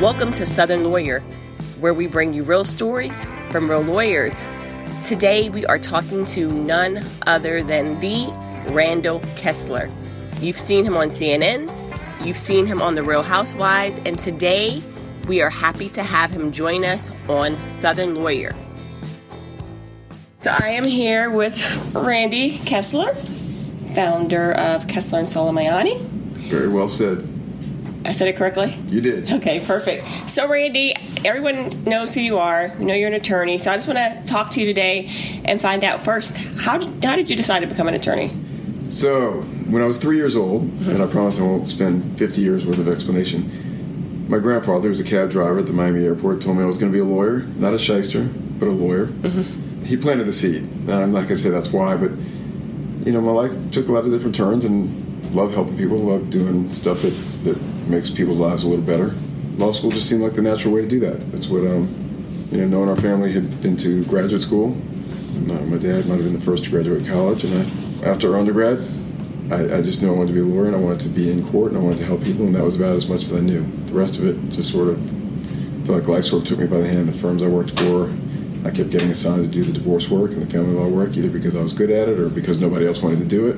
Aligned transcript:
Welcome 0.00 0.32
to 0.32 0.46
Southern 0.46 0.84
Lawyer, 0.84 1.20
where 1.78 1.92
we 1.92 2.06
bring 2.06 2.32
you 2.32 2.42
real 2.42 2.64
stories 2.64 3.26
from 3.50 3.68
real 3.68 3.82
lawyers. 3.82 4.42
Today 5.04 5.50
we 5.50 5.66
are 5.66 5.78
talking 5.78 6.24
to 6.24 6.50
none 6.50 7.04
other 7.26 7.62
than 7.62 8.00
the 8.00 8.28
Randall 8.70 9.20
Kessler. 9.36 9.90
You've 10.40 10.58
seen 10.58 10.86
him 10.86 10.96
on 10.96 11.08
CNN, 11.08 11.70
you've 12.24 12.38
seen 12.38 12.64
him 12.64 12.80
on 12.80 12.94
The 12.94 13.02
Real 13.02 13.22
Housewives, 13.22 14.00
and 14.06 14.18
today 14.18 14.82
we 15.28 15.42
are 15.42 15.50
happy 15.50 15.90
to 15.90 16.02
have 16.02 16.30
him 16.30 16.50
join 16.50 16.86
us 16.86 17.10
on 17.28 17.68
Southern 17.68 18.14
Lawyer. 18.14 18.56
So 20.38 20.56
I 20.58 20.68
am 20.68 20.86
here 20.86 21.30
with 21.30 21.94
Randy 21.94 22.56
Kessler, 22.60 23.14
founder 23.94 24.52
of 24.52 24.88
Kessler 24.88 25.18
and 25.18 25.28
Solomiany. 25.28 26.00
Very 26.00 26.68
well 26.68 26.88
said. 26.88 27.39
I 28.04 28.12
said 28.12 28.28
it 28.28 28.36
correctly? 28.36 28.74
You 28.88 29.00
did. 29.00 29.30
Okay, 29.30 29.60
perfect. 29.60 30.30
So, 30.30 30.48
Randy, 30.48 30.94
everyone 31.24 31.84
knows 31.84 32.14
who 32.14 32.20
you 32.20 32.38
are. 32.38 32.72
We 32.78 32.86
know 32.86 32.94
you're 32.94 33.08
an 33.08 33.14
attorney. 33.14 33.58
So, 33.58 33.70
I 33.70 33.76
just 33.76 33.88
want 33.88 33.98
to 33.98 34.26
talk 34.26 34.50
to 34.52 34.60
you 34.60 34.66
today 34.66 35.10
and 35.44 35.60
find 35.60 35.84
out 35.84 36.00
first 36.00 36.36
how 36.60 36.78
did, 36.78 37.04
how 37.04 37.16
did 37.16 37.28
you 37.28 37.36
decide 37.36 37.60
to 37.60 37.66
become 37.66 37.88
an 37.88 37.94
attorney? 37.94 38.30
So, 38.90 39.42
when 39.70 39.82
I 39.82 39.86
was 39.86 39.98
three 39.98 40.16
years 40.16 40.34
old, 40.34 40.62
mm-hmm. 40.62 40.90
and 40.90 41.02
I 41.02 41.06
promise 41.06 41.38
I 41.38 41.42
won't 41.42 41.68
spend 41.68 42.18
50 42.18 42.40
years 42.40 42.66
worth 42.66 42.78
of 42.78 42.88
explanation, 42.88 44.26
my 44.28 44.38
grandfather 44.38 44.88
was 44.88 45.00
a 45.00 45.04
cab 45.04 45.30
driver 45.30 45.58
at 45.58 45.66
the 45.66 45.72
Miami 45.72 46.04
airport, 46.04 46.40
told 46.40 46.56
me 46.56 46.62
I 46.62 46.66
was 46.66 46.78
going 46.78 46.90
to 46.90 46.96
be 46.96 47.02
a 47.02 47.04
lawyer, 47.04 47.40
not 47.56 47.74
a 47.74 47.78
shyster, 47.78 48.24
but 48.24 48.68
a 48.68 48.72
lawyer. 48.72 49.06
Mm-hmm. 49.06 49.84
He 49.84 49.96
planted 49.96 50.24
the 50.24 50.32
seed. 50.32 50.62
And 50.62 50.90
I'm 50.90 51.10
not 51.12 51.22
going 51.22 51.28
to 51.28 51.36
say 51.36 51.50
that's 51.50 51.72
why, 51.72 51.96
but, 51.96 52.12
you 53.04 53.12
know, 53.12 53.20
my 53.20 53.32
life 53.32 53.70
took 53.70 53.88
a 53.88 53.92
lot 53.92 54.04
of 54.04 54.10
different 54.10 54.36
turns 54.36 54.64
and 54.64 55.09
love 55.32 55.54
helping 55.54 55.76
people, 55.76 55.98
love 55.98 56.30
doing 56.30 56.70
stuff 56.70 57.02
that, 57.02 57.10
that 57.44 57.62
makes 57.88 58.10
people's 58.10 58.40
lives 58.40 58.64
a 58.64 58.68
little 58.68 58.84
better. 58.84 59.14
Law 59.56 59.72
school 59.72 59.90
just 59.90 60.08
seemed 60.08 60.22
like 60.22 60.34
the 60.34 60.42
natural 60.42 60.74
way 60.74 60.82
to 60.82 60.88
do 60.88 61.00
that. 61.00 61.20
That's 61.32 61.48
what, 61.48 61.66
um, 61.66 61.88
you 62.50 62.58
know, 62.58 62.66
knowing 62.66 62.88
our 62.88 62.96
family 62.96 63.32
had 63.32 63.60
been 63.62 63.76
to 63.78 64.04
graduate 64.04 64.42
school. 64.42 64.72
And, 65.36 65.50
uh, 65.50 65.60
my 65.62 65.76
dad 65.76 66.06
might 66.06 66.16
have 66.16 66.24
been 66.24 66.32
the 66.32 66.40
first 66.40 66.64
to 66.64 66.70
graduate 66.70 67.06
college, 67.06 67.44
and 67.44 67.54
I, 67.54 68.08
after 68.08 68.36
undergrad, 68.36 68.78
I, 69.50 69.78
I, 69.78 69.82
just 69.82 70.02
knew 70.02 70.08
I 70.08 70.16
wanted 70.16 70.28
to 70.28 70.34
be 70.34 70.40
a 70.40 70.44
lawyer, 70.44 70.66
and 70.66 70.76
I 70.76 70.78
wanted 70.78 71.00
to 71.00 71.08
be 71.08 71.30
in 71.30 71.46
court, 71.48 71.72
and 71.72 71.80
I 71.80 71.84
wanted 71.84 71.98
to 71.98 72.04
help 72.04 72.22
people, 72.22 72.46
and 72.46 72.54
that 72.54 72.62
was 72.62 72.76
about 72.76 72.96
as 72.96 73.08
much 73.08 73.22
as 73.24 73.34
I 73.34 73.40
knew. 73.40 73.64
The 73.86 73.92
rest 73.92 74.18
of 74.18 74.26
it 74.26 74.36
just 74.50 74.70
sort 74.70 74.88
of 74.88 74.98
felt 75.84 76.00
like 76.00 76.08
life 76.08 76.24
sort 76.24 76.42
of 76.42 76.48
took 76.48 76.58
me 76.58 76.66
by 76.66 76.78
the 76.78 76.88
hand. 76.88 77.08
The 77.08 77.12
firms 77.12 77.42
I 77.42 77.48
worked 77.48 77.78
for, 77.80 78.12
I 78.64 78.70
kept 78.70 78.90
getting 78.90 79.10
assigned 79.10 79.44
to 79.44 79.48
do 79.50 79.64
the 79.64 79.72
divorce 79.72 80.08
work 80.08 80.32
and 80.32 80.42
the 80.42 80.46
family 80.46 80.74
law 80.74 80.88
work, 80.88 81.16
either 81.16 81.30
because 81.30 81.56
I 81.56 81.62
was 81.62 81.72
good 81.72 81.90
at 81.90 82.08
it 82.08 82.18
or 82.18 82.28
because 82.28 82.60
nobody 82.60 82.86
else 82.86 83.02
wanted 83.02 83.18
to 83.20 83.24
do 83.24 83.48
it. 83.48 83.56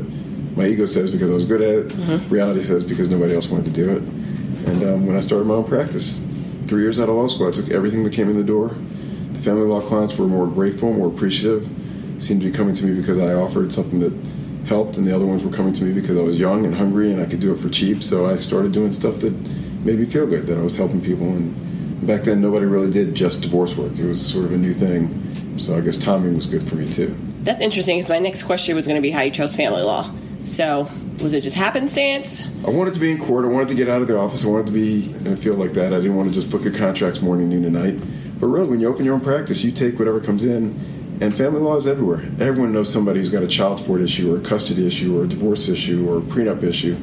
My 0.57 0.67
ego 0.67 0.85
says 0.85 1.11
because 1.11 1.31
I 1.31 1.35
was 1.35 1.45
good 1.45 1.63
at 1.63 1.75
it. 1.75 1.89
Mm-hmm. 1.89 2.35
Reality 2.35 2.63
says 2.63 2.85
because 2.85 3.09
nobody 3.09 3.35
else 3.35 3.49
wanted 3.49 3.67
to 3.67 3.71
do 3.71 3.91
it. 3.91 4.03
And 4.69 4.83
um, 4.85 5.07
when 5.07 5.17
I 5.17 5.21
started 5.21 5.47
my 5.47 5.55
own 5.55 5.65
practice, 5.65 6.21
three 6.67 6.83
years 6.83 7.01
out 7.01 7.09
of 7.09 7.17
law 7.17 7.27
school, 7.27 7.49
I 7.49 7.53
took 7.53 7.71
everything 7.71 8.05
that 8.05 8.13
came 8.13 8.29
in 8.31 8.37
the 8.37 8.45
door. 8.45 8.69
The 9.33 9.41
family 9.41 9.67
law 9.67 9.81
clients 9.81 10.17
were 10.17 10.27
more 10.27 10.47
grateful, 10.47 10.93
more 10.93 11.09
appreciative, 11.09 11.69
seemed 12.19 12.43
to 12.43 12.51
be 12.51 12.57
coming 12.57 12.75
to 12.75 12.85
me 12.85 12.99
because 12.99 13.19
I 13.19 13.35
offered 13.35 13.73
something 13.73 14.01
that 14.01 14.13
helped, 14.67 14.97
and 14.97 15.07
the 15.07 15.15
other 15.15 15.27
ones 15.27 15.43
were 15.43 15.51
coming 15.51 15.73
to 15.73 15.85
me 15.85 15.93
because 15.93 16.17
I 16.17 16.23
was 16.23 16.39
young 16.39 16.65
and 16.65 16.75
hungry 16.75 17.13
and 17.13 17.21
I 17.21 17.27
could 17.27 17.41
do 17.41 17.53
it 17.53 17.59
for 17.59 17.69
cheap. 17.69 18.03
So 18.03 18.27
I 18.27 18.37
started 18.37 18.73
doing 18.73 18.93
stuff 18.93 19.19
that 19.21 19.33
made 19.85 19.99
me 19.99 20.05
feel 20.05 20.27
good, 20.27 20.47
that 20.47 20.57
I 20.57 20.63
was 20.63 20.77
helping 20.77 21.01
people. 21.01 21.27
And 21.27 22.07
back 22.07 22.23
then, 22.23 22.41
nobody 22.41 22.67
really 22.67 22.91
did 22.91 23.15
just 23.15 23.43
divorce 23.43 23.77
work, 23.77 23.99
it 23.99 24.05
was 24.05 24.25
sort 24.25 24.45
of 24.45 24.53
a 24.53 24.57
new 24.57 24.73
thing. 24.73 25.59
So 25.59 25.77
I 25.77 25.81
guess 25.81 25.99
timing 25.99 26.37
was 26.37 26.47
good 26.47 26.63
for 26.63 26.77
me 26.77 26.91
too. 26.91 27.15
That's 27.43 27.61
interesting 27.61 27.99
because 27.99 28.09
my 28.09 28.21
next 28.21 28.45
question 28.45 28.75
was 28.75 28.87
going 28.87 28.97
to 28.97 29.03
be 29.03 29.11
how 29.11 29.23
you 29.23 29.31
chose 29.31 29.55
family 29.55 29.83
law. 29.83 30.11
So 30.45 30.89
was 31.21 31.35
it 31.35 31.43
just 31.43 31.57
happenstance? 31.57 32.51
I 32.67 32.71
wanted 32.71 32.95
to 32.95 33.01
be 33.01 33.11
in 33.11 33.19
court. 33.19 33.45
I 33.45 33.49
wanted 33.49 33.69
to 33.69 33.75
get 33.75 33.89
out 33.89 34.03
of 34.03 34.09
the 34.09 34.19
office. 34.19 34.45
I 34.45 34.49
wanted 34.49 34.67
to 34.67 34.73
be 34.73 35.13
in 35.15 35.29
a 35.29 35.37
field 35.37 35.59
like 35.59 35.73
that. 35.75 35.93
I 35.93 35.97
didn't 35.97 36.17
want 36.17 36.29
to 36.29 36.35
just 36.35 36.53
look 36.53 36.67
at 36.67 36.75
contracts 36.75 37.23
morning, 37.23 37.49
noon, 37.49 37.65
and 37.65 37.75
night. 37.75 38.01
But 38.41 38.49
really, 38.49 38.67
when 38.67 38.81
you 38.81 38.89
open 38.89 39.05
your 39.05 39.15
own 39.15 39.21
practice, 39.21 39.63
you 39.63 39.71
take 39.71 39.99
whatever 39.99 40.21
comes 40.21 40.45
in, 40.45 40.79
and 41.21 41.33
family 41.33 41.61
law 41.61 41.77
is 41.77 41.87
everywhere. 41.87 42.23
Everyone 42.41 42.73
knows 42.73 42.93
somebody 42.93 43.21
who's 43.21 43.31
got 43.31 43.45
a 43.45 43.47
child 43.47 43.79
support 43.79 44.01
issue, 44.01 44.35
or 44.35 44.39
a 44.39 44.41
custody 44.41 44.85
issue, 44.85 45.17
or 45.17 45.25
a 45.25 45.29
divorce 45.29 45.69
issue, 45.69 46.09
or 46.11 46.19
a 46.19 46.21
prenup 46.21 46.65
issue. 46.65 46.97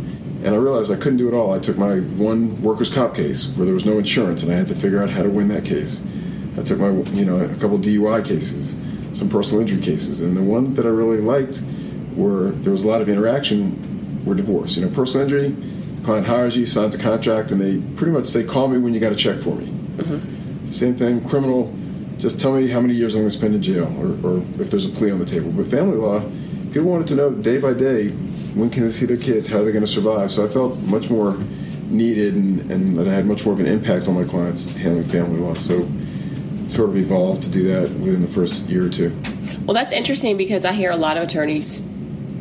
And 0.44 0.50
I 0.54 0.58
realized 0.58 0.92
I 0.92 0.96
couldn't 0.96 1.18
do 1.18 1.30
it 1.30 1.34
all. 1.34 1.54
I 1.54 1.60
took 1.60 1.78
my 1.78 2.00
one 2.00 2.62
workers' 2.62 2.94
comp 2.94 3.16
case 3.16 3.48
where 3.56 3.66
there 3.66 3.74
was 3.74 3.86
no 3.86 3.98
insurance, 3.98 4.44
and 4.44 4.52
I 4.52 4.56
had 4.56 4.68
to 4.68 4.76
figure 4.76 5.02
out 5.02 5.10
how 5.10 5.24
to 5.24 5.30
win 5.30 5.48
that 5.48 5.64
case. 5.64 6.06
I 6.58 6.64
took 6.64 6.80
my, 6.80 6.90
you 7.14 7.24
know, 7.24 7.40
a 7.40 7.56
couple 7.56 7.78
DUI 7.78 8.26
cases, 8.26 8.76
some 9.18 9.30
personal 9.30 9.62
injury 9.62 9.82
cases, 9.82 10.20
and 10.20 10.36
the 10.36 10.44
ones 10.44 10.74
that 10.74 10.86
I 10.86 10.90
really 10.90 11.22
liked 11.22 11.62
were 12.20 12.52
there 12.52 12.72
was 12.72 12.84
a 12.84 12.88
lot 12.88 13.02
of 13.02 13.10
interaction 13.10 14.24
were 14.26 14.36
divorce. 14.36 14.76
You 14.76 14.86
know, 14.86 14.92
personal 14.92 15.24
injury, 15.24 15.56
client 16.04 16.28
hires 16.28 16.56
you, 16.58 16.66
signs 16.66 16.96
a 16.96 17.00
contract, 17.00 17.52
and 17.52 17.60
they 17.62 17.80
pretty 17.96 18.12
much 18.12 18.26
say, 18.26 18.44
"Call 18.44 18.68
me 18.68 18.78
when 18.78 18.94
you 18.94 19.00
got 19.00 19.12
a 19.12 19.16
check 19.16 19.40
for 19.40 19.56
me." 19.56 19.66
Mm-hmm. 19.66 20.72
Same 20.72 20.96
thing, 20.96 21.28
criminal. 21.28 21.74
Just 22.18 22.40
tell 22.40 22.54
me 22.54 22.68
how 22.68 22.82
many 22.82 22.94
years 22.94 23.16
I'm 23.16 23.22
going 23.22 23.32
to 23.32 23.38
spend 23.38 23.56
in 23.56 23.62
jail, 23.62 23.88
or, 23.98 24.30
or 24.30 24.38
if 24.60 24.70
there's 24.70 24.86
a 24.86 24.90
plea 24.90 25.12
on 25.12 25.20
the 25.20 25.26
table. 25.26 25.52
But 25.52 25.68
family 25.68 25.98
law, 25.98 26.22
people 26.72 26.90
wanted 26.90 27.08
to 27.08 27.16
know 27.16 27.32
day 27.32 27.60
by 27.60 27.74
day 27.74 28.10
when 28.56 28.70
can 28.70 28.84
they 28.84 28.90
see 28.90 29.06
their 29.06 29.18
kids, 29.18 29.48
how 29.48 29.60
are 29.60 29.64
they 29.64 29.72
going 29.72 29.86
to 29.86 29.88
survive. 29.88 30.30
So 30.30 30.44
I 30.44 30.48
felt 30.48 30.78
much 30.84 31.10
more 31.10 31.38
needed, 31.90 32.36
and, 32.36 32.72
and 32.72 32.98
that 32.98 33.08
I 33.08 33.14
had 33.14 33.26
much 33.26 33.46
more 33.46 33.54
of 33.54 33.60
an 33.60 33.68
impact 33.68 34.08
on 34.08 34.16
my 34.16 34.26
clients 34.26 34.68
handling 34.70 35.06
family 35.06 35.40
law. 35.40 35.54
So 35.54 35.88
sort 36.68 36.90
of 36.90 36.98
evolved 36.98 37.44
to 37.44 37.50
do 37.50 37.64
that 37.70 37.90
within 38.00 38.22
the 38.22 38.28
first 38.28 38.62
year 38.64 38.86
or 38.86 38.90
two. 38.90 39.16
Well, 39.66 39.74
that's 39.74 39.94
interesting 39.94 40.38
because 40.38 40.66
I 40.66 40.74
hear 40.74 40.92
a 40.92 40.96
lot 40.96 41.18
of 41.18 41.24
attorneys 41.24 41.88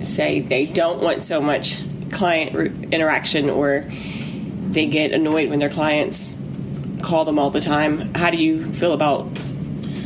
say 0.02 0.40
they 0.40 0.66
don't 0.66 1.02
want 1.02 1.22
so 1.22 1.40
much 1.40 1.82
client 2.10 2.92
interaction 2.92 3.50
or 3.50 3.86
they 4.70 4.86
get 4.86 5.12
annoyed 5.12 5.48
when 5.50 5.58
their 5.58 5.70
clients 5.70 6.40
call 7.02 7.24
them 7.24 7.38
all 7.38 7.50
the 7.50 7.60
time. 7.60 7.98
How 8.14 8.30
do 8.30 8.36
you 8.36 8.64
feel 8.64 8.92
about 8.92 9.28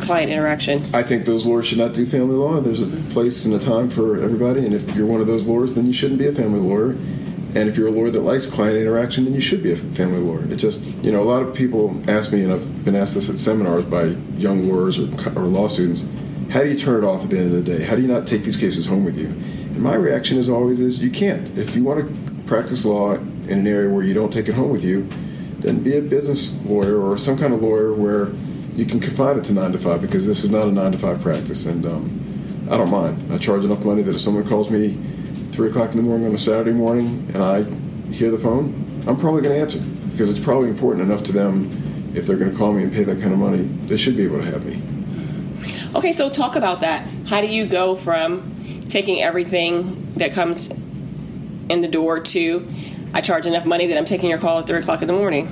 client 0.00 0.30
interaction? 0.30 0.80
I 0.94 1.02
think 1.02 1.24
those 1.24 1.46
lawyers 1.46 1.66
should 1.66 1.78
not 1.78 1.94
do 1.94 2.04
family 2.04 2.34
law. 2.34 2.60
There's 2.60 2.82
a 2.82 2.86
mm-hmm. 2.86 3.10
place 3.10 3.44
and 3.44 3.54
a 3.54 3.58
time 3.58 3.88
for 3.88 4.22
everybody, 4.22 4.64
and 4.64 4.74
if 4.74 4.94
you're 4.94 5.06
one 5.06 5.20
of 5.20 5.26
those 5.26 5.46
lawyers, 5.46 5.74
then 5.74 5.86
you 5.86 5.92
shouldn't 5.92 6.18
be 6.18 6.26
a 6.26 6.32
family 6.32 6.60
lawyer. 6.60 6.96
And 7.54 7.68
if 7.68 7.76
you're 7.76 7.88
a 7.88 7.90
lawyer 7.90 8.10
that 8.10 8.20
likes 8.20 8.46
client 8.46 8.78
interaction, 8.78 9.24
then 9.24 9.34
you 9.34 9.40
should 9.40 9.62
be 9.62 9.72
a 9.72 9.76
family 9.76 10.18
lawyer. 10.18 10.50
It 10.50 10.56
just, 10.56 10.82
you 11.04 11.12
know, 11.12 11.20
a 11.20 11.24
lot 11.24 11.42
of 11.42 11.54
people 11.54 11.94
ask 12.08 12.32
me, 12.32 12.42
and 12.42 12.52
I've 12.52 12.84
been 12.84 12.96
asked 12.96 13.14
this 13.14 13.28
at 13.28 13.38
seminars 13.38 13.84
by 13.84 14.04
young 14.38 14.68
lawyers 14.70 14.98
or, 14.98 15.04
or 15.38 15.42
law 15.42 15.68
students, 15.68 16.08
how 16.50 16.62
do 16.62 16.70
you 16.70 16.78
turn 16.78 17.04
it 17.04 17.06
off 17.06 17.24
at 17.24 17.30
the 17.30 17.38
end 17.38 17.54
of 17.54 17.64
the 17.64 17.78
day? 17.78 17.84
How 17.84 17.94
do 17.94 18.02
you 18.02 18.08
not 18.08 18.26
take 18.26 18.42
these 18.42 18.56
cases 18.56 18.86
home 18.86 19.04
with 19.04 19.18
you? 19.18 19.34
My 19.82 19.96
reaction 19.96 20.38
is 20.38 20.48
always 20.48 20.78
is 20.78 21.02
you 21.02 21.10
can't. 21.10 21.58
If 21.58 21.74
you 21.74 21.82
want 21.82 22.06
to 22.06 22.34
practice 22.44 22.84
law 22.84 23.14
in 23.14 23.58
an 23.58 23.66
area 23.66 23.90
where 23.90 24.04
you 24.04 24.14
don't 24.14 24.32
take 24.32 24.48
it 24.48 24.54
home 24.54 24.70
with 24.70 24.84
you, 24.84 25.08
then 25.58 25.82
be 25.82 25.96
a 25.96 26.00
business 26.00 26.64
lawyer 26.64 27.00
or 27.00 27.18
some 27.18 27.36
kind 27.36 27.52
of 27.52 27.62
lawyer 27.62 27.92
where 27.92 28.28
you 28.76 28.86
can 28.86 29.00
confine 29.00 29.38
it 29.38 29.44
to 29.44 29.52
nine 29.52 29.72
to 29.72 29.78
five 29.78 30.00
because 30.00 30.24
this 30.24 30.44
is 30.44 30.52
not 30.52 30.68
a 30.68 30.70
nine 30.70 30.92
to 30.92 30.98
five 30.98 31.20
practice. 31.20 31.66
And 31.66 31.84
um, 31.84 32.68
I 32.70 32.76
don't 32.76 32.92
mind. 32.92 33.32
I 33.32 33.38
charge 33.38 33.64
enough 33.64 33.84
money 33.84 34.02
that 34.02 34.14
if 34.14 34.20
someone 34.20 34.46
calls 34.46 34.70
me 34.70 34.96
three 35.50 35.68
o'clock 35.68 35.90
in 35.90 35.96
the 35.96 36.04
morning 36.04 36.28
on 36.28 36.34
a 36.34 36.38
Saturday 36.38 36.72
morning 36.72 37.28
and 37.34 37.42
I 37.42 37.64
hear 38.12 38.30
the 38.30 38.38
phone, 38.38 39.02
I'm 39.08 39.16
probably 39.16 39.42
going 39.42 39.56
to 39.56 39.60
answer 39.60 39.80
because 40.12 40.30
it's 40.30 40.38
probably 40.38 40.68
important 40.68 41.10
enough 41.10 41.24
to 41.24 41.32
them. 41.32 42.12
If 42.14 42.28
they're 42.28 42.36
going 42.36 42.52
to 42.52 42.56
call 42.56 42.72
me 42.72 42.84
and 42.84 42.92
pay 42.92 43.02
that 43.02 43.20
kind 43.20 43.32
of 43.32 43.40
money, 43.40 43.62
they 43.86 43.96
should 43.96 44.16
be 44.16 44.22
able 44.22 44.38
to 44.38 44.44
have 44.44 44.64
me. 44.64 44.80
Okay, 45.96 46.12
so 46.12 46.30
talk 46.30 46.54
about 46.54 46.80
that. 46.82 47.04
How 47.26 47.40
do 47.40 47.48
you 47.48 47.66
go 47.66 47.96
from 47.96 48.51
taking 48.88 49.22
everything 49.22 50.12
that 50.14 50.32
comes 50.32 50.70
in 51.68 51.80
the 51.80 51.88
door 51.88 52.20
to 52.20 52.68
I 53.14 53.20
charge 53.20 53.44
enough 53.44 53.66
money 53.66 53.86
that 53.88 53.98
I'm 53.98 54.06
taking 54.06 54.30
your 54.30 54.38
call 54.38 54.60
at 54.60 54.66
three 54.66 54.78
o'clock 54.78 55.02
in 55.02 55.06
the 55.06 55.12
morning. 55.12 55.48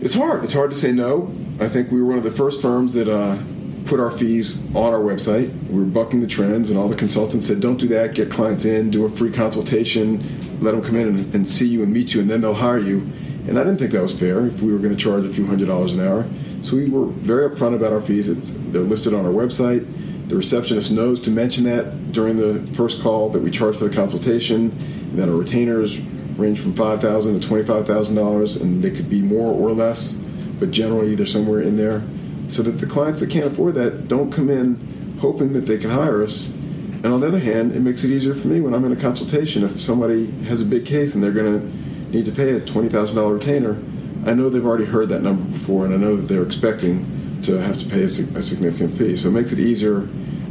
It's 0.00 0.14
hard. 0.14 0.42
It's 0.42 0.52
hard 0.52 0.70
to 0.70 0.76
say 0.76 0.90
no. 0.90 1.28
I 1.60 1.68
think 1.68 1.92
we 1.92 2.02
were 2.02 2.08
one 2.08 2.18
of 2.18 2.24
the 2.24 2.30
first 2.30 2.60
firms 2.60 2.92
that 2.94 3.08
uh, 3.08 3.38
put 3.86 4.00
our 4.00 4.10
fees 4.10 4.66
on 4.74 4.92
our 4.92 5.00
website. 5.00 5.54
We 5.68 5.78
were 5.78 5.86
bucking 5.86 6.20
the 6.20 6.26
trends, 6.26 6.70
and 6.70 6.78
all 6.78 6.88
the 6.88 6.96
consultants 6.96 7.46
said, 7.46 7.60
"Don't 7.60 7.76
do 7.78 7.86
that. 7.88 8.14
Get 8.14 8.30
clients 8.30 8.64
in. 8.64 8.90
Do 8.90 9.04
a 9.04 9.08
free 9.08 9.30
consultation. 9.30 10.18
Let 10.60 10.72
them 10.72 10.82
come 10.82 10.96
in 10.96 11.08
and, 11.08 11.34
and 11.34 11.48
see 11.48 11.68
you 11.68 11.84
and 11.84 11.92
meet 11.92 12.14
you, 12.14 12.20
and 12.20 12.28
then 12.28 12.40
they'll 12.40 12.52
hire 12.52 12.78
you." 12.78 13.08
And 13.46 13.58
I 13.58 13.62
didn't 13.62 13.78
think 13.78 13.92
that 13.92 14.02
was 14.02 14.18
fair. 14.18 14.44
If 14.46 14.60
we 14.60 14.72
were 14.72 14.78
going 14.78 14.96
to 14.96 15.02
charge 15.02 15.24
a 15.24 15.30
few 15.30 15.46
hundred 15.46 15.68
dollars 15.68 15.94
an 15.94 16.04
hour, 16.04 16.26
so 16.62 16.76
we 16.76 16.88
were 16.88 17.06
very 17.06 17.48
upfront 17.48 17.76
about 17.76 17.92
our 17.92 18.00
fees. 18.00 18.28
It's, 18.28 18.54
they're 18.54 18.82
listed 18.82 19.14
on 19.14 19.24
our 19.24 19.32
website. 19.32 19.86
The 20.28 20.36
receptionist 20.36 20.90
knows 20.90 21.20
to 21.20 21.30
mention 21.30 21.64
that 21.64 22.12
during 22.12 22.36
the 22.36 22.66
first 22.72 23.02
call 23.02 23.28
that 23.30 23.40
we 23.42 23.50
charge 23.50 23.76
for 23.76 23.88
the 23.88 23.94
consultation, 23.94 24.70
and 24.70 25.18
that 25.18 25.28
our 25.28 25.34
retainers 25.34 26.00
range 26.38 26.60
from 26.60 26.72
five 26.72 27.00
thousand 27.00 27.38
to 27.40 27.46
twenty-five 27.46 27.86
thousand 27.86 28.16
dollars, 28.16 28.56
and 28.56 28.82
they 28.82 28.90
could 28.90 29.08
be 29.10 29.20
more 29.22 29.52
or 29.52 29.72
less, 29.72 30.14
but 30.58 30.70
generally 30.70 31.14
they're 31.14 31.26
somewhere 31.26 31.60
in 31.60 31.76
there, 31.76 32.02
so 32.48 32.62
that 32.62 32.72
the 32.72 32.86
clients 32.86 33.20
that 33.20 33.30
can't 33.30 33.46
afford 33.46 33.74
that 33.74 34.08
don't 34.08 34.32
come 34.32 34.48
in 34.48 35.16
hoping 35.20 35.52
that 35.52 35.66
they 35.66 35.78
can 35.78 35.90
hire 35.90 36.22
us. 36.22 36.46
And 36.46 37.06
on 37.06 37.20
the 37.20 37.26
other 37.26 37.38
hand, 37.38 37.72
it 37.72 37.80
makes 37.80 38.02
it 38.02 38.10
easier 38.10 38.34
for 38.34 38.48
me 38.48 38.60
when 38.60 38.74
I'm 38.74 38.84
in 38.84 38.92
a 38.92 38.96
consultation. 38.96 39.62
If 39.62 39.78
somebody 39.78 40.30
has 40.48 40.62
a 40.62 40.64
big 40.64 40.86
case 40.86 41.14
and 41.14 41.22
they're 41.22 41.32
going 41.32 41.60
to 41.60 42.16
need 42.16 42.24
to 42.24 42.32
pay 42.32 42.52
a 42.52 42.60
twenty 42.60 42.88
thousand 42.88 43.18
dollar 43.18 43.34
retainer, 43.34 43.76
I 44.24 44.32
know 44.32 44.48
they've 44.48 44.64
already 44.64 44.86
heard 44.86 45.10
that 45.10 45.20
number 45.22 45.42
before, 45.50 45.84
and 45.84 45.94
I 45.94 45.98
know 45.98 46.16
that 46.16 46.28
they're 46.28 46.42
expecting 46.42 47.04
to 47.44 47.60
have 47.60 47.78
to 47.78 47.88
pay 47.88 48.00
a, 48.00 48.04
a 48.04 48.42
significant 48.42 48.92
fee. 48.92 49.14
So 49.14 49.28
it 49.28 49.32
makes 49.32 49.52
it 49.52 49.58
easier 49.58 50.08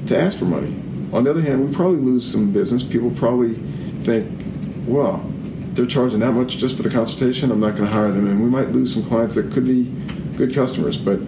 to 0.08 0.20
ask 0.20 0.38
for 0.38 0.46
money. 0.46 0.76
On 1.14 1.24
the 1.24 1.30
other 1.30 1.42
hand, 1.42 1.68
we 1.68 1.74
probably 1.74 2.00
lose 2.00 2.30
some 2.30 2.52
business. 2.52 2.84
People 2.84 3.12
probably 3.12 3.54
think, 4.02 4.30
well, 4.88 5.24
they're 5.74 5.86
charging 5.86 6.20
that 6.20 6.34
much 6.34 6.58
just 6.58 6.76
for 6.78 6.84
the 6.84 6.90
consultation. 6.90 7.52
I'm 7.52 7.60
not 7.60 7.76
going 7.76 7.86
to 7.86 7.92
hire 7.92 8.12
them, 8.12 8.28
and 8.28 8.42
we 8.42 8.50
might 8.50 8.70
lose 8.70 8.94
some 8.94 9.04
clients 9.04 9.36
that 9.36 9.52
could 9.52 9.66
be 9.66 9.92
good 10.36 10.54
customers. 10.54 10.98
But 10.98 11.20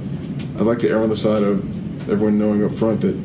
I'd 0.58 0.62
like 0.62 0.80
to 0.80 0.90
err 0.90 1.04
on 1.04 1.10
the 1.10 1.16
side 1.16 1.44
of 1.44 1.64
everyone 2.10 2.38
knowing 2.38 2.64
up 2.64 2.72
front 2.72 3.02
that, 3.02 3.16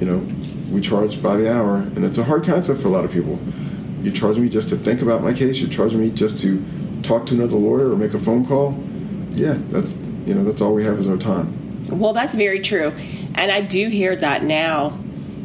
you 0.00 0.06
know, 0.06 0.26
we 0.70 0.80
charge 0.80 1.22
by 1.22 1.36
the 1.36 1.52
hour, 1.52 1.76
and 1.76 2.04
it's 2.04 2.18
a 2.18 2.24
hard 2.24 2.44
concept 2.44 2.80
for 2.80 2.88
a 2.88 2.90
lot 2.90 3.04
of 3.04 3.12
people. 3.12 3.38
You're 4.02 4.14
charging 4.14 4.42
me 4.42 4.48
just 4.48 4.68
to 4.70 4.76
think 4.76 5.02
about 5.02 5.22
my 5.22 5.32
case. 5.32 5.60
You're 5.60 5.70
charging 5.70 6.00
me 6.00 6.10
just 6.10 6.40
to 6.40 6.62
talk 7.02 7.26
to 7.26 7.34
another 7.34 7.56
lawyer 7.56 7.92
or 7.92 7.96
make 7.96 8.14
a 8.14 8.18
phone 8.18 8.44
call. 8.44 8.76
Yeah, 9.30 9.56
that's 9.68 9.98
you 10.26 10.34
know 10.34 10.44
that's 10.44 10.60
all 10.60 10.74
we 10.74 10.84
have 10.84 10.98
is 10.98 11.08
our 11.08 11.16
time. 11.16 11.61
Well, 11.92 12.14
that's 12.14 12.34
very 12.34 12.60
true, 12.60 12.92
and 13.34 13.52
I 13.52 13.60
do 13.60 13.88
hear 13.88 14.16
that 14.16 14.42
now. 14.42 14.98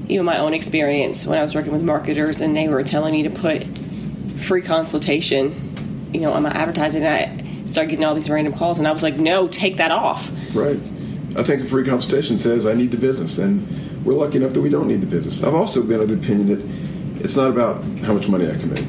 Even 0.07 0.25
my 0.25 0.37
own 0.37 0.53
experience 0.53 1.27
when 1.27 1.37
I 1.37 1.43
was 1.43 1.53
working 1.53 1.73
with 1.73 1.83
marketers, 1.83 2.39
and 2.39 2.55
they 2.55 2.69
were 2.69 2.81
telling 2.83 3.11
me 3.11 3.23
to 3.23 3.29
put 3.29 3.67
free 4.39 4.61
consultation, 4.61 6.09
you 6.13 6.21
know, 6.21 6.31
on 6.31 6.43
my 6.43 6.51
advertising. 6.51 7.03
And 7.03 7.13
I 7.13 7.65
started 7.65 7.89
getting 7.89 8.05
all 8.05 8.15
these 8.15 8.29
random 8.29 8.53
calls, 8.53 8.79
and 8.79 8.87
I 8.87 8.93
was 8.93 9.03
like, 9.03 9.17
"No, 9.17 9.49
take 9.49 9.75
that 9.77 9.91
off." 9.91 10.31
Right. 10.55 10.79
I 11.35 11.43
think 11.43 11.63
a 11.63 11.65
free 11.65 11.83
consultation 11.83 12.39
says 12.39 12.65
I 12.65 12.73
need 12.73 12.91
the 12.91 12.97
business, 12.97 13.37
and 13.37 13.67
we're 14.05 14.13
lucky 14.13 14.37
enough 14.37 14.53
that 14.53 14.61
we 14.61 14.69
don't 14.69 14.87
need 14.87 15.01
the 15.01 15.07
business. 15.07 15.43
I've 15.43 15.53
also 15.53 15.83
been 15.83 15.99
of 15.99 16.07
the 16.07 16.15
opinion 16.15 16.47
that 16.47 17.21
it's 17.21 17.35
not 17.35 17.51
about 17.51 17.83
how 18.03 18.13
much 18.13 18.29
money 18.29 18.49
I 18.49 18.55
can 18.55 18.73
make. 18.73 18.85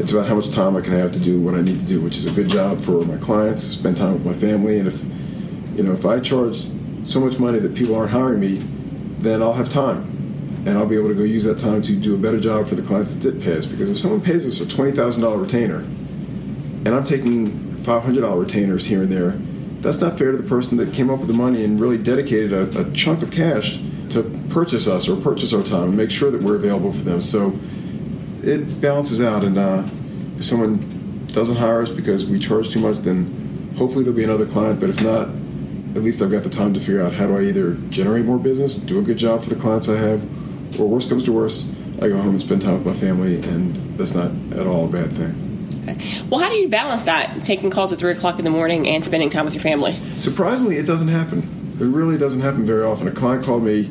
It's 0.00 0.10
about 0.10 0.26
how 0.26 0.34
much 0.34 0.50
time 0.50 0.76
I 0.76 0.80
can 0.80 0.94
have 0.94 1.12
to 1.12 1.20
do 1.20 1.40
what 1.40 1.54
I 1.54 1.60
need 1.60 1.78
to 1.78 1.86
do, 1.86 2.00
which 2.00 2.16
is 2.16 2.26
a 2.26 2.32
good 2.32 2.48
job 2.48 2.80
for 2.80 3.04
my 3.04 3.16
clients, 3.18 3.62
spend 3.62 3.96
time 3.96 4.14
with 4.14 4.26
my 4.26 4.32
family, 4.32 4.80
and 4.80 4.88
if 4.88 5.04
you 5.76 5.84
know 5.84 5.92
if 5.92 6.04
I 6.04 6.18
charge 6.18 6.66
so 7.04 7.20
much 7.20 7.38
money 7.38 7.58
that 7.58 7.74
people 7.74 7.94
aren't 7.94 8.10
hiring 8.10 8.40
me, 8.40 8.56
then 9.20 9.42
I'll 9.42 9.54
have 9.54 9.68
time, 9.68 10.02
and 10.66 10.78
I'll 10.78 10.86
be 10.86 10.96
able 10.96 11.08
to 11.08 11.14
go 11.14 11.22
use 11.22 11.44
that 11.44 11.58
time 11.58 11.82
to 11.82 11.96
do 11.96 12.14
a 12.14 12.18
better 12.18 12.38
job 12.38 12.68
for 12.68 12.74
the 12.74 12.82
clients 12.82 13.12
that 13.14 13.20
did 13.20 13.42
pay 13.42 13.56
us. 13.56 13.66
Because 13.66 13.90
if 13.90 13.98
someone 13.98 14.20
pays 14.20 14.46
us 14.46 14.60
a 14.60 14.68
twenty 14.68 14.92
thousand 14.92 15.22
dollar 15.22 15.38
retainer, 15.38 15.78
and 15.78 16.88
I'm 16.88 17.04
taking 17.04 17.74
five 17.78 18.02
hundred 18.02 18.20
dollar 18.22 18.40
retainers 18.40 18.84
here 18.84 19.02
and 19.02 19.10
there, 19.10 19.30
that's 19.80 20.00
not 20.00 20.18
fair 20.18 20.32
to 20.32 20.38
the 20.38 20.48
person 20.48 20.76
that 20.78 20.92
came 20.92 21.10
up 21.10 21.18
with 21.18 21.28
the 21.28 21.34
money 21.34 21.64
and 21.64 21.80
really 21.80 21.98
dedicated 21.98 22.52
a, 22.52 22.80
a 22.80 22.92
chunk 22.92 23.22
of 23.22 23.30
cash 23.30 23.80
to 24.10 24.22
purchase 24.50 24.88
us 24.88 25.08
or 25.08 25.20
purchase 25.20 25.52
our 25.52 25.62
time 25.62 25.88
and 25.88 25.96
make 25.96 26.10
sure 26.10 26.30
that 26.30 26.42
we're 26.42 26.56
available 26.56 26.92
for 26.92 27.02
them. 27.02 27.20
So 27.20 27.58
it 28.42 28.80
balances 28.80 29.22
out, 29.22 29.44
and 29.44 29.58
uh, 29.58 29.84
if 30.36 30.44
someone 30.44 31.26
doesn't 31.28 31.56
hire 31.56 31.82
us 31.82 31.90
because 31.90 32.24
we 32.26 32.38
charge 32.38 32.70
too 32.70 32.80
much, 32.80 32.98
then 32.98 33.74
hopefully 33.76 34.04
there'll 34.04 34.16
be 34.16 34.24
another 34.24 34.46
client. 34.46 34.80
But 34.80 34.90
if 34.90 35.02
not, 35.02 35.28
at 35.94 36.02
least 36.02 36.22
I've 36.22 36.30
got 36.30 36.42
the 36.42 36.50
time 36.50 36.74
to 36.74 36.80
figure 36.80 37.02
out 37.02 37.12
how 37.12 37.26
do 37.26 37.38
I 37.38 37.42
either 37.42 37.74
generate 37.90 38.24
more 38.24 38.38
business, 38.38 38.76
do 38.76 38.98
a 38.98 39.02
good 39.02 39.18
job 39.18 39.42
for 39.42 39.50
the 39.50 39.56
clients 39.56 39.88
I 39.88 39.96
have, 39.96 40.22
or 40.80 40.88
worst 40.88 41.08
comes 41.08 41.24
to 41.24 41.32
worst, 41.32 41.70
I 42.00 42.08
go 42.08 42.16
home 42.16 42.30
and 42.30 42.40
spend 42.40 42.62
time 42.62 42.74
with 42.74 42.86
my 42.86 42.92
family, 42.92 43.36
and 43.36 43.74
that's 43.98 44.14
not 44.14 44.30
at 44.52 44.66
all 44.66 44.84
a 44.84 44.88
bad 44.88 45.10
thing. 45.12 45.44
Okay. 45.88 46.22
Well, 46.28 46.40
how 46.40 46.48
do 46.48 46.54
you 46.54 46.68
balance 46.68 47.06
that, 47.06 47.42
taking 47.42 47.70
calls 47.70 47.92
at 47.92 47.98
3 47.98 48.12
o'clock 48.12 48.38
in 48.38 48.44
the 48.44 48.50
morning 48.50 48.86
and 48.86 49.04
spending 49.04 49.30
time 49.30 49.44
with 49.44 49.54
your 49.54 49.62
family? 49.62 49.92
Surprisingly, 49.92 50.76
it 50.76 50.86
doesn't 50.86 51.08
happen. 51.08 51.42
It 51.80 51.84
really 51.84 52.18
doesn't 52.18 52.40
happen 52.40 52.64
very 52.64 52.84
often. 52.84 53.08
A 53.08 53.12
client 53.12 53.44
called 53.44 53.64
me 53.64 53.90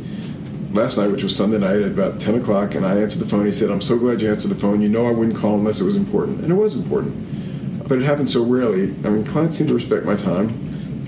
last 0.72 0.98
night, 0.98 1.08
which 1.08 1.24
was 1.24 1.36
Sunday 1.36 1.58
night, 1.58 1.82
at 1.82 1.92
about 1.92 2.20
10 2.20 2.36
o'clock, 2.36 2.76
and 2.76 2.86
I 2.86 2.98
answered 2.98 3.20
the 3.20 3.26
phone. 3.26 3.46
He 3.46 3.52
said, 3.52 3.72
I'm 3.72 3.82
so 3.82 3.98
glad 3.98 4.22
you 4.22 4.30
answered 4.30 4.50
the 4.50 4.56
phone. 4.56 4.82
You 4.82 4.90
know 4.90 5.08
I 5.08 5.12
wouldn't 5.12 5.36
call 5.36 5.56
unless 5.56 5.82
it 5.82 5.86
was 5.86 5.98
important. 5.98 6.42
And 6.42 6.52
it 6.52 6.56
was 6.56 6.76
important. 6.76 7.88
But 7.88 8.00
it 8.00 8.04
happens 8.04 8.32
so 8.32 8.44
rarely. 8.44 8.94
I 9.04 9.10
mean, 9.10 9.26
clients 9.26 9.58
seem 9.58 9.68
to 9.68 9.74
respect 9.74 10.06
my 10.06 10.16
time. 10.16 10.67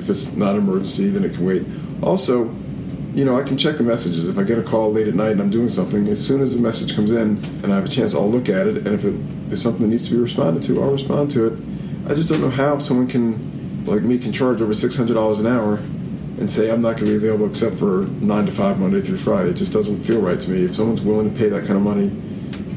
If 0.09 0.15
it's 0.15 0.35
not 0.35 0.55
an 0.55 0.61
emergency, 0.61 1.09
then 1.09 1.23
it 1.23 1.35
can 1.35 1.45
wait. 1.45 1.63
Also, 2.01 2.45
you 3.13 3.25
know, 3.25 3.39
I 3.39 3.43
can 3.43 3.57
check 3.57 3.77
the 3.77 3.83
messages. 3.83 4.27
If 4.27 4.39
I 4.39 4.43
get 4.43 4.57
a 4.57 4.63
call 4.63 4.91
late 4.91 5.07
at 5.07 5.13
night 5.13 5.33
and 5.33 5.39
I'm 5.39 5.51
doing 5.51 5.69
something, 5.69 6.07
as 6.07 6.25
soon 6.25 6.41
as 6.41 6.55
the 6.55 6.63
message 6.63 6.95
comes 6.95 7.11
in 7.11 7.37
and 7.63 7.67
I 7.67 7.75
have 7.75 7.85
a 7.85 7.89
chance, 7.89 8.15
I'll 8.15 8.29
look 8.29 8.49
at 8.49 8.65
it. 8.65 8.77
And 8.77 8.87
if 8.87 9.05
it 9.05 9.13
is 9.51 9.61
something 9.61 9.81
that 9.83 9.89
needs 9.89 10.07
to 10.07 10.15
be 10.15 10.19
responded 10.19 10.63
to, 10.63 10.81
I'll 10.81 10.91
respond 10.91 11.29
to 11.31 11.45
it. 11.45 11.59
I 12.07 12.15
just 12.15 12.27
don't 12.27 12.41
know 12.41 12.49
how 12.49 12.79
someone 12.79 13.07
can, 13.07 13.85
like 13.85 14.01
me, 14.01 14.17
can 14.17 14.33
charge 14.33 14.61
over 14.61 14.73
$600 14.73 15.39
an 15.39 15.45
hour 15.45 15.75
and 16.39 16.49
say 16.49 16.71
I'm 16.71 16.81
not 16.81 16.95
going 16.95 17.05
to 17.05 17.11
be 17.11 17.15
available 17.17 17.45
except 17.45 17.75
for 17.75 18.07
9 18.21 18.45
to 18.47 18.51
5 18.51 18.79
Monday 18.79 19.01
through 19.01 19.17
Friday. 19.17 19.49
It 19.51 19.57
just 19.57 19.73
doesn't 19.73 19.97
feel 19.97 20.21
right 20.21 20.39
to 20.39 20.49
me. 20.49 20.65
If 20.65 20.73
someone's 20.73 21.03
willing 21.03 21.31
to 21.31 21.37
pay 21.37 21.49
that 21.49 21.65
kind 21.65 21.75
of 21.75 21.83
money, 21.83 22.07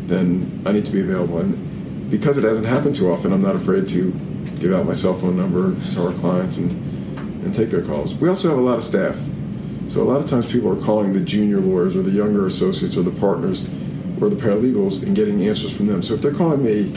then 0.07 0.63
I 0.67 0.73
need 0.73 0.85
to 0.85 0.93
be 0.93 1.01
available. 1.01 1.39
And 1.39 2.11
because 2.11 2.37
it 2.37 2.45
hasn't 2.45 2.67
happened 2.67 2.95
too 2.95 3.11
often, 3.11 3.33
I'm 3.33 3.41
not 3.41 3.57
afraid 3.57 3.87
to 3.89 4.11
give 4.57 4.75
out 4.75 4.85
my 4.85 4.93
cell 4.93 5.15
phone 5.15 5.37
number 5.37 5.75
to 5.93 6.07
our 6.07 6.13
clients 6.15 6.59
and, 6.59 6.92
and 7.43 7.55
take 7.55 7.71
their 7.71 7.83
calls. 7.83 8.15
We 8.15 8.29
also 8.29 8.49
have 8.51 8.59
a 8.59 8.63
lot 8.63 8.79
of 8.79 8.85
staff. 8.85 9.17
So 9.89 10.03
a 10.03 10.05
lot 10.05 10.21
of 10.21 10.29
times 10.29 10.51
people 10.51 10.71
are 10.73 10.83
calling 10.83 11.13
the 11.13 11.21
junior 11.21 11.61
lawyers 11.61 11.97
or 11.97 12.03
the 12.03 12.11
younger 12.11 12.47
associates 12.47 12.97
or 12.97 13.03
the 13.03 13.11
partners 13.11 13.69
or 14.21 14.31
the 14.31 14.37
paralegals 14.37 15.03
and 15.03 15.15
getting 15.15 15.47
answers 15.47 15.77
from 15.77 15.87
them. 15.87 16.03
So 16.03 16.15
if 16.15 16.23
they're 16.23 16.33
calling 16.33 16.63
me, 16.63 16.93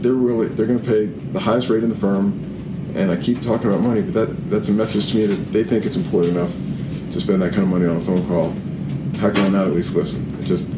they're 0.00 0.12
really 0.12 0.48
they're 0.48 0.66
going 0.66 0.80
to 0.80 0.86
pay 0.86 1.06
the 1.06 1.40
highest 1.40 1.70
rate 1.70 1.82
in 1.82 1.88
the 1.88 1.94
firm, 1.94 2.32
and 2.94 3.10
I 3.10 3.16
keep 3.16 3.42
talking 3.42 3.68
about 3.68 3.80
money, 3.80 4.00
but 4.00 4.14
that 4.14 4.48
that's 4.48 4.68
a 4.68 4.72
message 4.72 5.12
to 5.12 5.16
me 5.18 5.26
that 5.26 5.52
they 5.52 5.64
think 5.64 5.84
it's 5.84 5.96
important 5.96 6.36
enough 6.36 6.56
to 7.12 7.20
spend 7.20 7.42
that 7.42 7.50
kind 7.50 7.62
of 7.62 7.68
money 7.68 7.86
on 7.86 7.96
a 7.96 8.00
phone 8.00 8.26
call. 8.26 8.50
How 9.20 9.30
can 9.30 9.44
I 9.44 9.48
not 9.48 9.66
at 9.66 9.72
least 9.72 9.96
listen? 9.96 10.36
It 10.40 10.44
just 10.44 10.68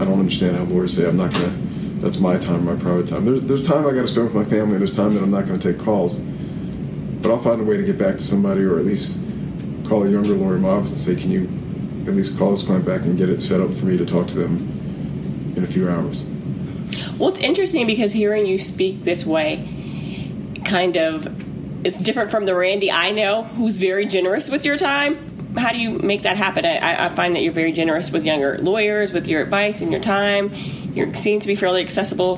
I 0.00 0.04
don't 0.04 0.18
understand 0.18 0.56
how 0.56 0.64
lawyers 0.64 0.96
say 0.96 1.08
I'm 1.08 1.16
not 1.16 1.32
going 1.32 1.50
to. 1.50 1.58
That's 2.00 2.18
my 2.18 2.36
time, 2.36 2.64
my 2.64 2.74
private 2.74 3.06
time. 3.06 3.24
There's 3.24 3.42
there's 3.42 3.66
time 3.66 3.86
I 3.86 3.92
got 3.92 4.02
to 4.02 4.08
spend 4.08 4.26
with 4.26 4.34
my 4.34 4.44
family. 4.44 4.78
There's 4.78 4.94
time 4.94 5.14
that 5.14 5.22
I'm 5.22 5.30
not 5.30 5.46
going 5.46 5.58
to 5.58 5.72
take 5.72 5.82
calls, 5.82 6.18
but 7.22 7.30
I'll 7.30 7.38
find 7.38 7.60
a 7.60 7.64
way 7.64 7.76
to 7.76 7.84
get 7.84 7.98
back 7.98 8.16
to 8.16 8.22
somebody 8.22 8.62
or 8.62 8.78
at 8.78 8.84
least 8.84 9.20
call 9.84 10.04
a 10.04 10.10
younger 10.10 10.34
lawyer 10.34 10.56
in 10.56 10.62
my 10.62 10.70
office 10.70 10.92
and 10.92 11.00
say, 11.00 11.14
can 11.14 11.30
you 11.30 11.42
at 12.06 12.16
least 12.16 12.36
call 12.36 12.50
this 12.50 12.64
client 12.64 12.84
back 12.84 13.02
and 13.02 13.16
get 13.16 13.28
it 13.28 13.40
set 13.40 13.60
up 13.60 13.72
for 13.72 13.86
me 13.86 13.96
to 13.96 14.04
talk 14.04 14.26
to 14.26 14.36
them 14.36 15.52
in 15.56 15.62
a 15.62 15.66
few 15.66 15.88
hours? 15.88 16.24
Well, 17.18 17.28
it's 17.28 17.38
interesting 17.38 17.86
because 17.86 18.12
hearing 18.12 18.46
you 18.46 18.58
speak 18.58 19.04
this 19.04 19.24
way 19.24 19.68
kind 20.64 20.96
of 20.96 21.26
is 21.86 21.96
different 21.96 22.30
from 22.30 22.46
the 22.46 22.54
Randy 22.54 22.90
I 22.90 23.10
know 23.12 23.44
who's 23.44 23.78
very 23.78 24.06
generous 24.06 24.48
with 24.48 24.64
your 24.64 24.76
time. 24.76 25.56
How 25.56 25.72
do 25.72 25.78
you 25.78 25.98
make 25.98 26.22
that 26.22 26.36
happen? 26.36 26.64
I, 26.64 27.06
I 27.06 27.08
find 27.10 27.36
that 27.36 27.42
you're 27.42 27.52
very 27.52 27.72
generous 27.72 28.10
with 28.10 28.24
younger 28.24 28.58
lawyers, 28.58 29.12
with 29.12 29.28
your 29.28 29.42
advice 29.42 29.82
and 29.82 29.92
your 29.92 30.00
time. 30.00 30.50
You 30.94 31.12
seem 31.14 31.40
to 31.40 31.46
be 31.46 31.54
fairly 31.54 31.82
accessible 31.82 32.36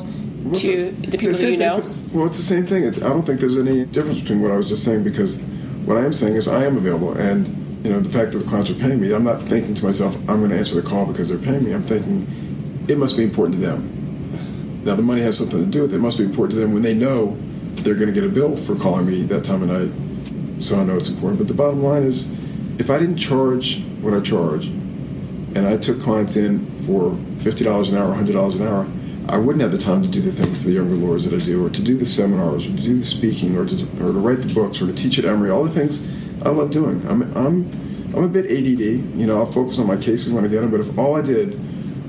to 0.55 0.91
the 0.91 1.17
people 1.17 1.37
that 1.37 1.51
you 1.51 1.57
know. 1.57 1.81
Well, 2.15 2.27
it's 2.27 2.37
the 2.37 2.45
same 2.45 2.65
thing. 2.65 2.87
I 2.87 3.09
don't 3.09 3.25
think 3.25 3.41
there's 3.41 3.59
any 3.59 3.85
difference 3.87 4.21
between 4.21 4.41
what 4.41 4.53
I 4.53 4.57
was 4.57 4.69
just 4.69 4.85
saying 4.85 5.03
because 5.03 5.41
what 5.85 5.97
I 5.97 6.05
am 6.05 6.13
saying 6.13 6.37
is 6.37 6.47
I 6.47 6.65
am 6.65 6.77
available, 6.77 7.13
and 7.19 7.49
you 7.85 7.91
know 7.91 7.99
the 7.99 8.09
fact 8.09 8.31
that 8.31 8.39
the 8.39 8.45
clients 8.45 8.71
are 8.71 8.75
paying 8.75 9.01
me, 9.01 9.13
I'm 9.13 9.25
not 9.25 9.43
thinking 9.43 9.75
to 9.75 9.85
myself, 9.85 10.15
I'm 10.29 10.39
going 10.39 10.51
to 10.51 10.57
answer 10.57 10.81
the 10.81 10.89
call 10.89 11.07
because 11.07 11.29
they're 11.29 11.39
paying 11.39 11.65
me. 11.65 11.73
I'm 11.73 11.83
thinking 11.83 12.85
it 12.89 12.99
must 12.99 13.17
be 13.17 13.25
important 13.25 13.57
to 13.57 13.61
them. 13.61 14.85
Now 14.85 14.95
the 14.95 15.03
money 15.03 15.23
has 15.23 15.39
something 15.39 15.59
to 15.59 15.67
do 15.67 15.83
with 15.83 15.93
it. 15.93 15.97
It 15.97 16.01
must 16.01 16.19
be 16.19 16.25
important 16.25 16.53
to 16.53 16.61
them 16.61 16.73
when 16.73 16.85
they 16.85 16.95
know 16.95 17.37
they're 17.83 17.97
going 17.97 18.07
to 18.07 18.13
get 18.13 18.23
a 18.23 18.29
bill 18.33 18.57
for 18.57 18.77
calling 18.77 19.07
me 19.07 19.23
that 19.25 19.43
time 19.43 19.69
of 19.69 19.71
night, 19.71 20.63
so 20.63 20.79
I 20.79 20.85
know 20.85 20.97
it's 20.97 21.09
important. 21.09 21.41
But 21.41 21.49
the 21.49 21.55
bottom 21.55 21.83
line 21.83 22.05
is, 22.05 22.31
if 22.79 22.91
I 22.91 22.99
didn't 23.01 23.17
charge 23.17 23.83
what 24.01 24.15
I 24.15 24.21
charge, 24.21 24.69
and 24.69 25.67
I 25.67 25.79
took 25.79 26.01
clients 26.01 26.37
in 26.37 26.65
for 26.83 27.17
fifty 27.41 27.65
dollars 27.65 27.91
an 27.91 27.99
hour, 27.99 28.15
hundred 28.15 28.35
dollars 28.35 28.55
an 28.55 28.69
hour, 28.69 28.87
I 29.29 29.39
wouldn't 29.39 29.63
have 29.63 29.73
the 29.73 29.79
time 29.79 30.03
to 30.03 30.09
do 30.09 30.21
the 30.21 30.31
things 30.31 30.59
for 30.59 30.65
the 30.65 30.75
younger 30.75 30.97
lawyers 30.97 31.25
that 31.25 31.41
I 31.41 31.45
do, 31.45 31.65
or 31.65 31.71
to 31.71 31.83
do 31.83 31.97
the 31.97 32.05
seminars, 32.05 32.67
or 32.67 32.77
to 32.77 32.83
do 32.83 32.99
the 32.99 33.05
speaking, 33.05 33.57
or 33.57 33.65
to, 33.65 33.75
or 34.03 34.13
to 34.13 34.19
write 34.19 34.43
the 34.43 34.53
books, 34.53 34.83
or 34.83 34.87
to 34.87 34.93
teach 34.93 35.19
at 35.19 35.25
Emory. 35.25 35.51
All 35.51 35.65
the 35.65 35.71
things 35.71 36.07
I 36.45 36.51
love 36.51 36.71
doing. 36.71 37.07
I'm 37.09 37.23
I'm 37.37 37.71
I'm 38.15 38.25
a 38.25 38.29
bit 38.29 38.45
ADD. 38.45 38.81
You 39.19 39.27
know, 39.27 39.39
I'll 39.39 39.47
focus 39.47 39.79
on 39.79 39.87
my 39.87 39.97
cases 39.97 40.33
when 40.33 40.45
I 40.45 40.49
get 40.49 40.61
them. 40.61 40.71
But 40.71 40.81
if 40.81 40.97
all 40.99 41.17
I 41.17 41.23
did 41.23 41.59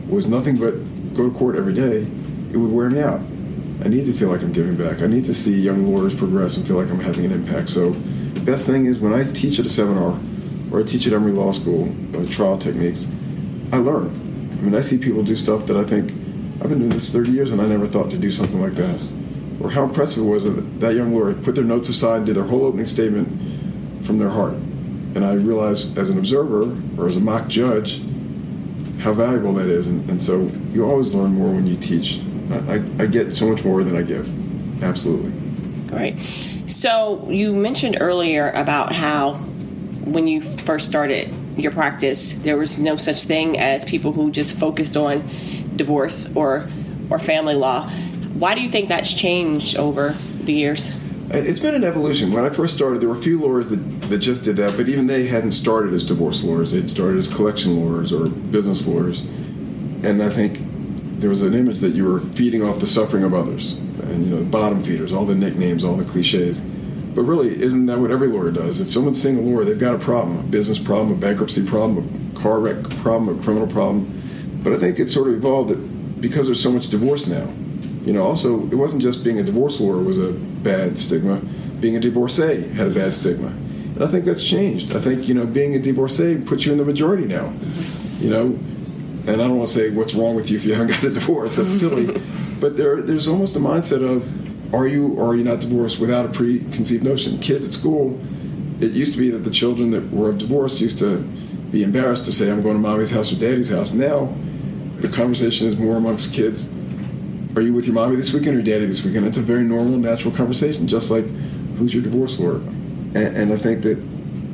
was 0.09 0.27
nothing 0.27 0.57
but 0.57 0.73
go 1.15 1.29
to 1.29 1.35
court 1.35 1.55
every 1.55 1.73
day, 1.73 2.05
it 2.51 2.57
would 2.57 2.71
wear 2.71 2.89
me 2.89 3.01
out. 3.01 3.21
I 3.83 3.87
need 3.87 4.05
to 4.05 4.13
feel 4.13 4.29
like 4.29 4.41
I'm 4.41 4.51
giving 4.51 4.75
back. 4.75 5.01
I 5.01 5.07
need 5.07 5.25
to 5.25 5.33
see 5.33 5.59
young 5.59 5.85
lawyers 5.87 6.15
progress 6.15 6.57
and 6.57 6.67
feel 6.67 6.75
like 6.75 6.89
I'm 6.89 6.99
having 6.99 7.25
an 7.25 7.31
impact. 7.31 7.69
So, 7.69 7.91
the 7.91 8.41
best 8.41 8.65
thing 8.65 8.85
is 8.87 8.99
when 8.99 9.13
I 9.13 9.29
teach 9.31 9.59
at 9.59 9.65
a 9.65 9.69
seminar 9.69 10.19
or 10.71 10.81
I 10.81 10.83
teach 10.83 11.07
at 11.07 11.13
Emory 11.13 11.31
Law 11.31 11.51
School, 11.51 11.93
uh, 12.15 12.25
trial 12.27 12.57
techniques, 12.57 13.07
I 13.71 13.77
learn. 13.77 14.07
I 14.51 14.61
mean, 14.61 14.75
I 14.75 14.81
see 14.81 14.97
people 14.97 15.23
do 15.23 15.35
stuff 15.35 15.65
that 15.67 15.77
I 15.77 15.83
think 15.83 16.11
I've 16.65 16.69
been 16.71 16.79
doing 16.79 16.89
this 16.89 17.11
30 17.11 17.31
years 17.31 17.51
and 17.51 17.61
I 17.61 17.67
never 17.67 17.85
thought 17.85 18.09
to 18.09 18.17
do 18.17 18.31
something 18.31 18.59
like 18.59 18.73
that. 18.73 18.99
Or 19.61 19.69
how 19.69 19.83
impressive 19.83 20.25
it 20.25 20.27
was 20.27 20.45
that 20.45 20.79
that 20.79 20.95
young 20.95 21.13
lawyer 21.13 21.35
put 21.35 21.53
their 21.53 21.63
notes 21.63 21.89
aside 21.89 22.17
and 22.17 22.25
did 22.25 22.35
their 22.35 22.43
whole 22.43 22.65
opening 22.65 22.87
statement 22.87 23.27
from 24.03 24.17
their 24.17 24.29
heart. 24.29 24.53
And 24.53 25.23
I 25.23 25.33
realized 25.33 25.95
as 25.95 26.09
an 26.09 26.17
observer 26.17 26.75
or 26.97 27.05
as 27.05 27.17
a 27.17 27.19
mock 27.19 27.49
judge 27.49 28.01
how 28.97 29.13
valuable 29.13 29.53
that 29.53 29.67
is. 29.67 29.89
And, 29.89 30.09
and 30.09 30.19
so 30.19 30.51
you 30.71 30.89
always 30.89 31.13
learn 31.13 31.33
more 31.33 31.53
when 31.53 31.67
you 31.67 31.77
teach. 31.77 32.21
I, 32.49 32.55
I, 32.55 33.03
I 33.03 33.05
get 33.05 33.31
so 33.31 33.47
much 33.47 33.63
more 33.63 33.83
than 33.83 33.95
I 33.95 34.01
give. 34.01 34.83
Absolutely. 34.83 35.33
Great. 35.87 36.17
So 36.65 37.29
you 37.29 37.53
mentioned 37.53 37.97
earlier 38.01 38.49
about 38.55 38.91
how 38.91 39.35
when 39.35 40.27
you 40.27 40.41
first 40.41 40.87
started 40.87 41.31
your 41.57 41.71
practice, 41.71 42.33
there 42.33 42.57
was 42.57 42.81
no 42.81 42.95
such 42.95 43.21
thing 43.25 43.59
as 43.59 43.85
people 43.85 44.13
who 44.13 44.31
just 44.31 44.57
focused 44.57 44.97
on 44.97 45.23
divorce 45.75 46.29
or 46.35 46.67
or 47.09 47.19
family 47.19 47.55
law. 47.55 47.87
Why 48.33 48.55
do 48.55 48.61
you 48.61 48.67
think 48.67 48.89
that's 48.89 49.13
changed 49.13 49.77
over 49.77 50.09
the 50.43 50.53
years? 50.53 50.95
It's 51.29 51.59
been 51.59 51.75
an 51.75 51.83
evolution. 51.83 52.31
When 52.31 52.45
I 52.45 52.49
first 52.49 52.75
started, 52.75 53.01
there 53.01 53.09
were 53.09 53.17
a 53.17 53.21
few 53.21 53.39
lawyers 53.39 53.69
that, 53.69 53.77
that 54.09 54.19
just 54.19 54.43
did 54.43 54.57
that, 54.57 54.75
but 54.77 54.87
even 54.87 55.07
they 55.07 55.25
hadn't 55.25 55.51
started 55.51 55.93
as 55.93 56.05
divorce 56.05 56.43
lawyers. 56.43 56.71
They'd 56.71 56.89
started 56.89 57.17
as 57.17 57.33
collection 57.33 57.75
lawyers 57.83 58.13
or 58.13 58.29
business 58.29 58.85
lawyers. 58.85 59.21
And 60.03 60.21
I 60.21 60.29
think 60.29 60.59
there 61.19 61.29
was 61.29 61.41
an 61.41 61.53
image 61.53 61.79
that 61.79 61.93
you 61.95 62.05
were 62.09 62.19
feeding 62.19 62.63
off 62.63 62.79
the 62.79 62.87
suffering 62.87 63.23
of 63.23 63.33
others. 63.33 63.73
And, 63.73 64.25
you 64.25 64.35
know, 64.35 64.43
bottom 64.43 64.81
feeders, 64.81 65.13
all 65.13 65.25
the 65.25 65.33
nicknames, 65.33 65.83
all 65.83 65.95
the 65.95 66.05
cliches. 66.05 66.61
But 66.61 67.23
really, 67.23 67.59
isn't 67.61 67.85
that 67.87 67.97
what 67.97 68.11
every 68.11 68.27
lawyer 68.27 68.51
does? 68.51 68.79
If 68.79 68.91
someone's 68.91 69.21
seeing 69.21 69.37
a 69.37 69.41
lawyer, 69.41 69.65
they've 69.65 69.79
got 69.79 69.95
a 69.95 69.99
problem 69.99 70.37
a 70.37 70.43
business 70.43 70.77
problem, 70.77 71.11
a 71.11 71.15
bankruptcy 71.15 71.65
problem, 71.65 72.31
a 72.35 72.39
car 72.39 72.59
wreck 72.59 72.83
problem, 73.01 73.39
a 73.39 73.41
criminal 73.41 73.67
problem. 73.67 74.21
But 74.65 74.73
I 74.73 74.77
think 74.77 74.99
it 74.99 75.09
sort 75.09 75.27
of 75.27 75.35
evolved 75.35 75.69
that 75.69 76.19
because 76.19 76.47
there's 76.47 76.61
so 76.61 76.71
much 76.71 76.89
divorce 76.89 77.27
now, 77.27 77.47
you 78.03 78.13
know, 78.13 78.23
also, 78.23 78.63
it 78.63 78.75
wasn't 78.75 79.03
just 79.03 79.23
being 79.23 79.39
a 79.39 79.43
divorce 79.43 79.79
lawyer 79.79 80.01
was 80.01 80.17
a 80.17 80.31
bad 80.31 80.97
stigma, 80.97 81.37
being 81.79 81.95
a 81.97 81.99
divorcee 81.99 82.67
had 82.69 82.87
a 82.87 82.89
bad 82.89 83.13
stigma. 83.13 83.47
And 83.47 84.03
I 84.03 84.07
think 84.07 84.25
that's 84.25 84.43
changed. 84.43 84.95
I 84.95 84.99
think, 84.99 85.27
you 85.27 85.35
know, 85.35 85.45
being 85.45 85.75
a 85.75 85.79
divorcee 85.79 86.37
puts 86.37 86.65
you 86.65 86.71
in 86.71 86.79
the 86.79 86.85
majority 86.85 87.25
now. 87.25 87.53
You 88.17 88.31
know, 88.31 88.41
and 89.27 89.29
I 89.29 89.47
don't 89.47 89.57
want 89.57 89.69
to 89.69 89.73
say 89.73 89.91
what's 89.91 90.15
wrong 90.15 90.35
with 90.35 90.49
you 90.49 90.57
if 90.57 90.65
you 90.65 90.73
haven't 90.73 90.87
got 91.01 91.03
a 91.03 91.09
divorce. 91.11 91.57
That's 91.57 91.71
silly. 91.71 92.19
but 92.59 92.75
there, 92.75 93.01
there's 93.01 93.27
almost 93.27 93.55
a 93.55 93.59
mindset 93.59 94.03
of 94.03 94.73
are 94.73 94.87
you 94.87 95.13
or 95.13 95.29
are 95.29 95.35
you 95.35 95.43
not 95.43 95.61
divorced 95.61 95.99
without 95.99 96.25
a 96.25 96.29
preconceived 96.29 97.03
notion. 97.03 97.39
Kids 97.39 97.67
at 97.67 97.71
school, 97.71 98.19
it 98.79 98.91
used 98.91 99.13
to 99.13 99.19
be 99.19 99.29
that 99.29 99.39
the 99.39 99.51
children 99.51 99.91
that 99.91 100.11
were 100.11 100.29
of 100.29 100.37
divorce 100.37 100.81
used 100.81 100.99
to 100.99 101.17
be 101.71 101.83
embarrassed 101.83 102.25
to 102.25 102.33
say, 102.33 102.51
I'm 102.51 102.61
going 102.61 102.75
to 102.75 102.81
mommy's 102.81 103.11
house 103.11 103.33
or 103.33 103.39
daddy's 103.39 103.69
house. 103.69 103.91
Now, 103.91 104.33
the 105.05 105.15
conversation 105.15 105.67
is 105.67 105.77
more 105.77 105.97
amongst 105.97 106.33
kids. 106.33 106.73
Are 107.55 107.61
you 107.61 107.73
with 107.73 107.85
your 107.85 107.93
mommy 107.93 108.15
this 108.15 108.33
weekend 108.33 108.57
or 108.57 108.61
daddy 108.61 108.85
this 108.85 109.03
weekend? 109.03 109.27
It's 109.27 109.37
a 109.37 109.41
very 109.41 109.63
normal, 109.63 109.97
natural 109.97 110.33
conversation, 110.33 110.87
just 110.87 111.11
like 111.11 111.25
who's 111.77 111.93
your 111.93 112.03
divorce 112.03 112.39
lawyer? 112.39 112.55
And, 112.55 113.37
and 113.37 113.53
I 113.53 113.57
think 113.57 113.83
that 113.83 113.97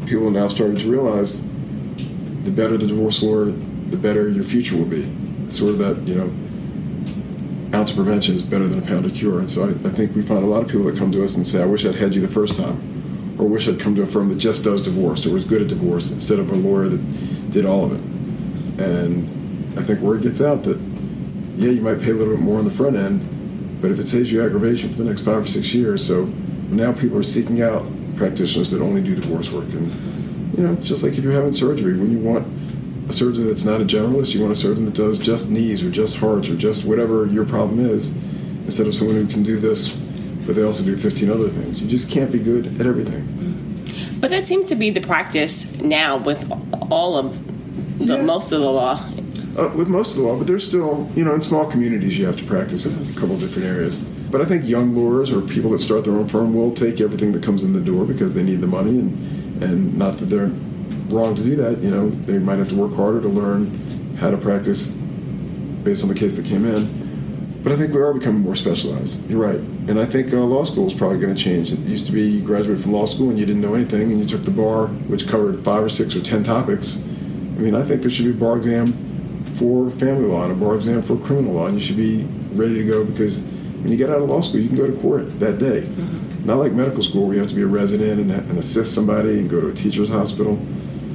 people 0.05 0.27
are 0.27 0.31
now 0.31 0.47
starting 0.49 0.75
to 0.77 0.91
realize 0.91 1.41
the 2.43 2.51
better 2.51 2.77
the 2.77 2.87
divorce 2.87 3.23
lawyer, 3.23 3.45
the 3.45 3.97
better 3.97 4.27
your 4.27 4.43
future 4.43 4.75
will 4.75 4.85
be. 4.85 5.09
It's 5.45 5.57
sort 5.57 5.71
of 5.71 5.77
that, 5.79 6.07
you 6.07 6.15
know, 6.15 7.77
ounce 7.77 7.91
of 7.91 7.97
prevention 7.97 8.35
is 8.35 8.43
better 8.43 8.67
than 8.67 8.83
a 8.83 8.85
pound 8.85 9.05
of 9.05 9.13
cure. 9.13 9.39
And 9.39 9.49
so 9.49 9.63
I, 9.63 9.69
I, 9.69 9.91
think 9.91 10.15
we 10.15 10.21
find 10.21 10.43
a 10.43 10.47
lot 10.47 10.61
of 10.61 10.67
people 10.67 10.85
that 10.87 10.97
come 10.97 11.11
to 11.13 11.23
us 11.23 11.37
and 11.37 11.47
say, 11.47 11.61
I 11.61 11.65
wish 11.65 11.85
I'd 11.85 11.95
had 11.95 12.13
you 12.13 12.21
the 12.21 12.27
first 12.27 12.57
time, 12.57 13.39
or 13.39 13.47
wish 13.47 13.69
I'd 13.69 13.79
come 13.79 13.95
to 13.95 14.01
a 14.01 14.07
firm 14.07 14.27
that 14.29 14.37
just 14.37 14.65
does 14.65 14.83
divorce 14.83 15.25
or 15.25 15.33
was 15.33 15.45
good 15.45 15.61
at 15.61 15.69
divorce 15.69 16.11
instead 16.11 16.39
of 16.39 16.51
a 16.51 16.55
lawyer 16.55 16.89
that 16.89 17.51
did 17.51 17.65
all 17.65 17.85
of 17.85 17.93
it. 17.93 18.85
And 18.85 19.40
I 19.77 19.83
think 19.83 19.99
word 19.99 20.21
gets 20.21 20.41
out 20.41 20.63
that, 20.63 20.77
yeah, 21.55 21.71
you 21.71 21.81
might 21.81 21.99
pay 21.99 22.11
a 22.11 22.13
little 22.13 22.35
bit 22.35 22.43
more 22.43 22.59
on 22.59 22.65
the 22.65 22.71
front 22.71 22.95
end, 22.95 23.81
but 23.81 23.91
if 23.91 23.99
it 23.99 24.07
saves 24.07 24.31
you 24.31 24.43
aggravation 24.43 24.89
for 24.89 24.97
the 24.97 25.05
next 25.05 25.21
five 25.21 25.43
or 25.43 25.47
six 25.47 25.73
years, 25.73 26.05
so 26.05 26.25
now 26.69 26.91
people 26.91 27.17
are 27.17 27.23
seeking 27.23 27.61
out 27.61 27.85
practitioners 28.15 28.69
that 28.71 28.81
only 28.81 29.01
do 29.01 29.15
divorce 29.15 29.51
work. 29.51 29.71
And, 29.73 30.57
you 30.57 30.67
know, 30.67 30.75
just 30.75 31.03
like 31.03 31.13
if 31.17 31.23
you're 31.23 31.33
having 31.33 31.53
surgery, 31.53 31.97
when 31.97 32.11
you 32.11 32.19
want 32.19 32.45
a 33.11 33.13
surgeon 33.13 33.45
that's 33.45 33.65
not 33.65 33.81
a 33.81 33.83
generalist. 33.83 34.33
You 34.33 34.41
want 34.41 34.53
a 34.53 34.55
surgeon 34.55 34.85
that 34.85 34.93
does 34.93 35.19
just 35.19 35.49
knees 35.49 35.83
or 35.83 35.91
just 35.91 36.17
hearts 36.17 36.49
or 36.49 36.55
just 36.55 36.85
whatever 36.85 37.25
your 37.27 37.45
problem 37.45 37.79
is, 37.79 38.11
instead 38.65 38.87
of 38.87 38.93
someone 38.93 39.17
who 39.17 39.27
can 39.27 39.43
do 39.43 39.57
this, 39.57 39.93
but 40.45 40.55
they 40.55 40.63
also 40.63 40.83
do 40.83 40.95
15 40.95 41.29
other 41.29 41.49
things. 41.49 41.81
You 41.81 41.89
just 41.89 42.09
can't 42.09 42.31
be 42.31 42.39
good 42.39 42.79
at 42.79 42.87
everything. 42.87 43.27
But 44.21 44.29
that 44.29 44.45
seems 44.45 44.67
to 44.67 44.75
be 44.75 44.91
the 44.91 45.01
practice 45.01 45.79
now 45.81 46.17
with 46.17 46.49
all 46.89 47.17
of 47.17 47.37
the, 47.99 48.17
yeah. 48.17 48.23
most 48.23 48.51
of 48.51 48.61
the 48.61 48.69
law. 48.69 48.95
Uh, 49.57 49.69
with 49.75 49.89
most 49.89 50.11
of 50.11 50.17
the 50.17 50.23
law, 50.23 50.37
but 50.37 50.47
there's 50.47 50.65
still, 50.65 51.11
you 51.13 51.25
know, 51.25 51.33
in 51.33 51.41
small 51.41 51.65
communities 51.65 52.17
you 52.17 52.25
have 52.25 52.37
to 52.37 52.45
practice 52.45 52.85
in 52.85 52.93
a 52.93 53.19
couple 53.19 53.37
different 53.37 53.67
areas. 53.67 53.99
But 53.99 54.39
I 54.39 54.45
think 54.45 54.65
young 54.65 54.95
lawyers 54.95 55.29
or 55.29 55.41
people 55.41 55.71
that 55.71 55.79
start 55.79 56.05
their 56.05 56.13
own 56.13 56.29
firm 56.29 56.53
will 56.53 56.73
take 56.73 57.01
everything 57.01 57.33
that 57.33 57.43
comes 57.43 57.65
in 57.65 57.73
the 57.73 57.81
door 57.81 58.05
because 58.05 58.33
they 58.33 58.43
need 58.43 58.61
the 58.61 58.67
money 58.67 58.91
and, 58.91 59.63
and 59.63 59.97
not 59.97 60.17
that 60.19 60.25
they're 60.25 60.51
wrong 61.09 61.35
to 61.35 61.43
do 61.43 61.57
that. 61.57 61.79
You 61.79 61.91
know, 61.91 62.09
they 62.09 62.39
might 62.39 62.59
have 62.59 62.69
to 62.69 62.75
work 62.75 62.93
harder 62.93 63.19
to 63.19 63.27
learn 63.27 64.15
how 64.17 64.31
to 64.31 64.37
practice 64.37 64.93
based 65.83 66.03
on 66.03 66.07
the 66.07 66.15
case 66.15 66.37
that 66.37 66.45
came 66.45 66.65
in. 66.65 67.59
But 67.61 67.73
I 67.73 67.75
think 67.75 67.93
we 67.93 67.99
are 68.01 68.13
becoming 68.13 68.41
more 68.41 68.55
specialized. 68.55 69.29
You're 69.29 69.41
right. 69.41 69.59
And 69.59 69.99
I 69.99 70.05
think 70.05 70.33
uh, 70.33 70.37
law 70.37 70.63
school 70.63 70.87
is 70.87 70.93
probably 70.93 71.19
going 71.19 71.35
to 71.35 71.43
change. 71.43 71.73
It 71.73 71.79
used 71.79 72.05
to 72.05 72.13
be 72.13 72.21
you 72.21 72.41
graduated 72.41 72.81
from 72.81 72.93
law 72.93 73.05
school 73.05 73.29
and 73.29 73.37
you 73.37 73.45
didn't 73.45 73.61
know 73.61 73.73
anything, 73.73 74.13
and 74.13 74.21
you 74.21 74.25
took 74.25 74.43
the 74.43 74.51
bar, 74.51 74.87
which 74.87 75.27
covered 75.27 75.59
five 75.59 75.83
or 75.83 75.89
six 75.89 76.15
or 76.15 76.21
ten 76.21 76.41
topics. 76.41 77.03
I 77.03 77.59
mean, 77.59 77.75
I 77.75 77.83
think 77.83 78.01
there 78.01 78.09
should 78.09 78.25
be 78.25 78.31
a 78.31 78.33
bar 78.33 78.57
exam 78.57 79.10
for 79.61 79.91
family 79.91 80.25
law 80.25 80.43
and 80.43 80.51
a 80.51 80.55
bar 80.55 80.75
exam 80.75 81.03
for 81.03 81.15
criminal 81.17 81.53
law, 81.53 81.67
and 81.67 81.75
you 81.75 81.79
should 81.79 81.95
be 81.95 82.23
ready 82.53 82.73
to 82.73 82.83
go 82.83 83.05
because 83.05 83.43
when 83.43 83.91
you 83.91 83.97
get 83.97 84.09
out 84.09 84.19
of 84.19 84.27
law 84.27 84.41
school, 84.41 84.59
you 84.59 84.67
can 84.67 84.75
go 84.75 84.87
to 84.87 84.99
court 84.99 85.39
that 85.39 85.59
day. 85.59 85.81
Mm-hmm. 85.81 86.45
Not 86.45 86.57
like 86.57 86.71
medical 86.71 87.03
school 87.03 87.27
where 87.27 87.35
you 87.35 87.41
have 87.41 87.49
to 87.49 87.55
be 87.55 87.61
a 87.61 87.67
resident 87.67 88.19
and, 88.19 88.31
and 88.31 88.57
assist 88.57 88.95
somebody 88.95 89.37
and 89.37 89.47
go 89.47 89.61
to 89.61 89.67
a 89.67 89.73
teacher's 89.73 90.09
hospital. 90.09 90.55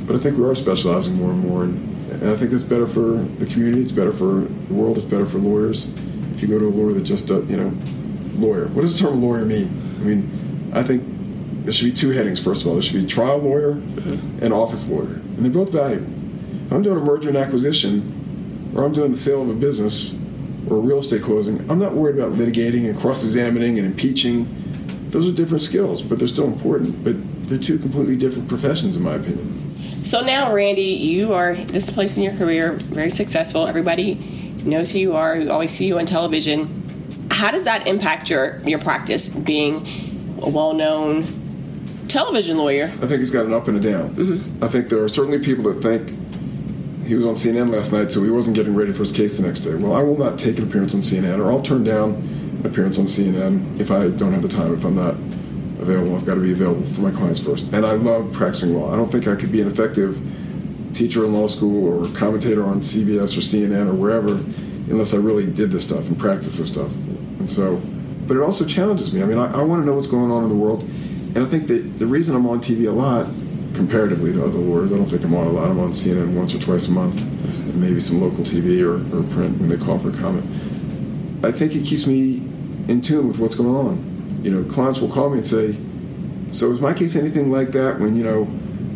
But 0.07 0.15
I 0.15 0.21
think 0.21 0.39
we 0.39 0.45
are 0.45 0.55
specializing 0.55 1.15
more 1.15 1.33
and 1.33 1.41
more, 1.41 1.65
and, 1.65 2.13
and 2.13 2.31
I 2.31 2.37
think 2.37 2.53
it's 2.53 2.63
better 2.63 2.87
for 2.87 3.17
the 3.41 3.47
community. 3.47 3.83
It's 3.83 3.91
better 3.91 4.13
for 4.13 4.47
the 4.69 4.75
world. 4.75 4.97
It's 4.97 5.07
better 5.07 5.27
for 5.27 5.39
lawyers. 5.39 5.93
If 6.33 6.41
you 6.41 6.47
go 6.47 6.61
to 6.61 6.67
a 6.67 6.71
lawyer 6.71 6.93
that 6.93 7.03
just 7.03 7.27
does, 7.27 7.51
you 7.51 7.57
know, 7.57 7.73
lawyer. 8.37 8.69
What 8.69 8.83
does 8.83 8.97
the 8.97 9.09
term 9.09 9.21
lawyer 9.21 9.45
mean? 9.45 9.67
I 10.01 10.05
mean, 10.05 10.71
I 10.73 10.85
think 10.85 11.03
there 11.65 11.73
should 11.73 11.91
be 11.91 11.97
two 11.97 12.11
headings. 12.11 12.41
First 12.41 12.63
of 12.63 12.69
all, 12.69 12.75
there 12.75 12.83
should 12.83 13.03
be 13.03 13.09
trial 13.09 13.39
lawyer 13.39 13.73
and 14.41 14.53
office 14.53 14.89
lawyer, 14.89 15.15
and 15.15 15.39
they're 15.39 15.51
both 15.51 15.73
valuable. 15.73 16.13
If 16.67 16.73
I'm 16.73 16.83
doing 16.83 16.99
a 16.99 17.05
merger 17.05 17.29
and 17.31 17.39
acquisition, 17.39 18.16
or 18.77 18.85
I'm 18.85 18.93
doing 18.93 19.11
the 19.11 19.19
sale 19.19 19.43
of 19.43 19.49
a 19.49 19.55
business 19.55 20.19
or 20.69 20.77
a 20.77 20.81
real 20.81 20.99
estate 20.99 21.23
closing, 21.23 21.59
I'm 21.71 21.79
not 21.79 21.95
worried 21.95 22.19
about 22.19 22.33
litigating 22.33 22.89
and 22.89 22.99
cross-examining 22.99 23.79
and 23.79 23.87
impeaching. 23.87 24.47
Those 25.09 25.29
are 25.29 25.33
different 25.33 25.63
skills, 25.63 26.03
but 26.03 26.19
they're 26.19 26.29
still 26.29 26.47
important. 26.47 27.03
But 27.03 27.17
they're 27.49 27.59
two 27.59 27.79
completely 27.79 28.17
different 28.17 28.49
professions, 28.49 28.97
in 28.97 29.03
my 29.03 29.15
opinion. 29.15 30.05
So 30.05 30.21
now, 30.21 30.53
Randy, 30.53 30.83
you 30.83 31.33
are 31.33 31.55
this 31.55 31.91
place 31.91 32.17
in 32.17 32.23
your 32.23 32.35
career, 32.35 32.73
very 32.73 33.11
successful. 33.11 33.67
Everybody 33.67 34.15
knows 34.65 34.93
who 34.93 34.99
you 34.99 35.15
are. 35.15 35.39
We 35.39 35.49
always 35.49 35.73
see 35.73 35.87
you 35.87 35.99
on 35.99 36.07
television. 36.07 36.83
How 37.31 37.51
does 37.51 37.65
that 37.65 37.87
impact 37.87 38.29
your 38.31 38.61
your 38.61 38.79
practice, 38.79 39.29
being 39.29 39.87
a 40.43 40.49
well-known 40.49 41.25
television 42.09 42.59
lawyer? 42.59 42.85
I 42.85 43.07
think 43.07 43.21
he's 43.21 43.31
got 43.31 43.47
an 43.47 43.55
up 43.55 43.69
and 43.69 43.77
a 43.77 43.81
down. 43.81 44.11
Mm-hmm. 44.11 44.65
I 44.65 44.69
think 44.69 44.89
there 44.89 45.03
are 45.03 45.09
certainly 45.09 45.39
people 45.39 45.65
that 45.73 45.83
think 45.83 46.26
he 47.07 47.15
was 47.15 47.25
on 47.25 47.35
CNN 47.35 47.71
last 47.71 47.93
night, 47.93 48.11
so 48.11 48.23
he 48.23 48.31
wasn't 48.31 48.57
getting 48.57 48.75
ready 48.75 48.93
for 48.93 48.99
his 48.99 49.13
case 49.13 49.39
the 49.39 49.47
next 49.47 49.61
day. 49.61 49.75
Well, 49.75 49.95
I 49.95 50.03
will 50.03 50.19
not 50.19 50.39
take 50.39 50.59
an 50.59 50.65
appearance 50.69 50.95
on 50.95 51.01
CNN, 51.01 51.39
or 51.39 51.51
I'll 51.51 51.63
turn 51.63 51.85
down 51.85 52.15
an 52.15 52.67
appearance 52.67 52.99
on 52.99 53.05
CNN 53.05 53.79
if 53.81 53.91
I 53.91 54.09
don't 54.09 54.33
have 54.33 54.43
the 54.43 54.49
time, 54.49 54.75
if 54.75 54.85
I'm 54.85 54.97
not 54.97 55.15
available. 55.81 56.17
I've 56.17 56.27
got 56.27 56.35
to 56.35 56.41
be 56.41 56.53
available 56.53 56.85
for 56.87 57.03
my 57.03 57.13
clients 57.13 57.39
first. 57.39 57.73
And 57.73 57.87
I 57.87 57.93
love 57.93 58.33
practicing 58.33 58.75
law. 58.75 58.93
I 58.93 58.97
don't 58.97 59.11
think 59.11 59.29
I 59.29 59.37
could 59.37 59.53
be 59.53 59.61
an 59.61 59.69
effective 59.69 60.21
teacher 60.95 61.25
in 61.25 61.33
law 61.33 61.47
school 61.47 61.87
or 61.87 62.13
commentator 62.15 62.65
on 62.65 62.81
CBS 62.81 63.37
or 63.37 63.41
CNN 63.41 63.89
or 63.89 63.95
wherever 63.95 64.33
unless 64.91 65.15
I 65.15 65.19
really 65.19 65.47
did 65.47 65.71
this 65.71 65.83
stuff 65.83 66.09
and 66.09 66.19
practiced 66.19 66.59
this 66.59 66.73
stuff. 66.73 66.95
And 67.39 67.51
so, 67.51 67.77
but 68.27 68.37
it 68.37 68.41
also 68.41 68.65
challenges 68.65 69.13
me. 69.13 69.23
I 69.23 69.27
mean, 69.27 69.39
I, 69.39 69.61
I 69.61 69.63
want 69.63 69.83
to 69.83 69.87
know 69.87 69.95
what's 69.95 70.09
going 70.09 70.31
on 70.31 70.43
in 70.43 70.49
the 70.49 70.55
world. 70.55 70.83
And 70.83 71.39
I 71.39 71.45
think 71.45 71.67
that 71.67 71.99
the 71.99 72.07
reason 72.07 72.35
I'm 72.35 72.47
on 72.47 72.61
TV 72.61 72.89
a 72.89 72.91
lot, 72.91 73.27
comparatively 73.77 74.33
to 74.33 74.45
other 74.45 74.59
lawyers, 74.59 74.93
I 74.93 74.97
don't 74.97 75.07
think 75.07 75.23
I'm 75.25 75.35
on 75.35 75.47
a 75.47 75.51
lot. 75.51 75.71
I'm 75.71 75.79
on 75.79 75.91
CNN 75.91 76.35
once 76.35 76.55
or 76.55 76.59
twice 76.59 76.89
a 76.89 76.91
month, 76.91 77.25
maybe 77.75 78.01
some 78.01 78.21
local 78.21 78.45
TV 78.45 78.83
or, 78.83 78.97
or 79.17 79.23
print 79.35 79.59
when 79.59 79.69
they 79.69 79.77
call 79.77 79.99
for 79.99 80.11
comment. 80.11 80.45
I 81.45 81.53
think 81.53 81.75
it 81.75 81.85
keeps 81.85 82.07
me 82.07 82.37
in 82.89 83.01
tune 83.03 83.29
with 83.29 83.39
what's 83.39 83.55
going 83.55 83.75
on 83.75 84.17
you 84.47 84.53
know, 84.53 84.63
clients 84.73 85.01
will 85.01 85.09
call 85.09 85.31
me 85.31 85.39
and 85.39 85.47
say, 85.47 85.77
"So 86.53 86.71
is 86.71 86.81
my 86.81 86.95
case 86.95 87.17
anything 87.17 87.51
like 87.51 87.73
that? 87.73 87.99
When 87.99 88.15
you 88.15 88.23
know, 88.23 88.49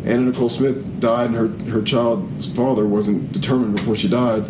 Anna 0.05 0.21
Nicole 0.21 0.47
Smith 0.47 0.99
died 1.01 1.31
and 1.31 1.35
her 1.35 1.49
her 1.71 1.81
child's 1.81 2.49
father 2.49 2.87
wasn't 2.87 3.33
determined 3.33 3.75
before 3.75 3.95
she 3.97 4.07
died. 4.07 4.45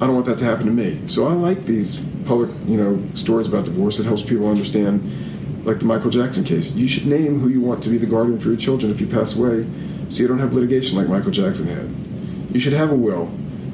I 0.00 0.06
don't 0.06 0.14
want 0.14 0.26
that 0.26 0.38
to 0.38 0.44
happen 0.44 0.66
to 0.66 0.72
me. 0.72 1.02
So 1.06 1.26
I 1.28 1.34
like 1.34 1.66
these 1.66 2.00
public, 2.24 2.50
you 2.66 2.76
know, 2.76 3.00
stories 3.14 3.46
about 3.46 3.64
divorce. 3.66 4.00
It 4.00 4.06
helps 4.06 4.22
people 4.22 4.48
understand, 4.48 5.02
like 5.64 5.78
the 5.78 5.84
Michael 5.84 6.10
Jackson 6.10 6.44
case. 6.44 6.72
You 6.72 6.88
should 6.88 7.06
name 7.06 7.38
who 7.38 7.48
you 7.48 7.60
want 7.60 7.82
to 7.82 7.88
be 7.88 7.98
the 7.98 8.06
guardian 8.06 8.38
for 8.38 8.48
your 8.48 8.56
children 8.56 8.90
if 8.90 9.00
you 9.00 9.06
pass 9.06 9.36
away, 9.36 9.66
so 10.08 10.22
you 10.22 10.28
don't 10.28 10.38
have 10.38 10.54
litigation 10.54 10.96
like 10.96 11.08
Michael 11.08 11.30
Jackson 11.30 11.66
had. 11.66 12.54
You 12.54 12.60
should 12.60 12.72
have 12.72 12.90
a 12.90 12.96
will, 12.96 13.26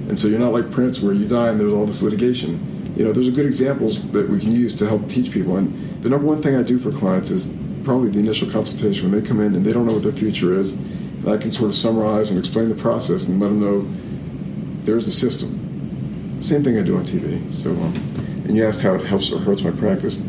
and 0.08 0.18
so 0.18 0.28
you're 0.28 0.40
not 0.40 0.52
like 0.52 0.70
Prince 0.70 1.00
where 1.00 1.12
you 1.12 1.26
die 1.26 1.48
and 1.48 1.58
there's 1.58 1.72
all 1.72 1.86
this 1.86 2.02
litigation 2.02 2.76
you 2.96 3.04
know, 3.04 3.12
those 3.12 3.28
are 3.28 3.32
good 3.32 3.44
examples 3.44 4.10
that 4.12 4.28
we 4.28 4.40
can 4.40 4.52
use 4.52 4.74
to 4.76 4.86
help 4.86 5.06
teach 5.08 5.30
people. 5.30 5.56
And 5.58 6.02
the 6.02 6.08
number 6.08 6.26
one 6.26 6.40
thing 6.40 6.56
I 6.56 6.62
do 6.62 6.78
for 6.78 6.90
clients 6.90 7.30
is 7.30 7.54
probably 7.84 8.08
the 8.08 8.18
initial 8.18 8.50
consultation 8.50 9.10
when 9.10 9.20
they 9.20 9.26
come 9.26 9.38
in 9.40 9.54
and 9.54 9.64
they 9.64 9.72
don't 9.72 9.86
know 9.86 9.92
what 9.92 10.02
their 10.02 10.12
future 10.12 10.58
is. 10.58 10.72
And 10.72 11.28
I 11.28 11.36
can 11.36 11.50
sort 11.50 11.68
of 11.68 11.74
summarize 11.74 12.30
and 12.30 12.40
explain 12.40 12.70
the 12.70 12.74
process 12.74 13.28
and 13.28 13.38
let 13.38 13.48
them 13.48 13.60
know 13.60 13.86
there's 14.84 15.06
a 15.06 15.12
system. 15.12 16.40
Same 16.40 16.64
thing 16.64 16.78
I 16.78 16.82
do 16.82 16.96
on 16.96 17.04
TV. 17.04 17.52
So, 17.52 17.70
um, 17.72 17.94
and 18.46 18.56
you 18.56 18.64
asked 18.64 18.82
how 18.82 18.94
it 18.94 19.04
helps 19.04 19.30
or 19.30 19.40
hurts 19.40 19.62
my 19.62 19.72
practice. 19.72 20.24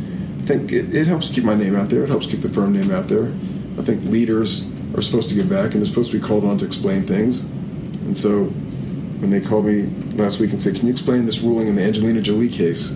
Think 0.48 0.72
it, 0.72 0.96
it 0.96 1.08
helps 1.08 1.30
keep 1.30 1.44
my 1.44 1.56
name 1.56 1.75
out 1.75 1.89
there. 1.89 2.04
It 2.06 2.10
helps 2.10 2.25
keep 2.25 2.39
the 2.39 2.48
firm 2.48 2.72
name 2.72 2.89
out 2.89 3.10
there. 3.10 3.25
I 3.77 3.84
think 3.84 4.01
leaders 4.06 4.66
are 4.96 5.01
supposed 5.01 5.27
to 5.27 5.36
give 5.36 5.50
back 5.50 5.74
and 5.74 5.82
they're 5.82 5.86
supposed 5.86 6.10
to 6.12 6.18
be 6.18 6.25
called 6.25 6.46
on 6.46 6.58
to 6.60 6.66
explain 6.66 7.04
things. 7.04 7.42
And 7.42 8.18
so 8.18 8.46
when 9.20 9.30
they 9.30 9.42
called 9.42 9.66
me 9.66 9.89
last 10.16 10.39
week 10.39 10.54
and 10.54 10.62
said, 10.62 10.75
"Can 10.75 10.88
you 10.88 10.94
explain 10.94 11.25
this 11.25 11.42
ruling 11.42 11.68
in 11.68 11.75
the 11.75 11.84
Angelina 11.84 12.22
Jolie 12.22 12.48
case, 12.48 12.94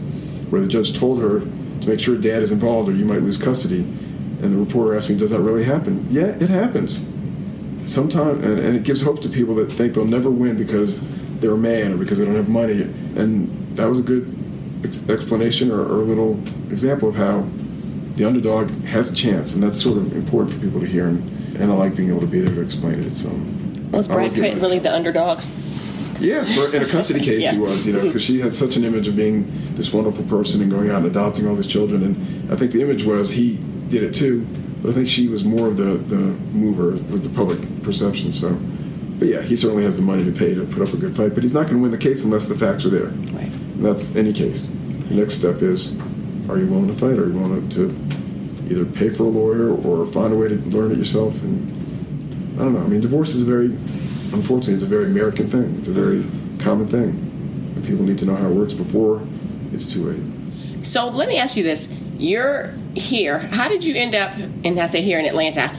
where 0.50 0.62
the 0.62 0.68
judge 0.68 0.98
told 0.98 1.20
her 1.20 1.42
to 1.42 1.90
make 1.90 2.00
sure 2.00 2.16
dad 2.16 2.42
is 2.42 2.54
involved 2.54 2.88
or 2.88 2.94
you 2.94 3.04
might 3.04 3.22
lose 3.22 3.38
custody?" 3.38 3.82
And 4.42 4.54
the 4.54 4.58
reporter 4.58 4.96
asked 4.96 5.10
me, 5.10 5.18
"Does 5.18 5.32
that 5.32 5.42
really 5.42 5.66
happen?" 5.66 6.08
Yeah, 6.10 6.28
it 6.28 6.50
happens. 6.50 7.02
Sometimes, 7.84 8.46
and, 8.46 8.60
and 8.60 8.76
it 8.78 8.84
gives 8.84 9.02
hope 9.02 9.22
to 9.24 9.30
people 9.30 9.56
that 9.56 9.70
think 9.70 9.94
they'll 9.94 10.06
never 10.06 10.30
win 10.30 10.56
because 10.56 11.02
they're 11.42 11.52
a 11.52 11.58
man 11.58 11.92
or 11.92 11.98
because 11.98 12.18
they 12.18 12.24
don't 12.24 12.36
have 12.36 12.48
money. 12.48 12.84
And 13.18 13.76
that 13.76 13.90
was 13.90 14.00
a 14.00 14.04
good 14.04 14.34
ex- 14.86 15.04
explanation 15.10 15.70
or, 15.70 15.82
or 15.82 16.00
a 16.00 16.06
little 16.06 16.40
example 16.72 17.10
of 17.10 17.16
how 17.16 17.46
the 18.16 18.26
underdog 18.26 18.70
has 18.86 19.12
a 19.12 19.16
chance, 19.16 19.54
and 19.54 19.64
that's 19.64 19.82
sort 19.82 19.98
of 19.98 20.16
important 20.16 20.54
for 20.54 20.60
people 20.60 20.80
to 20.80 20.88
hear. 20.88 21.08
And, 21.08 21.20
and 21.58 21.72
I 21.72 21.76
like 21.76 21.96
being 21.96 22.10
able 22.10 22.22
to 22.22 22.28
be 22.28 22.40
there 22.40 22.56
to 22.56 22.62
explain 22.62 23.02
it. 23.04 23.18
So, 23.18 23.30
was 23.92 24.08
Brad 24.08 24.34
Pitt 24.34 24.62
really 24.62 24.80
the 24.80 24.94
underdog? 24.94 25.42
Yeah, 26.20 26.44
for, 26.44 26.74
in 26.74 26.84
a 26.84 26.88
custody 26.88 27.20
case, 27.32 27.44
yeah. 27.44 27.54
he 27.54 27.60
was. 27.60 27.86
You 27.88 27.94
know, 27.94 28.06
because 28.06 28.24
she 28.24 28.40
had 28.40 28.54
such 28.54 28.78
an 28.78 28.84
image 28.84 29.08
of 29.08 29.16
being 29.16 29.48
this 29.76 29.94
wonderful 29.94 30.24
person 30.26 30.62
and 30.62 30.70
going 30.70 30.90
out 30.90 30.98
and 30.98 31.08
adopting 31.08 31.48
all 31.48 31.56
these 31.56 31.68
children. 31.68 32.04
And 32.04 32.52
I 32.52 32.56
think 32.56 32.72
the 32.72 32.82
image 32.82 33.04
was 33.04 33.32
he 33.32 33.58
did 33.88 34.04
it 34.04 34.14
too, 34.14 34.46
but 34.82 34.90
I 34.90 34.94
think 34.94 35.08
she 35.08 35.28
was 35.28 35.44
more 35.44 35.68
of 35.68 35.78
the 35.78 35.98
the 35.98 36.16
mover 36.54 36.92
with 36.92 37.24
the 37.24 37.36
public 37.36 37.60
perception. 37.84 38.32
So, 38.32 38.56
but 39.18 39.28
yeah, 39.28 39.42
he 39.42 39.56
certainly 39.56 39.84
has 39.84 39.98
the 39.98 40.04
money 40.04 40.24
to 40.24 40.32
pay 40.32 40.54
to 40.54 40.66
put 40.66 40.88
up 40.88 40.94
a 40.94 40.98
good 40.98 41.16
fight. 41.16 41.34
But 41.34 41.44
he's 41.44 41.54
not 41.54 41.68
going 41.68 41.78
to 41.78 41.82
win 41.82 41.92
the 41.92 41.98
case 41.98 42.24
unless 42.24 42.48
the 42.48 42.56
facts 42.56 42.86
are 42.86 42.90
there. 42.90 43.08
Right. 43.08 43.52
And 43.52 43.86
that's 43.86 44.16
any 44.16 44.34
case. 44.34 44.68
The 45.12 45.16
next 45.16 45.34
step 45.34 45.62
is, 45.62 45.96
are 46.52 46.58
you 46.58 46.68
willing 46.68 46.88
to 46.88 46.94
fight? 46.94 47.18
Are 47.18 47.28
you 47.28 47.34
willing 47.34 47.70
to 47.70 47.90
either 48.70 48.86
pay 48.86 49.10
for 49.10 49.24
a 49.24 49.30
lawyer 49.30 49.74
or 49.74 50.06
find 50.08 50.34
a 50.34 50.36
way 50.36 50.50
to 50.50 50.56
learn 50.56 50.92
it 50.92 50.98
yourself? 50.98 51.42
And 51.44 52.60
I 52.60 52.64
don't 52.64 52.74
know. 52.74 52.82
I 52.82 52.88
mean, 52.88 53.02
divorce 53.02 53.36
is 53.36 53.44
a 53.44 53.46
very 53.46 53.68
unfortunately, 54.34 54.76
it's 54.76 54.84
a 54.84 54.88
very 54.88 55.06
American 55.06 55.48
thing. 55.48 55.76
It's 55.78 55.88
a 55.88 55.94
very 55.94 56.24
common 56.60 56.88
thing. 56.88 57.10
And 57.76 57.86
people 57.86 58.06
need 58.06 58.18
to 58.20 58.26
know 58.26 58.36
how 58.36 58.48
it 58.48 58.54
works 58.54 58.74
before 58.74 59.22
it's 59.72 59.92
too 59.92 60.04
late. 60.04 60.86
So 60.86 61.10
let 61.10 61.28
me 61.28 61.38
ask 61.38 61.58
you 61.58 61.64
this. 61.64 61.98
You're 62.18 62.72
here. 62.96 63.40
How 63.40 63.68
did 63.68 63.84
you 63.84 63.96
end 63.96 64.16
up, 64.16 64.34
and 64.36 64.80
I 64.80 64.86
say 64.88 65.02
here 65.02 65.20
in 65.20 65.26
Atlanta, 65.26 65.70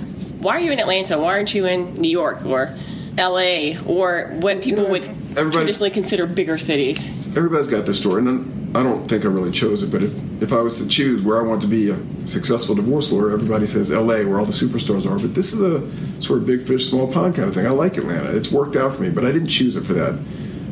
why 0.41 0.57
are 0.57 0.61
you 0.61 0.73
in 0.73 0.81
Atlanta? 0.81 1.19
Why 1.19 1.35
aren't 1.35 1.55
you 1.55 1.67
in 1.67 1.95
New 1.95 2.11
York 2.11 2.45
or 2.45 2.77
LA 3.17 3.79
or 3.87 4.33
what 4.41 4.63
people 4.63 4.87
would 4.89 5.05
traditionally 5.35 5.91
consider 5.91 6.27
bigger 6.27 6.59
cities? 6.59 7.37
Everybody's 7.37 7.69
got 7.69 7.85
their 7.85 7.95
story. 7.95 8.23
And 8.23 8.62
I 8.75 8.83
don't 8.83 9.07
think 9.07 9.27
I 9.27 9.29
really 9.29 9.51
chose 9.51 9.83
it, 9.83 9.91
but 9.91 10.03
if, 10.03 10.43
if 10.43 10.53
I 10.53 10.61
was 10.61 10.79
to 10.79 10.89
choose 10.89 11.23
where 11.23 11.39
I 11.39 11.43
want 11.43 11.61
to 11.61 11.69
be 11.69 11.91
a 11.91 12.27
successful 12.27 12.75
divorce 12.75 13.13
lawyer, 13.13 13.31
everybody 13.31 13.67
says 13.67 13.91
LA, 13.91 14.23
where 14.25 14.39
all 14.39 14.47
the 14.47 14.53
superstars 14.53 15.05
are. 15.05 15.19
But 15.19 15.35
this 15.35 15.53
is 15.53 15.61
a 15.61 16.23
sort 16.23 16.39
of 16.39 16.47
big 16.47 16.63
fish, 16.63 16.89
small 16.89 17.13
pond 17.13 17.35
kind 17.35 17.49
of 17.49 17.55
thing. 17.55 17.67
I 17.67 17.71
like 17.71 17.99
Atlanta. 17.99 18.35
It's 18.35 18.51
worked 18.51 18.77
out 18.77 18.95
for 18.95 19.03
me, 19.03 19.11
but 19.11 19.27
I 19.27 19.33
didn't 19.33 19.49
choose 19.49 19.77
it 19.77 19.85
for 19.85 19.93
that. 19.93 20.19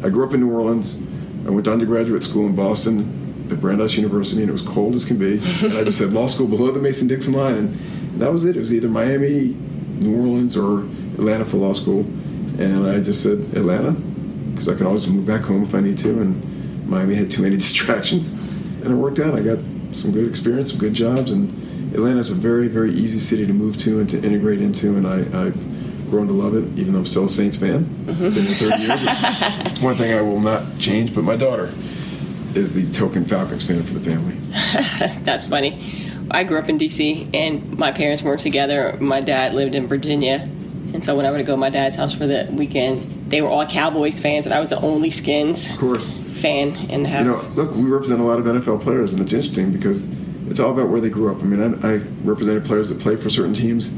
I 0.03 0.09
grew 0.09 0.27
up 0.27 0.33
in 0.33 0.41
New 0.41 0.51
Orleans. 0.51 1.01
I 1.47 1.51
went 1.51 1.67
to 1.67 1.73
undergraduate 1.73 2.25
school 2.25 2.47
in 2.47 2.57
Boston 2.57 3.49
at 3.51 3.61
Brandeis 3.61 3.97
University, 3.97 4.41
and 4.41 4.49
it 4.49 4.53
was 4.53 4.63
cold 4.63 4.95
as 4.95 5.05
can 5.05 5.19
be. 5.19 5.35
and 5.35 5.75
I 5.75 5.85
just 5.85 5.99
said 5.99 6.15
law 6.15 6.27
school 6.27 6.47
below 6.47 6.71
the 6.71 6.81
Mason 6.81 7.07
Dixon 7.07 7.35
line, 7.35 7.55
and 7.55 8.21
that 8.21 8.33
was 8.33 8.47
it. 8.47 8.57
It 8.57 8.61
was 8.61 8.73
either 8.73 8.89
Miami, 8.89 9.57
New 9.99 10.17
Orleans, 10.17 10.57
or 10.57 10.81
Atlanta 11.15 11.45
for 11.45 11.59
law 11.59 11.75
school. 11.75 12.01
And 12.59 12.87
I 12.87 13.01
just 13.01 13.23
said 13.23 13.39
Atlanta 13.55 13.93
because 13.93 14.69
I 14.69 14.75
can 14.75 14.87
always 14.87 15.07
move 15.07 15.27
back 15.27 15.43
home 15.43 15.63
if 15.63 15.75
I 15.75 15.81
need 15.81 15.99
to. 15.99 16.09
And 16.09 16.50
Miami 16.91 17.15
had 17.15 17.31
too 17.31 17.43
many 17.43 17.57
distractions, 17.65 18.31
and 18.31 18.87
it 18.87 18.95
worked 18.95 19.19
out. 19.19 19.35
I 19.35 19.41
got 19.41 19.59
some 19.93 20.13
good 20.13 20.29
experience, 20.29 20.71
some 20.71 20.81
good 20.81 20.95
jobs, 20.95 21.31
and 21.31 21.51
Atlanta's 21.95 22.31
a 22.31 22.35
very, 22.35 22.69
very 22.69 22.93
easy 22.93 23.19
city 23.19 23.47
to 23.47 23.53
move 23.53 23.79
to 23.79 24.01
and 24.01 24.09
to 24.11 24.23
integrate 24.23 24.61
into, 24.61 24.97
and 24.97 25.07
I, 25.07 25.19
have 25.45 26.11
grown 26.11 26.27
to 26.27 26.33
love 26.33 26.57
it, 26.57 26.65
even 26.79 26.93
though 26.93 27.01
I'm 27.01 27.07
still 27.07 27.27
a 27.27 27.29
Saints 27.29 27.57
fan. 27.57 27.85
Mm-hmm. 27.85 28.23
Been 28.23 28.45
here 28.45 28.71
30 28.71 28.83
years. 28.83 29.03
It's, 29.05 29.67
it's 29.71 29.81
one 29.81 29.95
thing 29.95 30.13
I 30.13 30.21
will 30.21 30.41
not 30.41 30.63
change, 30.79 31.15
but 31.15 31.23
my 31.23 31.37
daughter 31.37 31.67
is 32.55 32.75
the 32.75 32.93
token 32.93 33.25
Falcons 33.25 33.67
fan 33.67 33.83
for 33.83 33.95
the 33.95 34.01
family. 34.01 34.35
That's 35.23 35.47
funny. 35.47 35.81
I 36.33 36.43
grew 36.45 36.59
up 36.59 36.69
in 36.69 36.79
D.C. 36.79 37.29
and 37.33 37.79
my 37.79 37.93
parents 37.93 38.23
weren't 38.23 38.41
together. 38.41 38.97
My 39.01 39.21
dad 39.21 39.55
lived 39.55 39.75
in 39.75 39.87
Virginia, 39.87 40.49
and 40.93 41.03
so 41.03 41.17
when 41.17 41.27
I 41.27 41.31
would 41.31 41.45
go 41.47 41.55
to 41.55 41.61
my 41.61 41.71
dad's 41.71 41.97
house 41.97 42.15
for 42.15 42.27
the 42.27 42.49
weekend, 42.53 43.31
they 43.31 43.41
were 43.41 43.49
all 43.49 43.65
Cowboys 43.67 44.19
fans, 44.19 44.47
and 44.47 44.55
I 44.55 44.59
was 44.59 44.71
the 44.71 44.81
only 44.81 45.11
Skins. 45.11 45.71
Of 45.71 45.79
course 45.79 46.30
fan 46.41 46.75
in 46.91 47.03
the 47.03 47.09
house. 47.09 47.49
You 47.49 47.57
know, 47.57 47.63
look, 47.63 47.75
we 47.77 47.85
represent 47.85 48.21
a 48.21 48.25
lot 48.25 48.39
of 48.39 48.45
NFL 48.45 48.81
players, 48.81 49.13
and 49.13 49.23
it's 49.23 49.33
interesting 49.33 49.73
because 49.73 50.09
it's 50.49 50.59
all 50.59 50.73
about 50.73 50.89
where 50.89 51.01
they 51.01 51.11
grew 51.11 51.31
up. 51.31 51.41
I 51.41 51.45
mean, 51.45 51.85
I, 51.85 51.95
I 51.95 51.97
represented 52.25 52.65
players 52.65 52.89
that 52.89 52.99
play 52.99 53.17
for 53.17 53.31
certain 53.31 53.55
teams, 53.55 53.89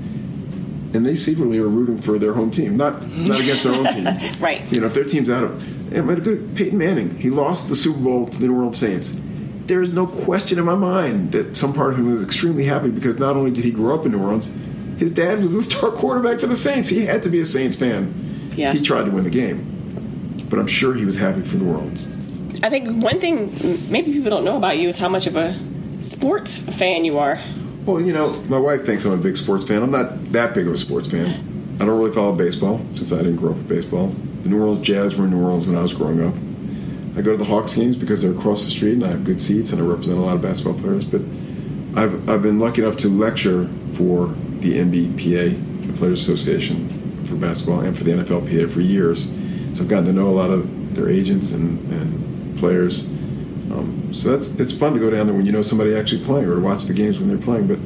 and 0.94 1.06
they 1.06 1.14
secretly 1.14 1.58
are 1.58 1.68
rooting 1.68 1.98
for 1.98 2.18
their 2.18 2.34
home 2.34 2.50
team, 2.50 2.76
not 2.76 3.02
not 3.10 3.40
against 3.40 3.64
their 3.64 3.72
own 3.72 3.86
team. 3.86 4.06
right. 4.40 4.60
You 4.70 4.80
know, 4.80 4.86
if 4.86 4.94
their 4.94 5.04
team's 5.04 5.30
out 5.30 5.44
of, 5.44 5.94
and 5.94 6.06
my 6.06 6.14
good 6.16 6.54
Peyton 6.54 6.76
Manning, 6.76 7.16
he 7.18 7.30
lost 7.30 7.68
the 7.68 7.76
Super 7.76 8.00
Bowl 8.00 8.26
to 8.26 8.38
the 8.38 8.48
New 8.48 8.56
Orleans 8.56 8.78
Saints. 8.78 9.18
There 9.66 9.80
is 9.80 9.92
no 9.92 10.06
question 10.06 10.58
in 10.58 10.64
my 10.64 10.74
mind 10.74 11.32
that 11.32 11.56
some 11.56 11.72
part 11.72 11.92
of 11.92 11.98
him 11.98 12.10
was 12.10 12.22
extremely 12.22 12.64
happy 12.64 12.90
because 12.90 13.18
not 13.18 13.36
only 13.36 13.50
did 13.50 13.64
he 13.64 13.70
grow 13.70 13.98
up 13.98 14.04
in 14.04 14.12
New 14.12 14.20
Orleans, 14.20 14.52
his 14.98 15.12
dad 15.12 15.40
was 15.40 15.54
the 15.54 15.62
star 15.62 15.90
quarterback 15.92 16.40
for 16.40 16.48
the 16.48 16.56
Saints. 16.56 16.88
He 16.88 17.06
had 17.06 17.22
to 17.22 17.30
be 17.30 17.40
a 17.40 17.46
Saints 17.46 17.76
fan. 17.76 18.50
Yeah. 18.56 18.72
He 18.72 18.82
tried 18.82 19.06
to 19.06 19.10
win 19.10 19.24
the 19.24 19.30
game, 19.30 20.46
but 20.50 20.58
I'm 20.58 20.66
sure 20.66 20.94
he 20.94 21.06
was 21.06 21.16
happy 21.16 21.40
for 21.40 21.56
New 21.56 21.70
Orleans. 21.72 22.12
I 22.62 22.70
think 22.70 23.02
one 23.02 23.18
thing 23.18 23.50
maybe 23.90 24.12
people 24.12 24.30
don't 24.30 24.44
know 24.44 24.56
about 24.56 24.78
you 24.78 24.88
is 24.88 24.98
how 24.98 25.08
much 25.08 25.26
of 25.26 25.34
a 25.34 25.52
sports 26.00 26.58
fan 26.58 27.04
you 27.04 27.18
are. 27.18 27.36
Well, 27.84 28.00
you 28.00 28.12
know, 28.12 28.30
my 28.42 28.58
wife 28.58 28.86
thinks 28.86 29.04
I'm 29.04 29.12
a 29.12 29.16
big 29.16 29.36
sports 29.36 29.66
fan. 29.66 29.82
I'm 29.82 29.90
not 29.90 30.32
that 30.32 30.54
big 30.54 30.68
of 30.68 30.72
a 30.72 30.76
sports 30.76 31.10
fan. 31.10 31.76
I 31.80 31.84
don't 31.84 31.98
really 31.98 32.12
follow 32.12 32.32
baseball 32.32 32.80
since 32.94 33.12
I 33.12 33.16
didn't 33.16 33.36
grow 33.36 33.50
up 33.50 33.56
with 33.56 33.68
baseball. 33.68 34.08
The 34.44 34.48
New 34.48 34.60
Orleans 34.60 34.86
Jazz 34.86 35.16
were 35.16 35.24
in 35.24 35.30
New 35.30 35.42
Orleans 35.42 35.66
when 35.66 35.76
I 35.76 35.82
was 35.82 35.92
growing 35.92 36.24
up. 36.24 36.34
I 37.16 37.22
go 37.22 37.32
to 37.32 37.36
the 37.36 37.44
Hawks 37.44 37.74
games 37.74 37.96
because 37.96 38.22
they're 38.22 38.32
across 38.32 38.64
the 38.64 38.70
street 38.70 38.94
and 38.94 39.04
I 39.04 39.08
have 39.08 39.24
good 39.24 39.40
seats 39.40 39.72
and 39.72 39.82
I 39.82 39.84
represent 39.84 40.18
a 40.18 40.20
lot 40.20 40.36
of 40.36 40.42
basketball 40.42 40.80
players. 40.80 41.04
But 41.04 41.22
I've, 41.96 42.28
I've 42.30 42.42
been 42.42 42.60
lucky 42.60 42.82
enough 42.82 42.96
to 42.98 43.08
lecture 43.08 43.66
for 43.94 44.28
the 44.60 44.78
NBPA, 44.78 45.86
the 45.88 45.92
Players 45.94 46.20
Association 46.20 47.24
for 47.24 47.34
basketball, 47.34 47.80
and 47.80 47.98
for 47.98 48.04
the 48.04 48.12
NFLPA 48.12 48.70
for 48.70 48.80
years. 48.80 49.30
So 49.74 49.82
I've 49.82 49.88
gotten 49.88 50.06
to 50.06 50.12
know 50.12 50.28
a 50.28 50.30
lot 50.30 50.50
of 50.50 50.94
their 50.94 51.10
agents 51.10 51.50
and, 51.52 51.80
and 51.92 52.31
players. 52.62 53.04
Um, 53.72 54.10
so 54.12 54.36
that's 54.36 54.54
it's 54.60 54.72
fun 54.72 54.92
to 54.94 55.00
go 55.00 55.10
down 55.10 55.26
there 55.26 55.34
when 55.34 55.44
you 55.44 55.50
know 55.50 55.62
somebody 55.62 55.96
actually 55.96 56.24
playing 56.24 56.46
or 56.46 56.54
to 56.54 56.60
watch 56.60 56.84
the 56.84 56.94
games 56.94 57.18
when 57.18 57.28
they're 57.28 57.38
playing. 57.38 57.66
But 57.66 57.78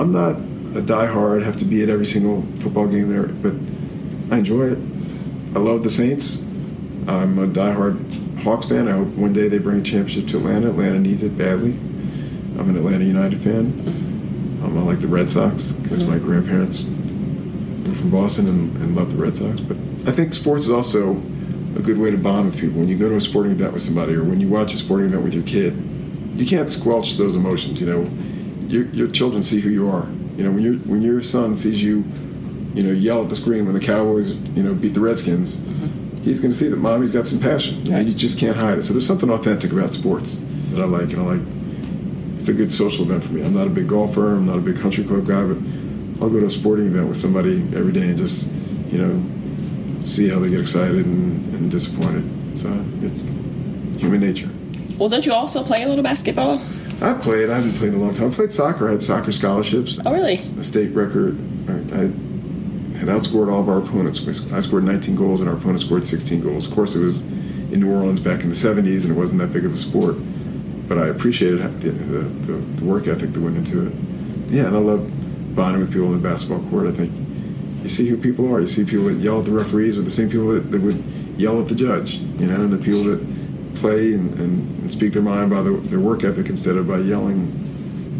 I'm 0.00 0.12
not 0.12 0.36
a 0.78 0.82
diehard, 0.82 1.44
have 1.44 1.58
to 1.58 1.66
be 1.66 1.82
at 1.82 1.90
every 1.90 2.06
single 2.06 2.40
football 2.60 2.86
game 2.88 3.10
there. 3.10 3.24
But 3.26 3.52
I 4.34 4.38
enjoy 4.38 4.68
it. 4.72 4.78
I 5.54 5.58
love 5.58 5.82
the 5.82 5.90
Saints. 5.90 6.40
I'm 7.06 7.38
a 7.38 7.46
diehard 7.46 8.40
Hawks 8.44 8.68
fan. 8.68 8.88
I 8.88 8.92
hope 8.92 9.08
one 9.08 9.34
day 9.34 9.48
they 9.48 9.58
bring 9.58 9.80
a 9.80 9.82
championship 9.82 10.26
to 10.28 10.38
Atlanta. 10.38 10.68
Atlanta 10.68 11.00
needs 11.00 11.22
it 11.22 11.36
badly. 11.36 11.72
I'm 12.58 12.70
an 12.70 12.76
Atlanta 12.76 13.04
United 13.04 13.40
fan. 13.40 13.66
Um, 14.62 14.78
I 14.78 14.82
like 14.82 15.00
the 15.00 15.08
Red 15.08 15.28
Sox 15.28 15.72
because 15.72 16.04
my 16.04 16.18
grandparents 16.18 16.84
were 16.84 17.94
from 17.94 18.10
Boston 18.10 18.48
and, 18.48 18.76
and 18.76 18.96
love 18.96 19.14
the 19.14 19.22
Red 19.22 19.36
Sox. 19.36 19.60
But 19.60 19.76
I 20.08 20.12
think 20.12 20.32
sports 20.32 20.64
is 20.64 20.70
also 20.70 21.20
a 21.78 21.82
good 21.82 21.98
way 21.98 22.10
to 22.10 22.18
bond 22.18 22.46
with 22.46 22.60
people. 22.60 22.80
When 22.80 22.88
you 22.88 22.98
go 22.98 23.08
to 23.08 23.16
a 23.16 23.20
sporting 23.20 23.52
event 23.52 23.72
with 23.72 23.82
somebody, 23.82 24.14
or 24.14 24.24
when 24.24 24.40
you 24.40 24.48
watch 24.48 24.74
a 24.74 24.76
sporting 24.76 25.06
event 25.08 25.22
with 25.22 25.34
your 25.34 25.44
kid, 25.44 25.74
you 26.34 26.44
can't 26.44 26.68
squelch 26.68 27.16
those 27.16 27.36
emotions. 27.36 27.80
You 27.80 27.86
know, 27.86 28.10
your, 28.68 28.84
your 28.86 29.08
children 29.08 29.42
see 29.42 29.60
who 29.60 29.70
you 29.70 29.88
are. 29.88 30.06
You 30.36 30.44
know, 30.44 30.50
when 30.50 30.62
your 30.62 30.74
when 30.74 31.02
your 31.02 31.22
son 31.22 31.56
sees 31.56 31.82
you, 31.82 32.04
you 32.74 32.82
know, 32.82 32.92
yell 32.92 33.22
at 33.22 33.28
the 33.28 33.36
screen 33.36 33.64
when 33.64 33.74
the 33.74 33.80
Cowboys, 33.80 34.36
you 34.50 34.62
know, 34.62 34.74
beat 34.74 34.94
the 34.94 35.00
Redskins, 35.00 35.56
mm-hmm. 35.56 36.22
he's 36.22 36.40
going 36.40 36.52
to 36.52 36.56
see 36.56 36.68
that 36.68 36.76
mommy's 36.76 37.12
got 37.12 37.24
some 37.24 37.40
passion. 37.40 37.84
You, 37.86 37.92
know, 37.92 38.00
you 38.00 38.14
just 38.14 38.38
can't 38.38 38.56
hide 38.56 38.78
it. 38.78 38.82
So 38.82 38.92
there's 38.92 39.06
something 39.06 39.30
authentic 39.30 39.72
about 39.72 39.90
sports 39.90 40.40
that 40.70 40.80
I 40.80 40.84
like, 40.84 41.12
and 41.12 41.22
I 41.22 41.36
like. 41.36 41.40
It's 42.38 42.48
a 42.48 42.52
good 42.52 42.72
social 42.72 43.04
event 43.04 43.24
for 43.24 43.32
me. 43.32 43.44
I'm 43.44 43.54
not 43.54 43.66
a 43.66 43.70
big 43.70 43.88
golfer. 43.88 44.34
I'm 44.34 44.46
not 44.46 44.58
a 44.58 44.60
big 44.60 44.78
country 44.78 45.02
club 45.02 45.26
guy, 45.26 45.44
but 45.44 45.56
I'll 46.22 46.30
go 46.30 46.38
to 46.38 46.46
a 46.46 46.50
sporting 46.50 46.86
event 46.86 47.08
with 47.08 47.16
somebody 47.16 47.62
every 47.74 47.92
day 47.92 48.08
and 48.08 48.16
just, 48.16 48.48
you 48.92 48.98
know, 48.98 49.37
see 50.04 50.28
how 50.28 50.38
they 50.38 50.50
get 50.50 50.60
excited 50.60 51.04
and, 51.04 51.54
and 51.54 51.70
disappointed. 51.70 52.58
So 52.58 52.72
it's 53.02 53.22
human 54.00 54.20
nature. 54.20 54.48
Well, 54.98 55.08
don't 55.08 55.24
you 55.24 55.32
also 55.32 55.62
play 55.62 55.82
a 55.82 55.88
little 55.88 56.02
basketball? 56.02 56.60
I 57.00 57.14
played. 57.14 57.50
I 57.50 57.56
haven't 57.56 57.74
played 57.74 57.94
in 57.94 58.00
a 58.00 58.02
long 58.02 58.14
time. 58.14 58.32
I 58.32 58.34
played 58.34 58.52
soccer. 58.52 58.88
I 58.88 58.92
had 58.92 59.02
soccer 59.02 59.30
scholarships. 59.30 60.00
Oh, 60.04 60.12
really? 60.12 60.38
A 60.58 60.64
state 60.64 60.92
record. 60.92 61.38
I, 61.68 61.72
I 61.72 62.98
had 62.98 63.08
outscored 63.08 63.52
all 63.52 63.60
of 63.60 63.68
our 63.68 63.78
opponents. 63.78 64.26
I 64.52 64.60
scored 64.60 64.82
19 64.82 65.14
goals, 65.14 65.40
and 65.40 65.48
our 65.48 65.56
opponent 65.56 65.80
scored 65.80 66.08
16 66.08 66.40
goals. 66.40 66.66
Of 66.66 66.74
course, 66.74 66.96
it 66.96 67.04
was 67.04 67.24
in 67.70 67.80
New 67.80 67.94
Orleans 67.94 68.20
back 68.20 68.42
in 68.42 68.48
the 68.48 68.56
70s, 68.56 69.02
and 69.02 69.10
it 69.10 69.16
wasn't 69.16 69.40
that 69.40 69.52
big 69.52 69.64
of 69.64 69.72
a 69.72 69.76
sport. 69.76 70.16
But 70.88 70.98
I 70.98 71.06
appreciated 71.08 71.80
the, 71.80 71.90
the, 71.90 72.52
the, 72.52 72.52
the 72.52 72.84
work 72.84 73.06
ethic 73.06 73.32
that 73.32 73.40
went 73.40 73.56
into 73.56 73.86
it. 73.86 73.92
Yeah, 74.50 74.66
and 74.66 74.76
I 74.76 74.80
love 74.80 75.54
bonding 75.54 75.82
with 75.82 75.92
people 75.92 76.08
on 76.08 76.20
the 76.20 76.28
basketball 76.28 76.68
court. 76.70 76.88
I 76.88 76.92
think 76.92 77.12
you 77.82 77.88
see 77.88 78.08
who 78.08 78.16
people 78.16 78.52
are. 78.52 78.60
You 78.60 78.66
see 78.66 78.84
people 78.84 79.06
that 79.06 79.14
yell 79.14 79.40
at 79.40 79.46
the 79.46 79.52
referees, 79.52 79.98
or 79.98 80.02
the 80.02 80.10
same 80.10 80.30
people 80.30 80.48
that, 80.48 80.70
that 80.70 80.80
would 80.80 81.02
yell 81.36 81.60
at 81.60 81.68
the 81.68 81.74
judge. 81.74 82.16
You 82.16 82.46
know, 82.46 82.56
and 82.56 82.72
the 82.72 82.78
people 82.78 83.04
that 83.04 83.74
play 83.76 84.12
and, 84.12 84.32
and, 84.40 84.80
and 84.80 84.92
speak 84.92 85.12
their 85.12 85.22
mind 85.22 85.50
by 85.50 85.62
the, 85.62 85.70
their 85.70 86.00
work 86.00 86.24
ethic 86.24 86.48
instead 86.48 86.76
of 86.76 86.88
by 86.88 86.98
yelling. 86.98 87.52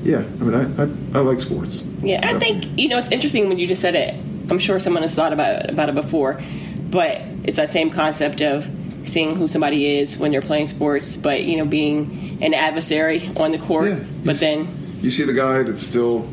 Yeah, 0.04 0.18
I 0.18 0.44
mean, 0.44 0.54
I, 0.54 0.82
I, 0.82 1.18
I 1.18 1.22
like 1.22 1.40
sports. 1.40 1.86
Yeah, 2.00 2.20
I 2.22 2.38
think 2.38 2.78
you 2.78 2.88
know 2.88 2.98
it's 2.98 3.10
interesting 3.10 3.48
when 3.48 3.58
you 3.58 3.66
just 3.66 3.82
said 3.82 3.94
it. 3.94 4.14
I'm 4.50 4.58
sure 4.58 4.80
someone 4.80 5.02
has 5.02 5.14
thought 5.14 5.32
about 5.32 5.68
about 5.68 5.88
it 5.88 5.94
before, 5.94 6.40
but 6.90 7.20
it's 7.44 7.56
that 7.56 7.70
same 7.70 7.90
concept 7.90 8.40
of 8.40 8.70
seeing 9.04 9.36
who 9.36 9.48
somebody 9.48 9.98
is 9.98 10.18
when 10.18 10.30
they're 10.30 10.40
playing 10.40 10.66
sports, 10.66 11.16
but 11.16 11.44
you 11.44 11.56
know, 11.56 11.64
being 11.64 12.38
an 12.42 12.54
adversary 12.54 13.28
on 13.38 13.50
the 13.50 13.58
court. 13.58 13.88
Yeah, 13.88 14.04
but 14.24 14.36
see, 14.36 14.46
then 14.46 14.98
you 15.02 15.10
see 15.10 15.24
the 15.24 15.32
guy 15.32 15.62
that's 15.62 15.82
still 15.82 16.28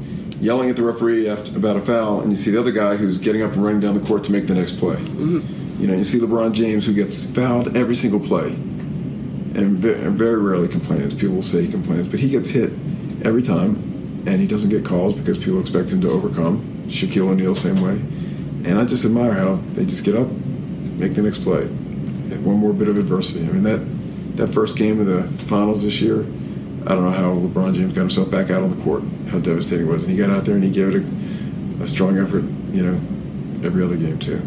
yelling 0.46 0.70
at 0.70 0.76
the 0.76 0.84
referee 0.84 1.28
after, 1.28 1.58
about 1.58 1.76
a 1.76 1.82
foul, 1.82 2.22
and 2.22 2.32
you 2.32 2.38
see 2.38 2.52
the 2.52 2.60
other 2.60 2.72
guy 2.72 2.96
who's 2.96 3.18
getting 3.20 3.42
up 3.42 3.52
and 3.54 3.64
running 3.64 3.80
down 3.80 4.00
the 4.00 4.08
court 4.08 4.24
to 4.24 4.32
make 4.32 4.46
the 4.46 4.54
next 4.54 4.78
play. 4.78 4.96
Mm-hmm. 4.96 5.82
You 5.82 5.88
know, 5.88 5.96
you 5.96 6.04
see 6.04 6.20
LeBron 6.20 6.54
James 6.54 6.86
who 6.86 6.94
gets 6.94 7.26
fouled 7.26 7.76
every 7.76 7.96
single 7.96 8.20
play, 8.20 8.48
and 8.48 9.78
very, 9.80 10.40
rarely 10.40 10.68
complains. 10.68 11.14
People 11.16 11.36
will 11.36 11.42
say 11.42 11.66
he 11.66 11.72
complains, 11.72 12.08
but 12.08 12.20
he 12.20 12.30
gets 12.30 12.50
hit 12.50 12.72
every 13.24 13.42
time, 13.42 14.24
and 14.28 14.40
he 14.40 14.46
doesn't 14.48 14.70
get 14.70 14.86
calls 14.86 15.14
because 15.14 15.38
people 15.38 15.60
expect 15.60 15.90
him 15.90 16.00
to 16.02 16.10
overcome. 16.10 16.62
Shaquille 16.88 17.30
O'Neal, 17.30 17.56
same 17.56 17.82
way. 17.82 17.94
And 18.70 18.80
I 18.80 18.86
just 18.86 19.04
admire 19.04 19.34
how 19.34 19.56
they 19.74 19.86
just 19.86 20.04
get 20.04 20.16
up, 20.16 20.28
make 20.28 21.16
the 21.16 21.24
next 21.24 21.40
play. 21.40 21.64
And 21.64 22.46
one 22.46 22.58
more 22.58 22.74
bit 22.74 22.88
of 22.88 22.98
adversity. 22.98 23.46
I 23.46 23.52
mean, 23.52 23.64
that, 23.64 24.38
that 24.38 24.48
first 24.48 24.78
game 24.78 25.00
of 25.00 25.08
the 25.08 25.24
finals 25.46 25.84
this 25.84 26.02
year, 26.02 26.26
I 26.88 26.94
don't 26.94 27.04
know 27.04 27.12
how 27.12 27.34
LeBron 27.36 27.74
James 27.74 27.94
got 27.94 28.02
himself 28.02 28.30
back 28.30 28.50
out 28.52 28.62
on 28.64 28.70
the 28.78 28.84
court, 28.84 29.04
how 29.30 29.40
devastating 29.40 29.88
it 29.88 29.90
was. 29.90 30.04
And 30.04 30.12
he 30.12 30.18
got 30.18 30.30
out 30.30 30.46
there 30.46 30.56
and 30.56 30.64
he 30.64 30.70
gave 30.70 30.90
it 30.96 31.04
a, 31.80 31.84
a 31.84 31.88
strong 31.88 32.18
effort, 32.20 32.44
you 32.72 32.84
know, 32.84 32.94
every 33.66 33.84
other 33.84 33.96
game, 33.98 34.20
too. 34.20 34.42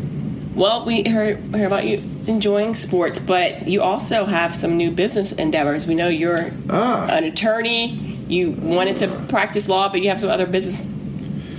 Well, 0.55 0.85
we 0.85 1.03
heard, 1.09 1.39
heard 1.55 1.67
about 1.67 1.85
you 1.87 1.99
enjoying 2.27 2.75
sports, 2.75 3.19
but 3.19 3.67
you 3.67 3.83
also 3.83 4.25
have 4.25 4.55
some 4.55 4.77
new 4.77 4.91
business 4.91 5.33
endeavors. 5.33 5.87
We 5.87 5.95
know 5.95 6.09
you're 6.09 6.39
Ah. 6.71 7.09
an 7.11 7.25
attorney. 7.25 7.95
You 8.29 8.53
wanted 8.53 8.97
to 8.97 9.09
practice 9.29 9.69
law, 9.69 9.89
but 9.89 10.03
you 10.03 10.09
have 10.11 10.21
some 10.21 10.31
other 10.31 10.47
business 10.47 10.89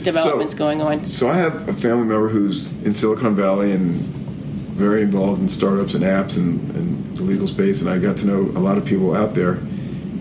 developments 0.04 0.54
So- 0.54 0.60
going 0.60 0.82
on. 0.82 1.04
So 1.06 1.28
I 1.30 1.36
have 1.38 1.68
a 1.68 1.74
family 1.74 2.06
member 2.08 2.30
who's 2.30 2.72
in 2.84 2.96
Silicon 2.96 3.36
Valley 3.36 3.72
and 3.72 3.92
very 4.76 5.02
involved 5.02 5.42
in 5.42 5.50
startups 5.50 5.94
and 5.94 6.04
apps 6.06 6.38
and, 6.38 6.60
and 6.76 7.18
the 7.18 7.24
legal 7.24 7.48
space, 7.48 7.82
and 7.82 7.90
I 7.90 7.98
got 8.00 8.16
to 8.18 8.28
know 8.28 8.42
a 8.58 8.62
lot 8.64 8.78
of 8.78 8.86
people 8.86 9.14
out 9.14 9.34
there. 9.36 9.58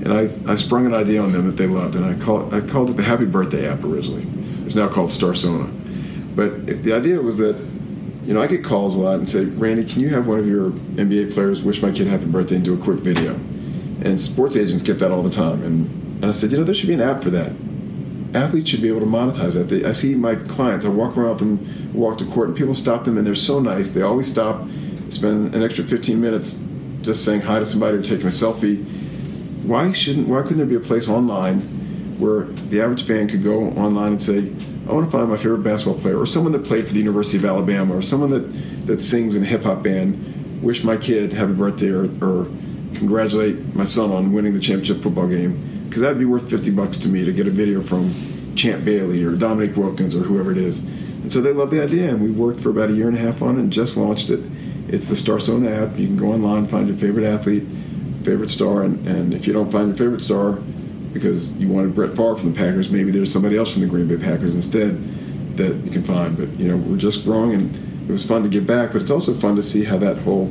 And 0.09 0.17
I, 0.17 0.53
I 0.53 0.55
sprung 0.55 0.87
an 0.87 0.95
idea 0.95 1.21
on 1.21 1.33
them 1.33 1.45
that 1.47 1.59
they 1.59 1.67
loved, 1.67 1.95
and 1.95 2.03
I 2.03 2.15
call 2.15 2.55
I 2.55 2.63
called 2.63 2.89
it 2.89 2.97
the 2.97 3.03
Happy 3.03 3.27
Birthday 3.27 3.69
app 3.69 3.85
originally. 3.85 4.27
It's 4.65 4.75
now 4.75 4.89
called 4.89 5.11
Starsona. 5.11 5.71
But 6.35 6.53
it, 6.67 6.83
the 6.83 6.95
idea 6.95 7.21
was 7.21 7.37
that, 7.39 7.57
you 8.25 8.33
know, 8.33 8.41
I 8.41 8.47
get 8.47 8.65
calls 8.65 8.97
a 8.97 9.01
lot 9.01 9.17
and 9.17 9.29
say, 9.29 9.45
Randy, 9.45 9.85
can 9.85 10.01
you 10.01 10.09
have 10.09 10.27
one 10.27 10.39
of 10.39 10.49
your 10.49 10.71
NBA 10.71 11.35
players 11.35 11.63
wish 11.63 11.83
my 11.83 11.91
kid 11.91 12.07
happy 12.07 12.25
birthday 12.25 12.57
and 12.57 12.65
do 12.65 12.73
a 12.73 12.79
quick 12.79 13.01
video? 13.01 13.35
And 14.03 14.19
sports 14.19 14.57
agents 14.57 14.83
get 14.83 14.99
that 15.01 15.11
all 15.11 15.23
the 15.23 15.31
time. 15.31 15.63
And, 15.63 16.23
and 16.23 16.27
I 16.27 16.33
said, 16.33 16.53
you 16.53 16.57
know, 16.57 16.65
there 16.65 16.75
should 16.75 16.89
be 16.89 16.95
an 16.95 17.03
app 17.03 17.23
for 17.23 17.31
that 17.31 17.53
athletes 18.35 18.69
should 18.71 18.83
be 18.83 18.89
able 18.89 19.01
to 19.01 19.07
monetize 19.07 19.55
that. 19.55 19.65
They, 19.65 19.85
I 19.85 19.93
see 19.93 20.15
my 20.15 20.35
clients. 20.35 20.85
I 20.85 20.91
walk 20.91 21.17
around 21.17 21.39
them, 21.39 21.93
walk 21.95 22.19
to 22.19 22.27
court, 22.27 22.49
and 22.49 22.57
people 22.57 22.75
stop 22.75 23.05
them, 23.05 23.17
and 23.17 23.27
they're 23.27 23.35
so 23.35 23.59
nice. 23.59 23.91
They 23.91 24.03
always 24.03 24.31
stop, 24.31 24.69
spend 25.11 25.55
an 25.55 25.63
extra 25.63 25.85
15 25.85 26.21
minutes 26.21 26.61
just 27.03 27.25
saying 27.25 27.43
hi 27.43 27.59
to 27.59 27.65
somebody 27.65 27.97
or 27.97 28.03
taking 28.03 28.27
a 28.27 28.31
selfie. 28.31 28.85
Why 29.69 29.93
shouldn't? 29.93 30.29
Why 30.29 30.41
couldn't 30.41 30.57
there 30.57 30.67
be 30.67 30.77
a 30.77 30.81
place 30.81 31.11
online 31.11 31.61
where 32.19 32.45
the 32.71 32.81
average 32.81 33.05
fan 33.05 33.29
could 33.29 33.43
go 33.43 33.65
online 33.71 34.13
and 34.13 34.21
say, 34.21 34.51
"I 34.89 34.93
want 34.95 35.05
to 35.05 35.13
find 35.13 35.29
my 35.29 35.37
favorite 35.37 35.63
basketball 35.63 36.01
player, 36.01 36.19
or 36.19 36.25
someone 36.25 36.53
that 36.53 36.65
played 36.65 36.87
for 36.87 36.95
the 36.95 36.99
University 36.99 37.37
of 37.37 37.45
Alabama, 37.45 37.95
or 37.95 38.01
someone 38.01 38.31
that 38.31 38.87
that 38.87 39.03
sings 39.03 39.37
in 39.37 39.43
a 39.43 39.47
hip 39.47 39.65
hop 39.65 39.83
band, 39.83 40.17
wish 40.63 40.85
my 40.85 40.97
kid 40.97 41.35
happy 41.35 41.53
birthday, 41.53 41.91
or, 41.91 42.09
or 42.23 42.47
congratulate 42.95 43.75
my 43.75 43.85
son 43.85 44.11
on 44.11 44.33
winning 44.33 44.55
the 44.55 44.59
championship 44.59 45.03
football 45.03 45.29
game." 45.29 45.59
Because 45.87 46.01
that'd 46.01 46.19
be 46.19 46.25
worth 46.25 46.49
50 46.49 46.71
bucks 46.71 46.97
to 46.99 47.09
me 47.09 47.27
to 47.27 47.33
get 47.33 47.47
a 47.47 47.51
video 47.51 47.83
from 47.83 48.11
Champ 48.57 48.87
Bailey 48.87 49.23
or 49.23 49.33
Dominique 49.33 49.77
Wilkins 49.77 50.17
or 50.17 50.21
whoever 50.21 50.51
it 50.51 50.59
is. 50.59 50.83
And 51.23 51.31
so 51.31 51.43
they 51.43 51.53
love 51.53 51.71
the 51.71 51.83
idea, 51.83 52.09
and 52.09 52.23
we 52.23 52.31
worked 52.31 52.61
for 52.61 52.71
about 52.71 52.89
a 52.89 52.95
year 52.95 53.09
and 53.09 53.17
a 53.17 53.21
half 53.21 53.43
on 53.43 53.57
it 53.57 53.61
and 53.61 53.71
just 53.71 53.99
launched 53.99 54.31
it. 54.31 54.41
It's 54.89 55.09
the 55.09 55.15
Starsona 55.15 55.83
app. 55.83 55.99
You 55.99 56.07
can 56.07 56.17
go 56.17 56.33
online, 56.33 56.67
find 56.67 56.89
your 56.89 56.97
favorite 56.97 57.27
athlete, 57.27 57.65
favorite 58.29 58.51
star, 58.51 58.83
and, 58.83 59.07
and 59.09 59.33
if 59.33 59.47
you 59.47 59.55
don't 59.55 59.73
find 59.73 59.89
your 59.89 59.97
favorite 59.97 60.21
star 60.21 60.53
because 61.15 61.57
you 61.57 61.67
wanted 61.69 61.95
Brett 61.95 62.11
Favre 62.11 62.37
from 62.37 62.53
the 62.53 62.59
Packers, 62.59 62.91
maybe 62.91 63.11
there's 63.11 63.33
somebody 63.33 63.57
else 63.57 63.73
from 63.73 63.81
the 63.81 63.89
Green 63.89 64.07
Bay 64.07 64.19
Packers 64.19 64.55
instead 64.55 65.03
that 65.57 65.75
you 65.77 65.91
can 65.91 66.03
find. 66.03 66.37
But 66.37 66.51
you 66.59 66.69
know, 66.69 66.77
we're 66.77 66.99
just 66.99 67.25
growing, 67.25 67.55
and 67.55 68.09
it 68.09 68.13
was 68.13 68.27
fun 68.27 68.43
to 68.43 68.49
give 68.51 68.67
back, 68.67 68.93
but 68.93 69.01
it's 69.01 69.11
also 69.11 69.33
fun 69.33 69.57
to 69.57 69.63
see 69.63 69.83
how 69.83 69.97
that 69.99 70.19
whole 70.19 70.47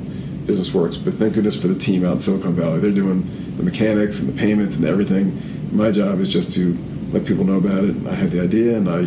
business 0.45 0.73
works. 0.73 0.97
But 0.97 1.13
thank 1.15 1.35
goodness 1.35 1.61
for 1.61 1.67
the 1.67 1.77
team 1.77 2.03
out 2.03 2.13
in 2.13 2.19
Silicon 2.19 2.53
Valley. 2.53 2.79
They're 2.79 2.91
doing 2.91 3.27
the 3.57 3.63
mechanics 3.63 4.19
and 4.21 4.33
the 4.33 4.39
payments 4.39 4.77
and 4.77 4.85
everything. 4.85 5.39
My 5.71 5.91
job 5.91 6.19
is 6.19 6.29
just 6.29 6.53
to 6.53 6.75
let 7.11 7.25
people 7.25 7.43
know 7.43 7.57
about 7.57 7.83
it. 7.83 7.95
I 8.07 8.15
had 8.15 8.31
the 8.31 8.41
idea, 8.41 8.75
and 8.75 8.89
I 8.89 9.01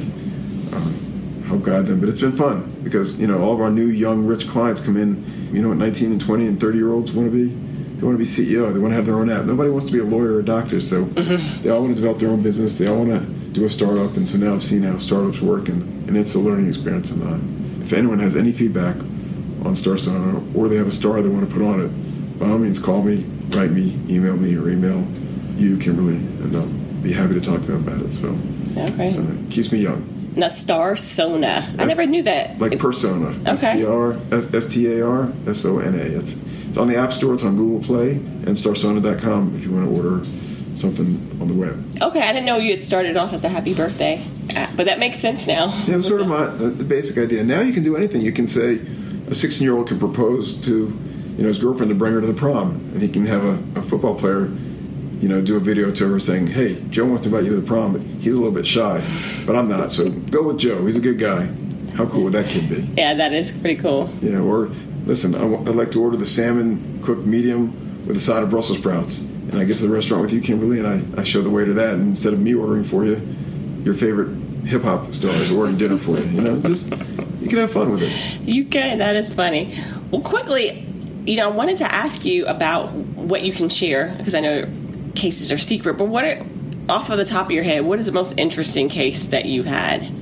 um, 0.76 1.42
help 1.48 1.64
guide 1.64 1.86
them. 1.86 1.98
But 1.98 2.08
it's 2.08 2.20
been 2.20 2.32
fun 2.32 2.72
because 2.84 3.18
you 3.18 3.26
know 3.26 3.42
all 3.42 3.54
of 3.54 3.60
our 3.60 3.70
new 3.70 3.86
young 3.86 4.26
rich 4.26 4.46
clients 4.46 4.80
come 4.80 4.96
in. 4.96 5.24
You 5.52 5.62
know, 5.62 5.68
what 5.70 5.78
19 5.78 6.12
and 6.12 6.20
20 6.20 6.46
and 6.46 6.60
30 6.60 6.78
year 6.78 6.92
olds 6.92 7.12
want 7.12 7.32
to 7.32 7.48
be. 7.48 7.69
They 8.00 8.06
want 8.06 8.18
to 8.18 8.24
be 8.24 8.24
CEO. 8.24 8.72
They 8.72 8.78
want 8.78 8.92
to 8.92 8.96
have 8.96 9.04
their 9.04 9.16
own 9.16 9.28
app. 9.28 9.44
Nobody 9.44 9.68
wants 9.68 9.86
to 9.86 9.92
be 9.92 9.98
a 9.98 10.04
lawyer 10.04 10.32
or 10.34 10.40
a 10.40 10.44
doctor. 10.44 10.80
So 10.80 11.04
they 11.04 11.68
all 11.68 11.82
want 11.82 11.94
to 11.94 12.00
develop 12.00 12.18
their 12.18 12.30
own 12.30 12.42
business. 12.42 12.78
They 12.78 12.86
all 12.86 13.04
want 13.04 13.10
to 13.10 13.26
do 13.52 13.66
a 13.66 13.68
startup. 13.70 14.16
And 14.16 14.26
so 14.26 14.38
now 14.38 14.54
I've 14.54 14.62
seen 14.62 14.82
how 14.82 14.96
startups 14.96 15.42
work, 15.42 15.68
and, 15.68 15.82
and 16.08 16.16
it's 16.16 16.34
a 16.34 16.38
learning 16.38 16.68
experience. 16.68 17.10
And 17.10 17.22
uh, 17.22 17.84
if 17.84 17.92
anyone 17.92 18.18
has 18.20 18.36
any 18.36 18.52
feedback 18.52 18.96
on 18.96 19.74
Starsona 19.74 20.54
or 20.56 20.68
they 20.68 20.76
have 20.76 20.86
a 20.86 20.90
star 20.90 21.20
they 21.20 21.28
want 21.28 21.46
to 21.46 21.54
put 21.54 21.62
on 21.62 21.80
it, 21.82 22.38
by 22.38 22.48
all 22.48 22.56
means, 22.58 22.78
call 22.78 23.02
me, 23.02 23.16
write 23.50 23.70
me, 23.70 23.98
email 24.08 24.34
me, 24.36 24.56
or 24.56 24.70
email 24.70 25.06
you, 25.58 25.76
Kimberly, 25.76 26.14
and 26.16 26.56
I'll 26.56 27.02
be 27.02 27.12
happy 27.12 27.34
to 27.34 27.40
talk 27.42 27.60
to 27.62 27.72
them 27.72 27.86
about 27.86 28.00
it. 28.06 28.14
So, 28.14 28.34
Okay. 28.78 29.10
so 29.10 29.20
it 29.22 29.50
keeps 29.50 29.72
me 29.72 29.80
young. 29.80 30.06
Now, 30.36 30.46
Starsona. 30.46 31.78
I 31.78 31.84
never 31.84 32.06
knew 32.06 32.22
that. 32.22 32.58
Like 32.58 32.78
persona. 32.78 33.28
Okay. 33.28 33.50
S-T-R, 33.82 34.12
S- 34.32 34.54
S-T-A-R, 34.54 35.32
S-O-N-A. 35.48 35.98
It's, 35.98 36.38
it's 36.70 36.78
on 36.78 36.86
the 36.86 36.96
App 36.96 37.10
Store, 37.10 37.34
it's 37.34 37.42
on 37.42 37.56
Google 37.56 37.84
Play, 37.84 38.12
and 38.12 38.50
starsona.com 38.50 39.56
if 39.56 39.64
you 39.64 39.72
want 39.72 39.90
to 39.90 39.96
order 39.96 40.24
something 40.76 41.38
on 41.40 41.48
the 41.48 41.54
web. 41.54 41.84
Okay, 42.00 42.20
I 42.20 42.32
didn't 42.32 42.46
know 42.46 42.58
you 42.58 42.70
had 42.70 42.80
started 42.80 43.16
off 43.16 43.32
as 43.32 43.42
a 43.42 43.48
happy 43.48 43.74
birthday, 43.74 44.22
app, 44.54 44.76
but 44.76 44.86
that 44.86 45.00
makes 45.00 45.18
sense 45.18 45.48
now. 45.48 45.66
Yeah, 45.86 45.94
it 45.94 45.96
was 45.96 46.06
sort 46.06 46.20
of 46.20 46.28
my, 46.28 46.46
the, 46.46 46.68
the 46.68 46.84
basic 46.84 47.18
idea. 47.18 47.42
Now 47.42 47.60
you 47.60 47.72
can 47.72 47.82
do 47.82 47.96
anything. 47.96 48.22
You 48.22 48.30
can 48.30 48.46
say 48.46 48.80
a 49.26 49.34
16 49.34 49.64
year 49.64 49.76
old 49.76 49.88
can 49.88 49.98
propose 49.98 50.64
to 50.66 50.72
you 51.36 51.42
know 51.42 51.48
his 51.48 51.58
girlfriend 51.58 51.90
to 51.90 51.96
bring 51.96 52.12
her 52.12 52.20
to 52.20 52.26
the 52.28 52.34
prom, 52.34 52.76
and 52.92 53.02
he 53.02 53.08
can 53.08 53.26
have 53.26 53.44
a, 53.44 53.80
a 53.80 53.82
football 53.82 54.14
player 54.14 54.44
you 55.20 55.28
know 55.28 55.42
do 55.42 55.56
a 55.56 55.60
video 55.60 55.90
to 55.90 56.08
her 56.08 56.20
saying, 56.20 56.46
"Hey, 56.46 56.80
Joe 56.88 57.06
wants 57.06 57.24
to 57.24 57.30
invite 57.30 57.46
you 57.46 57.50
to 57.50 57.60
the 57.60 57.66
prom, 57.66 57.94
but 57.94 58.02
he's 58.02 58.36
a 58.36 58.38
little 58.38 58.54
bit 58.54 58.64
shy, 58.64 59.02
but 59.44 59.56
I'm 59.56 59.68
not. 59.68 59.90
So 59.90 60.08
go 60.08 60.44
with 60.44 60.58
Joe. 60.58 60.86
He's 60.86 60.98
a 60.98 61.00
good 61.00 61.18
guy." 61.18 61.50
How 61.96 62.06
cool 62.06 62.22
would 62.22 62.32
that 62.34 62.46
kid 62.46 62.68
be? 62.68 62.88
Yeah, 62.96 63.14
that 63.14 63.32
is 63.32 63.50
pretty 63.50 63.74
cool. 63.74 64.06
Know, 64.22 64.44
or 64.44 64.70
listen, 65.10 65.34
I 65.34 65.40
w- 65.40 65.58
I'd 65.68 65.74
like 65.74 65.90
to 65.92 66.02
order 66.02 66.16
the 66.16 66.24
salmon 66.24 67.00
cooked 67.02 67.26
medium 67.26 68.06
with 68.06 68.16
a 68.16 68.20
side 68.20 68.44
of 68.44 68.50
Brussels 68.50 68.78
sprouts. 68.78 69.22
And 69.22 69.56
I 69.56 69.64
get 69.64 69.76
to 69.78 69.82
the 69.82 69.92
restaurant 69.92 70.22
with 70.22 70.32
you, 70.32 70.40
Kimberly, 70.40 70.78
and 70.78 70.86
I, 70.86 71.20
I 71.20 71.24
show 71.24 71.42
the 71.42 71.50
waiter 71.50 71.74
that. 71.74 71.94
And 71.94 72.10
instead 72.10 72.32
of 72.32 72.40
me 72.40 72.54
ordering 72.54 72.84
for 72.84 73.04
you, 73.04 73.20
your 73.82 73.94
favorite 73.94 74.36
hip 74.64 74.82
hop 74.82 75.12
star 75.12 75.32
is 75.32 75.50
ordering 75.50 75.76
dinner 75.76 75.98
for 75.98 76.16
you. 76.16 76.24
You 76.24 76.40
know, 76.42 76.60
just 76.60 76.90
you 77.40 77.48
can 77.48 77.58
have 77.58 77.72
fun 77.72 77.90
with 77.90 78.02
it. 78.02 78.48
You 78.48 78.64
can. 78.66 78.98
That 78.98 79.16
is 79.16 79.32
funny. 79.32 79.76
Well, 80.12 80.22
quickly, 80.22 80.86
you 81.24 81.36
know, 81.36 81.50
I 81.50 81.52
wanted 81.52 81.78
to 81.78 81.92
ask 81.92 82.24
you 82.24 82.46
about 82.46 82.92
what 82.92 83.42
you 83.42 83.52
can 83.52 83.68
share 83.68 84.14
because 84.16 84.36
I 84.36 84.40
know 84.40 84.68
cases 85.16 85.50
are 85.50 85.58
secret. 85.58 85.94
But 85.98 86.04
what, 86.04 86.24
are, 86.24 86.46
off 86.88 87.10
of 87.10 87.18
the 87.18 87.24
top 87.24 87.46
of 87.46 87.50
your 87.50 87.64
head, 87.64 87.84
what 87.84 87.98
is 87.98 88.06
the 88.06 88.12
most 88.12 88.38
interesting 88.38 88.88
case 88.88 89.24
that 89.26 89.46
you've 89.46 89.66
had? 89.66 90.19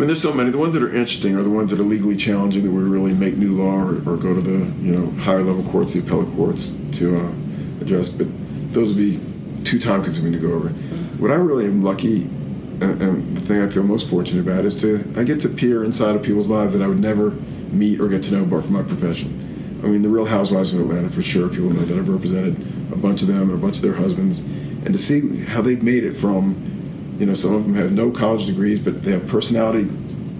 I 0.00 0.02
mean, 0.02 0.06
there's 0.06 0.22
so 0.22 0.32
many. 0.32 0.50
The 0.50 0.56
ones 0.56 0.72
that 0.72 0.82
are 0.82 0.88
interesting 0.88 1.36
are 1.36 1.42
the 1.42 1.50
ones 1.50 1.70
that 1.72 1.78
are 1.78 1.84
legally 1.84 2.16
challenging 2.16 2.62
that 2.62 2.70
would 2.70 2.86
really 2.86 3.12
make 3.12 3.36
new 3.36 3.54
law 3.54 3.74
or, 3.74 3.96
or 4.08 4.16
go 4.16 4.34
to 4.34 4.40
the 4.40 4.64
you 4.80 4.96
know 4.96 5.10
higher 5.20 5.42
level 5.42 5.62
courts, 5.70 5.92
the 5.92 6.00
appellate 6.00 6.34
courts 6.34 6.74
to 6.92 7.20
uh, 7.20 7.32
address. 7.82 8.08
But 8.08 8.26
those 8.72 8.94
would 8.94 8.96
be 8.96 9.20
too 9.62 9.78
time 9.78 10.02
consuming 10.02 10.32
to 10.32 10.38
go 10.38 10.54
over. 10.54 10.70
What 11.20 11.30
I 11.30 11.34
really 11.34 11.66
am 11.66 11.82
lucky, 11.82 12.22
and, 12.22 13.02
and 13.02 13.36
the 13.36 13.42
thing 13.42 13.60
I 13.60 13.68
feel 13.68 13.82
most 13.82 14.08
fortunate 14.08 14.40
about 14.40 14.64
is 14.64 14.74
to 14.80 15.04
I 15.18 15.22
get 15.22 15.38
to 15.42 15.50
peer 15.50 15.84
inside 15.84 16.16
of 16.16 16.22
people's 16.22 16.48
lives 16.48 16.72
that 16.72 16.82
I 16.82 16.86
would 16.86 17.00
never 17.00 17.32
meet 17.70 18.00
or 18.00 18.08
get 18.08 18.22
to 18.22 18.32
know 18.32 18.46
but 18.46 18.64
from 18.64 18.72
my 18.72 18.82
profession. 18.82 19.28
I 19.84 19.88
mean, 19.88 20.00
the 20.00 20.08
Real 20.08 20.24
Housewives 20.24 20.74
of 20.74 20.80
Atlanta 20.80 21.10
for 21.10 21.20
sure. 21.20 21.50
People 21.50 21.68
know 21.68 21.82
that 21.82 21.98
I've 21.98 22.08
represented 22.08 22.56
a 22.90 22.96
bunch 22.96 23.20
of 23.20 23.28
them 23.28 23.50
and 23.50 23.52
a 23.52 23.58
bunch 23.58 23.76
of 23.76 23.82
their 23.82 23.96
husbands, 23.96 24.40
and 24.40 24.94
to 24.94 24.98
see 24.98 25.40
how 25.44 25.60
they've 25.60 25.82
made 25.82 26.04
it 26.04 26.14
from 26.14 26.69
you 27.20 27.26
know, 27.26 27.34
some 27.34 27.54
of 27.54 27.64
them 27.64 27.74
have 27.74 27.92
no 27.92 28.10
college 28.10 28.46
degrees, 28.46 28.80
but 28.80 29.04
they 29.04 29.12
have 29.12 29.28
personality 29.28 29.84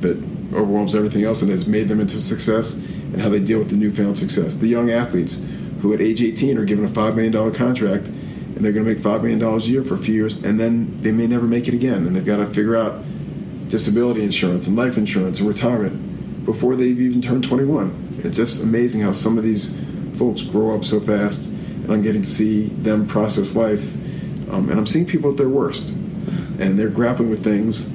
that 0.01 0.17
overwhelms 0.55 0.97
everything 0.97 1.25
else 1.25 1.43
and 1.43 1.51
has 1.51 1.67
made 1.67 1.89
them 1.89 2.01
into 2.01 2.19
success, 2.21 2.75
and 2.75 3.21
how 3.21 3.29
they 3.29 3.39
deal 3.39 3.59
with 3.59 3.69
the 3.69 3.77
newfound 3.77 4.19
success. 4.19 4.57
The 4.57 4.67
young 4.67 4.91
athletes 4.91 5.45
who 5.83 5.93
at 5.93 6.01
age 6.01 6.23
18 6.23 6.57
are 6.57 6.65
given 6.65 6.87
a 6.87 6.89
$5 6.89 7.15
million 7.15 7.55
contract, 7.55 8.09
and 8.09 8.57
they're 8.57 8.73
going 8.73 8.85
to 8.85 8.95
make 8.95 9.03
$5 9.03 9.23
million 9.23 9.43
a 9.43 9.59
year 9.59 9.83
for 9.83 9.95
a 9.95 9.99
few 9.99 10.15
years, 10.15 10.43
and 10.43 10.59
then 10.59 11.03
they 11.03 11.13
may 11.13 11.27
never 11.27 11.47
make 11.47 11.69
it 11.69 11.75
again, 11.75 12.07
and 12.07 12.17
they've 12.17 12.25
got 12.25 12.39
to 12.39 12.47
figure 12.47 12.77
out 12.77 13.05
disability 13.69 14.23
insurance 14.23 14.67
and 14.67 14.77
life 14.77 14.97
insurance 14.97 15.41
and 15.41 15.49
retirement 15.49 16.45
before 16.47 16.77
they've 16.77 16.99
even 16.99 17.21
turned 17.21 17.45
21. 17.45 18.21
It's 18.25 18.37
just 18.37 18.63
amazing 18.63 19.03
how 19.03 19.13
some 19.13 19.37
of 19.37 19.45
these 19.45 19.79
folks 20.17 20.43
grow 20.43 20.75
up 20.75 20.85
so 20.85 20.99
fast, 20.99 21.47
and 21.47 21.93
I'm 21.93 22.01
getting 22.01 22.23
to 22.23 22.29
see 22.29 22.69
them 22.69 23.07
process 23.07 23.55
life. 23.55 23.95
Um, 24.51 24.69
and 24.69 24.79
I'm 24.79 24.87
seeing 24.87 25.07
people 25.07 25.31
at 25.31 25.37
their 25.37 25.49
worst, 25.49 25.95
and 26.59 26.79
they're 26.79 26.91
grappling 26.91 27.31
with 27.31 27.43
things 27.43 27.89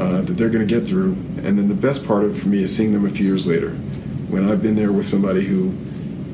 uh, 0.00 0.22
that 0.22 0.34
they're 0.34 0.50
going 0.50 0.66
to 0.66 0.74
get 0.74 0.86
through. 0.86 1.12
And 1.44 1.58
then 1.58 1.68
the 1.68 1.74
best 1.74 2.06
part 2.06 2.24
of 2.24 2.36
it 2.36 2.40
for 2.40 2.48
me 2.48 2.62
is 2.62 2.74
seeing 2.74 2.92
them 2.92 3.04
a 3.04 3.10
few 3.10 3.26
years 3.26 3.46
later, 3.46 3.70
when 4.30 4.50
I've 4.50 4.62
been 4.62 4.76
there 4.76 4.92
with 4.92 5.06
somebody 5.06 5.44
who 5.44 5.74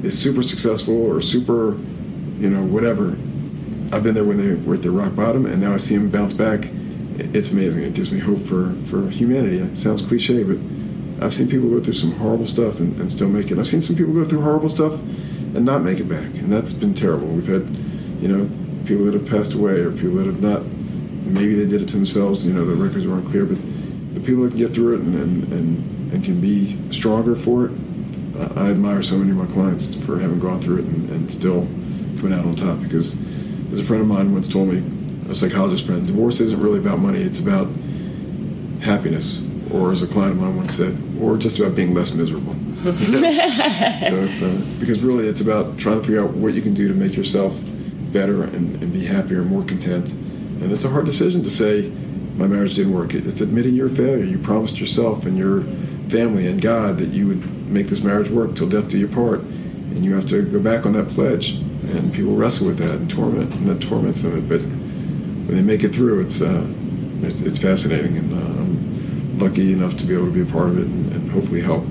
is 0.02 0.16
super 0.18 0.42
successful 0.42 0.94
or 0.94 1.20
super, 1.20 1.76
you 2.38 2.50
know, 2.50 2.62
whatever. 2.62 3.16
I've 3.90 4.02
been 4.02 4.14
there 4.14 4.24
when 4.24 4.36
they 4.36 4.54
were 4.54 4.74
at 4.74 4.82
their 4.82 4.92
rock 4.92 5.16
bottom, 5.16 5.46
and 5.46 5.60
now 5.60 5.72
I 5.72 5.76
see 5.78 5.96
them 5.96 6.10
bounce 6.10 6.34
back. 6.34 6.68
It's 7.18 7.50
amazing. 7.50 7.82
It 7.82 7.94
gives 7.94 8.12
me 8.12 8.20
hope 8.20 8.38
for, 8.38 8.74
for 8.86 9.08
humanity. 9.08 9.58
It 9.58 9.76
sounds 9.76 10.02
cliche, 10.02 10.44
but 10.44 10.58
I've 11.24 11.34
seen 11.34 11.48
people 11.48 11.68
go 11.68 11.80
through 11.80 11.94
some 11.94 12.12
horrible 12.12 12.46
stuff 12.46 12.78
and, 12.78 12.98
and 13.00 13.10
still 13.10 13.28
make 13.28 13.50
it. 13.50 13.58
I've 13.58 13.66
seen 13.66 13.82
some 13.82 13.96
people 13.96 14.12
go 14.12 14.24
through 14.24 14.42
horrible 14.42 14.68
stuff 14.68 15.00
and 15.00 15.64
not 15.64 15.82
make 15.82 15.98
it 15.98 16.08
back, 16.08 16.28
and 16.34 16.52
that's 16.52 16.72
been 16.72 16.94
terrible. 16.94 17.26
We've 17.26 17.46
had, 17.46 17.66
you 18.20 18.28
know, 18.28 18.48
people 18.84 19.06
that 19.06 19.14
have 19.14 19.26
passed 19.26 19.54
away 19.54 19.80
or 19.80 19.90
people 19.90 20.16
that 20.16 20.26
have 20.26 20.42
not 20.42 20.62
maybe 21.28 21.54
they 21.54 21.66
did 21.66 21.82
it 21.82 21.88
to 21.88 21.96
themselves. 21.96 22.44
You 22.44 22.52
know, 22.52 22.64
the 22.64 22.74
records 22.74 23.06
weren't 23.06 23.26
clear, 23.26 23.44
but 23.44 23.58
the 24.14 24.20
people 24.20 24.44
that 24.44 24.50
can 24.50 24.58
get 24.58 24.72
through 24.72 24.94
it 24.94 25.00
and 25.00 25.14
and, 25.14 25.52
and, 25.52 26.12
and 26.12 26.24
can 26.24 26.40
be 26.40 26.76
stronger 26.90 27.34
for 27.34 27.66
it, 27.66 27.72
uh, 28.38 28.52
I 28.56 28.70
admire 28.70 29.02
so 29.02 29.16
many 29.16 29.30
of 29.30 29.36
my 29.36 29.46
clients 29.46 29.94
for 29.94 30.18
having 30.18 30.38
gone 30.38 30.60
through 30.60 30.78
it 30.78 30.84
and, 30.84 31.10
and 31.10 31.30
still 31.30 31.66
coming 32.18 32.32
out 32.32 32.44
on 32.44 32.54
top. 32.54 32.80
Because 32.80 33.16
as 33.72 33.80
a 33.80 33.84
friend 33.84 34.02
of 34.02 34.08
mine 34.08 34.32
once 34.32 34.48
told 34.48 34.68
me, 34.68 34.82
a 35.30 35.34
psychologist 35.34 35.86
friend, 35.86 36.06
divorce 36.06 36.40
isn't 36.40 36.60
really 36.60 36.78
about 36.78 36.98
money; 36.98 37.20
it's 37.20 37.40
about 37.40 37.68
happiness, 38.80 39.44
or 39.72 39.92
as 39.92 40.02
a 40.02 40.06
client 40.06 40.32
of 40.32 40.40
mine 40.40 40.56
once 40.56 40.74
said, 40.74 40.96
or 41.20 41.36
just 41.36 41.58
about 41.58 41.74
being 41.74 41.94
less 41.94 42.14
miserable. 42.14 42.54
so 42.78 42.90
it's 42.92 44.42
uh, 44.42 44.64
because 44.78 45.02
really 45.02 45.26
it's 45.26 45.40
about 45.40 45.76
trying 45.78 46.00
to 46.00 46.06
figure 46.06 46.22
out 46.22 46.30
what 46.30 46.54
you 46.54 46.62
can 46.62 46.74
do 46.74 46.86
to 46.86 46.94
make 46.94 47.16
yourself 47.16 47.58
better 48.12 48.44
and, 48.44 48.82
and 48.82 48.92
be 48.92 49.04
happier 49.04 49.42
more 49.42 49.64
content. 49.64 50.14
And 50.60 50.72
it's 50.72 50.84
a 50.84 50.88
hard 50.88 51.06
decision 51.06 51.42
to 51.44 51.50
say 51.50 51.90
my 52.36 52.46
marriage 52.46 52.76
didn't 52.76 52.92
work. 52.92 53.14
It's 53.14 53.40
admitting 53.40 53.74
your 53.74 53.88
failure. 53.88 54.24
You 54.24 54.38
promised 54.38 54.78
yourself 54.78 55.26
and 55.26 55.36
your 55.36 55.62
family 56.08 56.46
and 56.46 56.60
God 56.60 56.98
that 56.98 57.08
you 57.08 57.28
would 57.28 57.68
make 57.68 57.88
this 57.88 58.02
marriage 58.02 58.30
work 58.30 58.54
till 58.54 58.68
death 58.68 58.88
do 58.88 58.98
you 58.98 59.08
part, 59.08 59.40
and 59.40 60.04
you 60.04 60.14
have 60.14 60.26
to 60.28 60.42
go 60.42 60.60
back 60.60 60.86
on 60.86 60.92
that 60.92 61.08
pledge. 61.08 61.52
And 61.52 62.12
people 62.12 62.34
wrestle 62.34 62.66
with 62.66 62.78
that 62.78 62.96
and 62.96 63.10
torment, 63.10 63.52
and 63.54 63.66
that 63.66 63.80
torments 63.80 64.22
them. 64.22 64.48
But 64.48 64.60
when 64.60 65.56
they 65.56 65.62
make 65.62 65.84
it 65.84 65.90
through, 65.90 66.20
it's 66.20 66.42
uh, 66.42 66.66
it's, 67.22 67.40
it's, 67.40 67.60
fascinating, 67.60 68.16
and 68.16 68.32
uh, 68.32 68.36
I'm 68.36 69.38
lucky 69.38 69.72
enough 69.72 69.96
to 69.98 70.06
be 70.06 70.14
able 70.14 70.26
to 70.26 70.32
be 70.32 70.42
a 70.42 70.52
part 70.52 70.68
of 70.68 70.78
it 70.78 70.86
and, 70.86 71.12
and 71.12 71.30
hopefully 71.30 71.60
help 71.60 71.84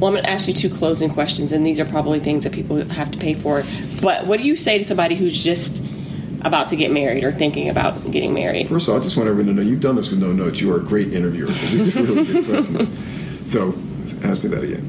well, 0.00 0.08
I'm 0.08 0.14
going 0.14 0.24
to 0.24 0.30
ask 0.30 0.48
you 0.48 0.54
two 0.54 0.70
closing 0.70 1.10
questions, 1.10 1.52
and 1.52 1.64
these 1.64 1.78
are 1.78 1.84
probably 1.84 2.20
things 2.20 2.44
that 2.44 2.54
people 2.54 2.82
have 2.88 3.10
to 3.10 3.18
pay 3.18 3.34
for. 3.34 3.62
But 4.00 4.26
what 4.26 4.38
do 4.38 4.44
you 4.44 4.56
say 4.56 4.78
to 4.78 4.84
somebody 4.84 5.14
who's 5.14 5.42
just 5.42 5.84
about 6.42 6.68
to 6.68 6.76
get 6.76 6.90
married 6.90 7.24
or 7.24 7.32
thinking 7.32 7.68
about 7.68 8.10
getting 8.10 8.34
married? 8.34 8.68
First 8.68 8.88
of 8.88 8.94
all, 8.94 9.00
I 9.00 9.04
just 9.04 9.16
want 9.16 9.28
everyone 9.28 9.54
to 9.54 9.62
know 9.62 9.68
you've 9.68 9.80
done 9.80 9.96
this 9.96 10.10
with 10.10 10.20
no 10.20 10.32
notes. 10.32 10.60
You 10.60 10.72
are 10.72 10.78
a 10.78 10.82
great 10.82 11.12
interviewer. 11.12 11.46
These 11.48 11.96
are 11.96 12.02
really 12.02 12.24
good 12.24 12.44
questions. 12.46 13.50
So, 13.50 13.74
ask 14.22 14.44
me 14.44 14.50
that 14.50 14.62
again. 14.62 14.82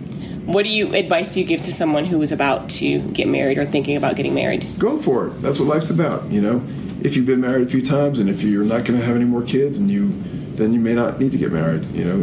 What 0.45 0.63
do 0.63 0.69
you 0.69 0.93
advice 0.93 1.33
do 1.33 1.41
you 1.41 1.45
give 1.45 1.61
to 1.63 1.71
someone 1.71 2.05
who 2.05 2.21
is 2.21 2.31
about 2.31 2.69
to 2.71 2.99
get 3.11 3.27
married 3.27 3.57
or 3.57 3.65
thinking 3.65 3.95
about 3.95 4.15
getting 4.15 4.33
married? 4.33 4.67
Go 4.77 4.97
for 4.97 5.27
it. 5.27 5.41
That's 5.41 5.59
what 5.59 5.67
life's 5.67 5.89
about. 5.89 6.29
You 6.29 6.41
know, 6.41 6.63
if 7.01 7.15
you've 7.15 7.25
been 7.25 7.41
married 7.41 7.65
a 7.67 7.69
few 7.69 7.81
times 7.81 8.19
and 8.19 8.29
if 8.29 8.43
you're 8.43 8.65
not 8.65 8.85
going 8.85 8.99
to 8.99 9.05
have 9.05 9.15
any 9.15 9.25
more 9.25 9.43
kids, 9.43 9.79
and 9.79 9.89
you 9.89 10.09
then 10.55 10.73
you 10.73 10.79
may 10.79 10.93
not 10.93 11.19
need 11.19 11.31
to 11.31 11.37
get 11.37 11.51
married. 11.51 11.85
You 11.91 12.05
know, 12.05 12.17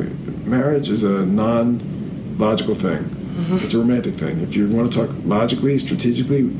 marriage 0.44 0.90
is 0.90 1.04
a 1.04 1.26
non 1.26 2.36
logical 2.38 2.74
thing. 2.74 3.04
Mm-hmm. 3.04 3.56
It's 3.56 3.74
a 3.74 3.78
romantic 3.78 4.14
thing. 4.14 4.40
If 4.40 4.56
you 4.56 4.68
want 4.68 4.92
to 4.92 5.06
talk 5.06 5.16
logically, 5.24 5.78
strategically, 5.78 6.50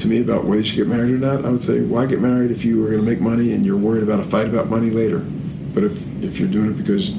to 0.00 0.08
me 0.08 0.20
about 0.20 0.44
whether 0.44 0.58
you 0.58 0.64
should 0.64 0.76
get 0.76 0.86
married 0.86 1.12
or 1.12 1.18
not, 1.18 1.44
I 1.44 1.50
would 1.50 1.62
say 1.62 1.80
why 1.80 2.06
get 2.06 2.20
married 2.20 2.50
if 2.50 2.64
you 2.64 2.84
are 2.84 2.90
going 2.90 3.04
to 3.04 3.06
make 3.06 3.20
money 3.20 3.52
and 3.52 3.64
you're 3.64 3.76
worried 3.76 4.02
about 4.02 4.20
a 4.20 4.22
fight 4.22 4.46
about 4.46 4.68
money 4.68 4.90
later. 4.90 5.20
But 5.74 5.84
if 5.84 6.22
if 6.22 6.38
you're 6.38 6.48
doing 6.48 6.70
it 6.70 6.78
because 6.78 7.16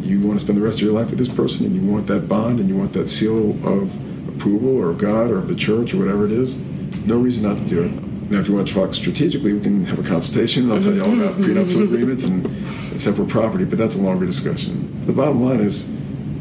you 0.00 0.20
want 0.20 0.38
to 0.38 0.44
spend 0.44 0.58
the 0.58 0.62
rest 0.62 0.78
of 0.78 0.84
your 0.84 0.94
life 0.94 1.10
with 1.10 1.18
this 1.18 1.28
person 1.28 1.66
and 1.66 1.74
you 1.74 1.82
want 1.82 2.06
that 2.06 2.28
bond 2.28 2.58
and 2.58 2.68
you 2.68 2.76
want 2.76 2.92
that 2.94 3.06
seal 3.06 3.50
of 3.66 3.94
approval 4.28 4.76
or 4.76 4.90
of 4.90 4.98
God 4.98 5.30
or 5.30 5.38
of 5.38 5.48
the 5.48 5.54
church 5.54 5.94
or 5.94 5.98
whatever 5.98 6.24
it 6.24 6.32
is, 6.32 6.58
no 7.04 7.18
reason 7.18 7.48
not 7.48 7.58
to 7.58 7.68
do 7.68 7.82
it. 7.82 7.92
Now, 8.30 8.38
if 8.38 8.48
you 8.48 8.54
want 8.54 8.68
to 8.68 8.74
talk 8.74 8.94
strategically, 8.94 9.52
we 9.52 9.60
can 9.60 9.84
have 9.84 9.98
a 9.98 10.08
consultation 10.08 10.64
and 10.64 10.72
I'll 10.72 10.80
tell 10.80 10.94
you 10.94 11.04
all 11.04 11.12
about 11.12 11.34
prenuptial 11.42 11.82
agreements 11.92 12.26
and, 12.26 12.46
and 12.46 13.00
separate 13.00 13.28
property, 13.28 13.64
but 13.64 13.76
that's 13.76 13.96
a 13.96 14.00
longer 14.00 14.24
discussion. 14.24 15.04
The 15.04 15.12
bottom 15.12 15.42
line 15.42 15.60
is 15.60 15.90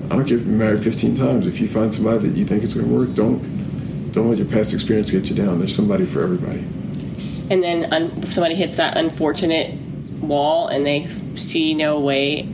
I 0.06 0.16
don't 0.16 0.26
care 0.26 0.38
if 0.38 0.46
you're 0.46 0.56
married 0.56 0.84
15 0.84 1.16
times. 1.16 1.48
If 1.48 1.60
you 1.60 1.68
find 1.68 1.94
somebody 1.94 2.30
that 2.30 2.38
you 2.38 2.46
think 2.46 2.64
is 2.64 2.74
going 2.74 2.88
to 2.88 2.94
work, 2.94 3.14
don't 3.14 3.44
don't 4.12 4.30
let 4.30 4.38
your 4.38 4.48
past 4.48 4.74
experience 4.74 5.12
get 5.12 5.26
you 5.26 5.36
down. 5.36 5.60
There's 5.60 5.76
somebody 5.76 6.06
for 6.06 6.22
everybody. 6.22 6.60
And 7.52 7.64
then 7.64 7.92
un- 7.94 8.12
if 8.18 8.34
somebody 8.34 8.56
hits 8.56 8.78
that 8.78 8.98
unfortunate 8.98 9.74
wall 10.22 10.68
and 10.68 10.86
they 10.86 11.08
see 11.36 11.74
no 11.74 12.00
way 12.00 12.48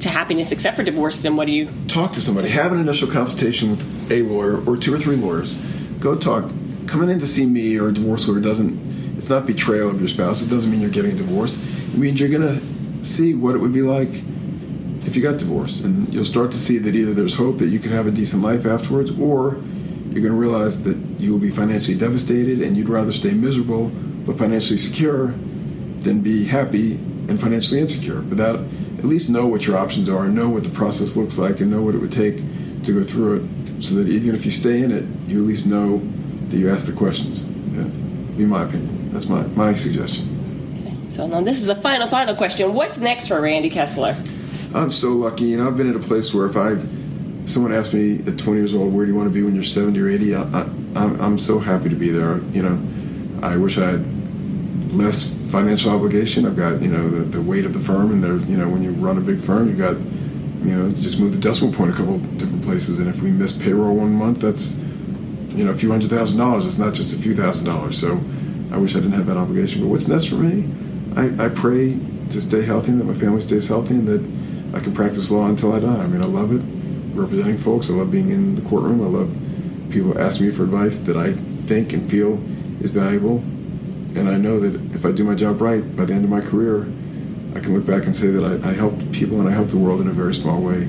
to 0.00 0.08
happiness 0.08 0.52
except 0.52 0.76
for 0.76 0.82
divorce, 0.82 1.22
then 1.22 1.36
what 1.36 1.46
do 1.46 1.52
you 1.52 1.68
talk 1.88 2.12
to 2.12 2.20
somebody? 2.20 2.48
Have 2.48 2.72
an 2.72 2.80
initial 2.80 3.08
consultation 3.08 3.70
with 3.70 4.12
a 4.12 4.22
lawyer 4.22 4.62
or 4.66 4.76
two 4.76 4.92
or 4.92 4.98
three 4.98 5.16
lawyers. 5.16 5.54
Go 5.98 6.16
talk. 6.16 6.50
Coming 6.86 7.08
in 7.08 7.18
to 7.20 7.26
see 7.26 7.46
me 7.46 7.78
or 7.78 7.88
a 7.88 7.92
divorce 7.92 8.28
lawyer 8.28 8.40
doesn't. 8.40 9.16
It's 9.16 9.28
not 9.28 9.46
betrayal 9.46 9.88
of 9.88 10.00
your 10.00 10.08
spouse. 10.08 10.42
It 10.42 10.50
doesn't 10.50 10.70
mean 10.70 10.80
you're 10.80 10.90
getting 10.90 11.12
a 11.12 11.16
divorce. 11.16 11.56
It 11.94 11.98
means 11.98 12.20
you're 12.20 12.28
going 12.28 12.42
to 12.42 13.04
see 13.04 13.34
what 13.34 13.54
it 13.54 13.58
would 13.58 13.72
be 13.72 13.82
like 13.82 14.10
if 15.06 15.16
you 15.16 15.22
got 15.22 15.38
divorced. 15.38 15.82
And 15.82 16.12
you'll 16.12 16.24
start 16.24 16.50
to 16.52 16.58
see 16.58 16.76
that 16.78 16.94
either 16.94 17.14
there's 17.14 17.36
hope 17.36 17.58
that 17.58 17.68
you 17.68 17.78
can 17.78 17.92
have 17.92 18.06
a 18.06 18.10
decent 18.10 18.42
life 18.42 18.66
afterwards, 18.66 19.10
or 19.18 19.54
you're 20.10 20.22
going 20.22 20.34
to 20.34 20.38
realize 20.38 20.82
that 20.82 20.93
you 21.24 21.32
will 21.32 21.40
be 21.40 21.50
financially 21.50 21.96
devastated 21.96 22.60
and 22.60 22.76
you'd 22.76 22.88
rather 22.88 23.12
stay 23.12 23.32
miserable 23.32 23.88
but 24.26 24.36
financially 24.36 24.78
secure 24.78 25.28
than 25.98 26.20
be 26.20 26.44
happy 26.44 26.94
and 27.28 27.40
financially 27.40 27.80
insecure. 27.80 28.20
But 28.20 28.38
that 28.38 28.56
at 28.98 29.04
least 29.04 29.28
know 29.28 29.46
what 29.46 29.66
your 29.66 29.76
options 29.76 30.08
are, 30.08 30.24
and 30.24 30.34
know 30.34 30.48
what 30.48 30.64
the 30.64 30.70
process 30.70 31.16
looks 31.16 31.38
like, 31.38 31.60
and 31.60 31.70
know 31.70 31.82
what 31.82 31.94
it 31.94 31.98
would 31.98 32.12
take 32.12 32.36
to 32.84 32.92
go 32.92 33.02
through 33.02 33.36
it, 33.36 33.82
so 33.82 33.96
that 33.96 34.08
even 34.08 34.34
if 34.34 34.44
you 34.44 34.50
stay 34.50 34.82
in 34.82 34.90
it, 34.90 35.04
you 35.28 35.42
at 35.42 35.46
least 35.46 35.66
know 35.66 35.98
that 36.48 36.56
you 36.56 36.70
ask 36.70 36.86
the 36.86 36.92
questions. 36.92 37.44
Yeah. 37.72 37.82
Be 38.36 38.46
my 38.46 38.64
opinion. 38.64 39.10
That's 39.12 39.28
my, 39.28 39.42
my 39.48 39.74
suggestion. 39.74 40.26
Okay. 40.80 41.10
So 41.10 41.26
now 41.26 41.40
this 41.40 41.60
is 41.60 41.68
a 41.68 41.74
final, 41.74 42.08
final 42.08 42.34
question. 42.34 42.72
What's 42.72 42.98
next 42.98 43.28
for 43.28 43.40
Randy 43.40 43.70
Kessler? 43.70 44.16
I'm 44.74 44.90
so 44.90 45.10
lucky. 45.10 45.44
You 45.44 45.58
know, 45.58 45.68
I've 45.68 45.76
been 45.76 45.90
at 45.90 45.96
a 45.96 46.00
place 46.00 46.32
where 46.34 46.46
if 46.46 46.56
I, 46.56 46.76
someone 47.46 47.74
asked 47.74 47.94
me 47.94 48.20
at 48.26 48.38
20 48.38 48.58
years 48.58 48.74
old, 48.74 48.92
where 48.92 49.04
do 49.04 49.12
you 49.12 49.16
want 49.18 49.28
to 49.28 49.34
be 49.34 49.42
when 49.42 49.54
you're 49.54 49.64
70 49.64 50.00
or 50.00 50.08
80? 50.08 50.34
I, 50.34 50.42
I, 50.42 50.66
I'm, 50.94 51.20
I'm 51.20 51.38
so 51.38 51.58
happy 51.58 51.88
to 51.88 51.96
be 51.96 52.10
there. 52.10 52.38
You 52.52 52.62
know, 52.62 52.78
I 53.42 53.56
wish 53.56 53.78
I 53.78 53.90
had 53.92 54.92
less 54.92 55.34
financial 55.50 55.90
obligation. 55.90 56.46
I've 56.46 56.56
got, 56.56 56.80
you 56.82 56.88
know, 56.88 57.08
the, 57.08 57.24
the 57.24 57.42
weight 57.42 57.64
of 57.64 57.74
the 57.74 57.80
firm, 57.80 58.12
and 58.12 58.22
there, 58.22 58.36
you 58.48 58.56
know, 58.56 58.68
when 58.68 58.82
you 58.82 58.90
run 58.92 59.18
a 59.18 59.20
big 59.20 59.40
firm, 59.40 59.68
you 59.68 59.76
got, 59.76 59.96
you 60.64 60.74
know, 60.76 60.90
just 61.00 61.18
move 61.20 61.32
the 61.32 61.40
decimal 61.40 61.74
point 61.74 61.92
a 61.92 61.96
couple 61.96 62.18
different 62.18 62.62
places. 62.64 62.98
And 62.98 63.08
if 63.08 63.20
we 63.22 63.30
miss 63.30 63.52
payroll 63.52 63.96
one 63.96 64.12
month, 64.12 64.40
that's, 64.40 64.78
you 65.54 65.64
know, 65.64 65.70
a 65.70 65.74
few 65.74 65.90
hundred 65.90 66.10
thousand 66.10 66.38
dollars. 66.38 66.66
It's 66.66 66.78
not 66.78 66.94
just 66.94 67.14
a 67.14 67.18
few 67.18 67.34
thousand 67.34 67.66
dollars. 67.66 67.98
So 67.98 68.20
I 68.72 68.76
wish 68.78 68.96
I 68.96 69.00
didn't 69.00 69.12
have 69.12 69.26
that 69.26 69.36
obligation. 69.36 69.82
But 69.82 69.88
what's 69.88 70.08
next 70.08 70.26
for 70.26 70.36
me? 70.36 70.68
I, 71.16 71.46
I 71.46 71.48
pray 71.48 71.98
to 72.30 72.40
stay 72.40 72.62
healthy 72.62 72.90
and 72.92 73.00
that 73.00 73.04
my 73.04 73.14
family 73.14 73.40
stays 73.40 73.68
healthy 73.68 73.94
and 73.94 74.08
that 74.08 74.76
I 74.76 74.80
can 74.80 74.94
practice 74.94 75.30
law 75.30 75.48
until 75.48 75.72
I 75.72 75.80
die. 75.80 76.02
I 76.02 76.06
mean, 76.06 76.22
I 76.22 76.26
love 76.26 76.52
it, 76.52 76.62
representing 77.16 77.58
folks. 77.58 77.90
I 77.90 77.92
love 77.92 78.10
being 78.10 78.30
in 78.30 78.54
the 78.56 78.62
courtroom. 78.62 79.02
I 79.02 79.06
love 79.06 79.30
people 79.90 80.18
ask 80.18 80.40
me 80.40 80.50
for 80.50 80.64
advice 80.64 81.00
that 81.00 81.16
I 81.16 81.32
think 81.32 81.92
and 81.92 82.10
feel 82.10 82.34
is 82.82 82.90
valuable. 82.90 83.38
And 84.16 84.28
I 84.28 84.36
know 84.36 84.60
that 84.60 84.94
if 84.94 85.04
I 85.04 85.12
do 85.12 85.24
my 85.24 85.34
job 85.34 85.60
right, 85.60 85.82
by 85.96 86.04
the 86.04 86.14
end 86.14 86.24
of 86.24 86.30
my 86.30 86.40
career, 86.40 86.82
I 87.54 87.60
can 87.60 87.74
look 87.74 87.86
back 87.86 88.06
and 88.06 88.14
say 88.14 88.28
that 88.28 88.44
I, 88.44 88.70
I 88.70 88.72
helped 88.72 89.12
people 89.12 89.40
and 89.40 89.48
I 89.48 89.52
helped 89.52 89.70
the 89.70 89.78
world 89.78 90.00
in 90.00 90.08
a 90.08 90.12
very 90.12 90.34
small 90.34 90.60
way 90.60 90.84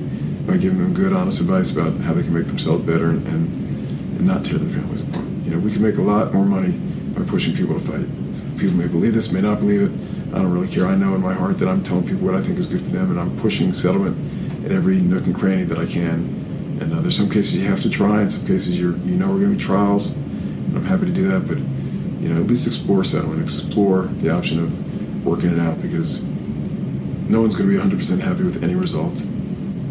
by 0.46 0.56
giving 0.56 0.78
them 0.78 0.94
good, 0.94 1.12
honest 1.12 1.40
advice 1.40 1.70
about 1.70 1.94
how 2.00 2.14
they 2.14 2.22
can 2.22 2.34
make 2.34 2.46
themselves 2.46 2.84
better 2.84 3.10
and, 3.10 3.26
and, 3.28 4.18
and 4.18 4.26
not 4.26 4.44
tear 4.44 4.58
their 4.58 4.70
families 4.70 5.02
apart. 5.08 5.26
You 5.44 5.52
know, 5.52 5.58
we 5.58 5.72
can 5.72 5.82
make 5.82 5.96
a 5.96 6.02
lot 6.02 6.32
more 6.32 6.44
money 6.44 6.72
by 7.18 7.24
pushing 7.28 7.54
people 7.54 7.74
to 7.74 7.80
fight. 7.80 8.58
People 8.58 8.76
may 8.76 8.86
believe 8.86 9.14
this, 9.14 9.32
may 9.32 9.40
not 9.40 9.60
believe 9.60 9.82
it 9.82 10.16
I 10.36 10.42
don't 10.42 10.52
really 10.52 10.68
care. 10.68 10.86
I 10.86 10.96
know 10.96 11.14
in 11.14 11.22
my 11.22 11.32
heart 11.32 11.58
that 11.58 11.68
I'm 11.68 11.82
telling 11.82 12.06
people 12.06 12.26
what 12.26 12.34
I 12.34 12.42
think 12.42 12.58
is 12.58 12.66
good 12.66 12.82
for 12.82 12.90
them, 12.90 13.10
and 13.10 13.18
I'm 13.18 13.34
pushing 13.38 13.72
settlement 13.72 14.16
at 14.66 14.72
every 14.72 15.00
nook 15.00 15.24
and 15.24 15.34
cranny 15.34 15.64
that 15.64 15.78
I 15.78 15.86
can. 15.86 16.45
And 16.80 16.92
uh, 16.92 17.00
there's 17.00 17.16
some 17.16 17.30
cases 17.30 17.56
you 17.56 17.66
have 17.66 17.80
to 17.82 17.90
try, 17.90 18.22
and 18.22 18.32
some 18.32 18.46
cases 18.46 18.78
you 18.78 18.96
you 19.04 19.16
know 19.16 19.28
we're 19.28 19.40
going 19.40 19.52
to 19.52 19.56
be 19.56 19.62
trials. 19.62 20.10
And 20.12 20.76
I'm 20.76 20.84
happy 20.84 21.06
to 21.06 21.12
do 21.12 21.28
that, 21.28 21.46
but 21.48 21.58
you 21.58 22.28
know 22.28 22.40
at 22.40 22.46
least 22.46 22.66
explore 22.66 23.04
settlement, 23.04 23.42
explore 23.42 24.02
the 24.02 24.30
option 24.30 24.62
of 24.62 25.24
working 25.26 25.50
it 25.50 25.58
out 25.58 25.80
because 25.82 26.22
no 27.28 27.40
one's 27.40 27.56
going 27.56 27.68
to 27.68 27.88
be 27.88 27.96
100% 27.96 28.20
happy 28.20 28.44
with 28.44 28.62
any 28.62 28.74
result. 28.74 29.14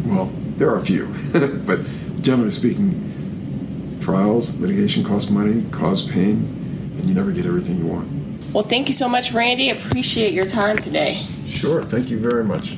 Well, 0.06 0.32
there 0.58 0.70
are 0.70 0.78
a 0.78 0.86
few, 0.86 1.14
but 1.66 1.82
generally 2.22 2.52
speaking, 2.52 4.00
trials, 4.02 4.56
litigation 4.58 5.04
costs 5.04 5.30
money, 5.30 5.66
cause 5.72 6.08
pain, 6.10 6.96
and 6.98 7.06
you 7.06 7.14
never 7.14 7.32
get 7.32 7.46
everything 7.46 7.78
you 7.78 7.88
want. 7.88 8.16
Well, 8.54 8.64
thank 8.64 8.88
you 8.88 8.94
so 8.94 9.10
much, 9.10 9.34
Randy. 9.34 9.70
Appreciate 9.70 10.34
your 10.34 10.46
time 10.46 10.78
today. 10.78 11.26
Sure. 11.46 11.84
Thank 11.84 12.10
you 12.10 12.18
very 12.18 12.44
much. 12.44 12.78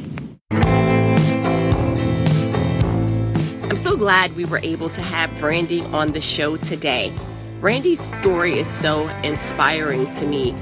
So 3.88 3.96
glad 3.96 4.36
we 4.36 4.44
were 4.44 4.60
able 4.64 4.90
to 4.90 5.02
have 5.02 5.42
Randy 5.42 5.80
on 5.80 6.12
the 6.12 6.20
show 6.20 6.58
today. 6.58 7.14
Randy's 7.62 8.02
story 8.02 8.60
is 8.60 8.68
so 8.68 9.08
inspiring 9.24 10.12
to 10.12 10.26
me. 10.26 10.54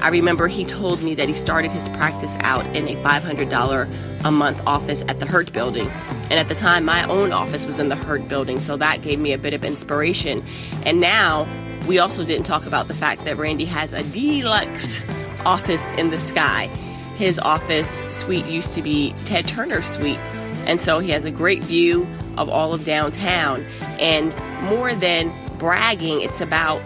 I 0.00 0.08
remember 0.08 0.48
he 0.48 0.64
told 0.64 1.02
me 1.02 1.14
that 1.16 1.28
he 1.28 1.34
started 1.34 1.70
his 1.70 1.90
practice 1.90 2.38
out 2.40 2.64
in 2.74 2.88
a 2.88 2.94
$500 3.02 4.24
a 4.24 4.30
month 4.30 4.66
office 4.66 5.04
at 5.06 5.20
the 5.20 5.26
Hurt 5.26 5.52
Building. 5.52 5.86
And 5.86 6.32
at 6.32 6.48
the 6.48 6.54
time, 6.54 6.86
my 6.86 7.06
own 7.08 7.30
office 7.30 7.66
was 7.66 7.78
in 7.78 7.90
the 7.90 7.94
Hurt 7.94 8.26
Building, 8.26 8.58
so 8.58 8.78
that 8.78 9.02
gave 9.02 9.18
me 9.18 9.34
a 9.34 9.38
bit 9.38 9.52
of 9.52 9.64
inspiration. 9.64 10.42
And 10.86 10.98
now 10.98 11.46
we 11.86 11.98
also 11.98 12.24
didn't 12.24 12.46
talk 12.46 12.64
about 12.64 12.88
the 12.88 12.94
fact 12.94 13.26
that 13.26 13.36
Randy 13.36 13.66
has 13.66 13.92
a 13.92 14.02
deluxe 14.02 15.02
office 15.44 15.92
in 15.92 16.08
the 16.08 16.18
sky. 16.18 16.68
His 17.18 17.38
office 17.38 18.04
suite 18.16 18.46
used 18.46 18.72
to 18.76 18.82
be 18.82 19.14
Ted 19.26 19.46
Turner's 19.46 19.84
suite, 19.84 20.16
and 20.66 20.80
so 20.80 21.00
he 21.00 21.10
has 21.10 21.26
a 21.26 21.30
great 21.30 21.62
view 21.64 22.08
of 22.38 22.48
all 22.48 22.74
of 22.74 22.84
downtown. 22.84 23.64
And 24.00 24.34
more 24.64 24.94
than 24.94 25.32
bragging, 25.58 26.20
it's 26.20 26.40
about 26.40 26.82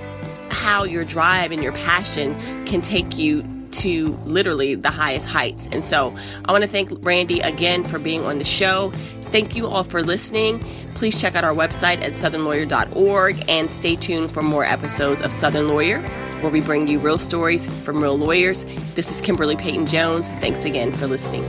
how 0.51 0.85
your 0.85 1.05
drive 1.05 1.53
and 1.53 1.63
your 1.63 1.73
passion 1.73 2.65
can 2.67 2.81
take 2.81 3.17
you 3.17 3.45
to 3.71 4.19
literally 4.25 4.75
the 4.75 4.91
highest 4.91 5.29
heights. 5.29 5.69
And 5.69 5.85
so 5.85 6.17
I 6.45 6.53
want 6.53 6.63
to 6.63 6.69
thank 6.69 6.91
Randy 7.05 7.41
again 7.41 7.85
for 7.85 7.99
being 7.99 8.25
on 8.25 8.39
the 8.39 8.45
show. 8.45 8.91
Thank 9.31 9.55
you 9.57 9.67
all 9.67 9.85
for 9.85 10.03
listening. 10.03 10.65
Please 10.95 11.21
check 11.21 11.35
out 11.35 11.45
our 11.45 11.55
website 11.55 12.01
at 12.01 12.13
southernlawyer.org 12.13 13.45
and 13.49 13.71
stay 13.71 13.97
tuned 13.97 14.33
for 14.33 14.43
more 14.43 14.65
episodes 14.65 15.21
of 15.21 15.33
Southern 15.33 15.69
Lawyer, 15.69 16.01
where 16.41 16.51
we 16.51 16.61
bring 16.61 16.87
you 16.87 16.99
real 16.99 17.19
stories 17.19 17.67
from 17.85 18.03
real 18.03 18.17
lawyers. 18.17 18.65
This 18.95 19.11
is 19.11 19.21
Kimberly 19.21 19.57
Peyton 19.57 19.87
Jones. 19.87 20.29
Thanks 20.29 20.65
again 20.65 20.93
for 20.93 21.07
listening. 21.07 21.45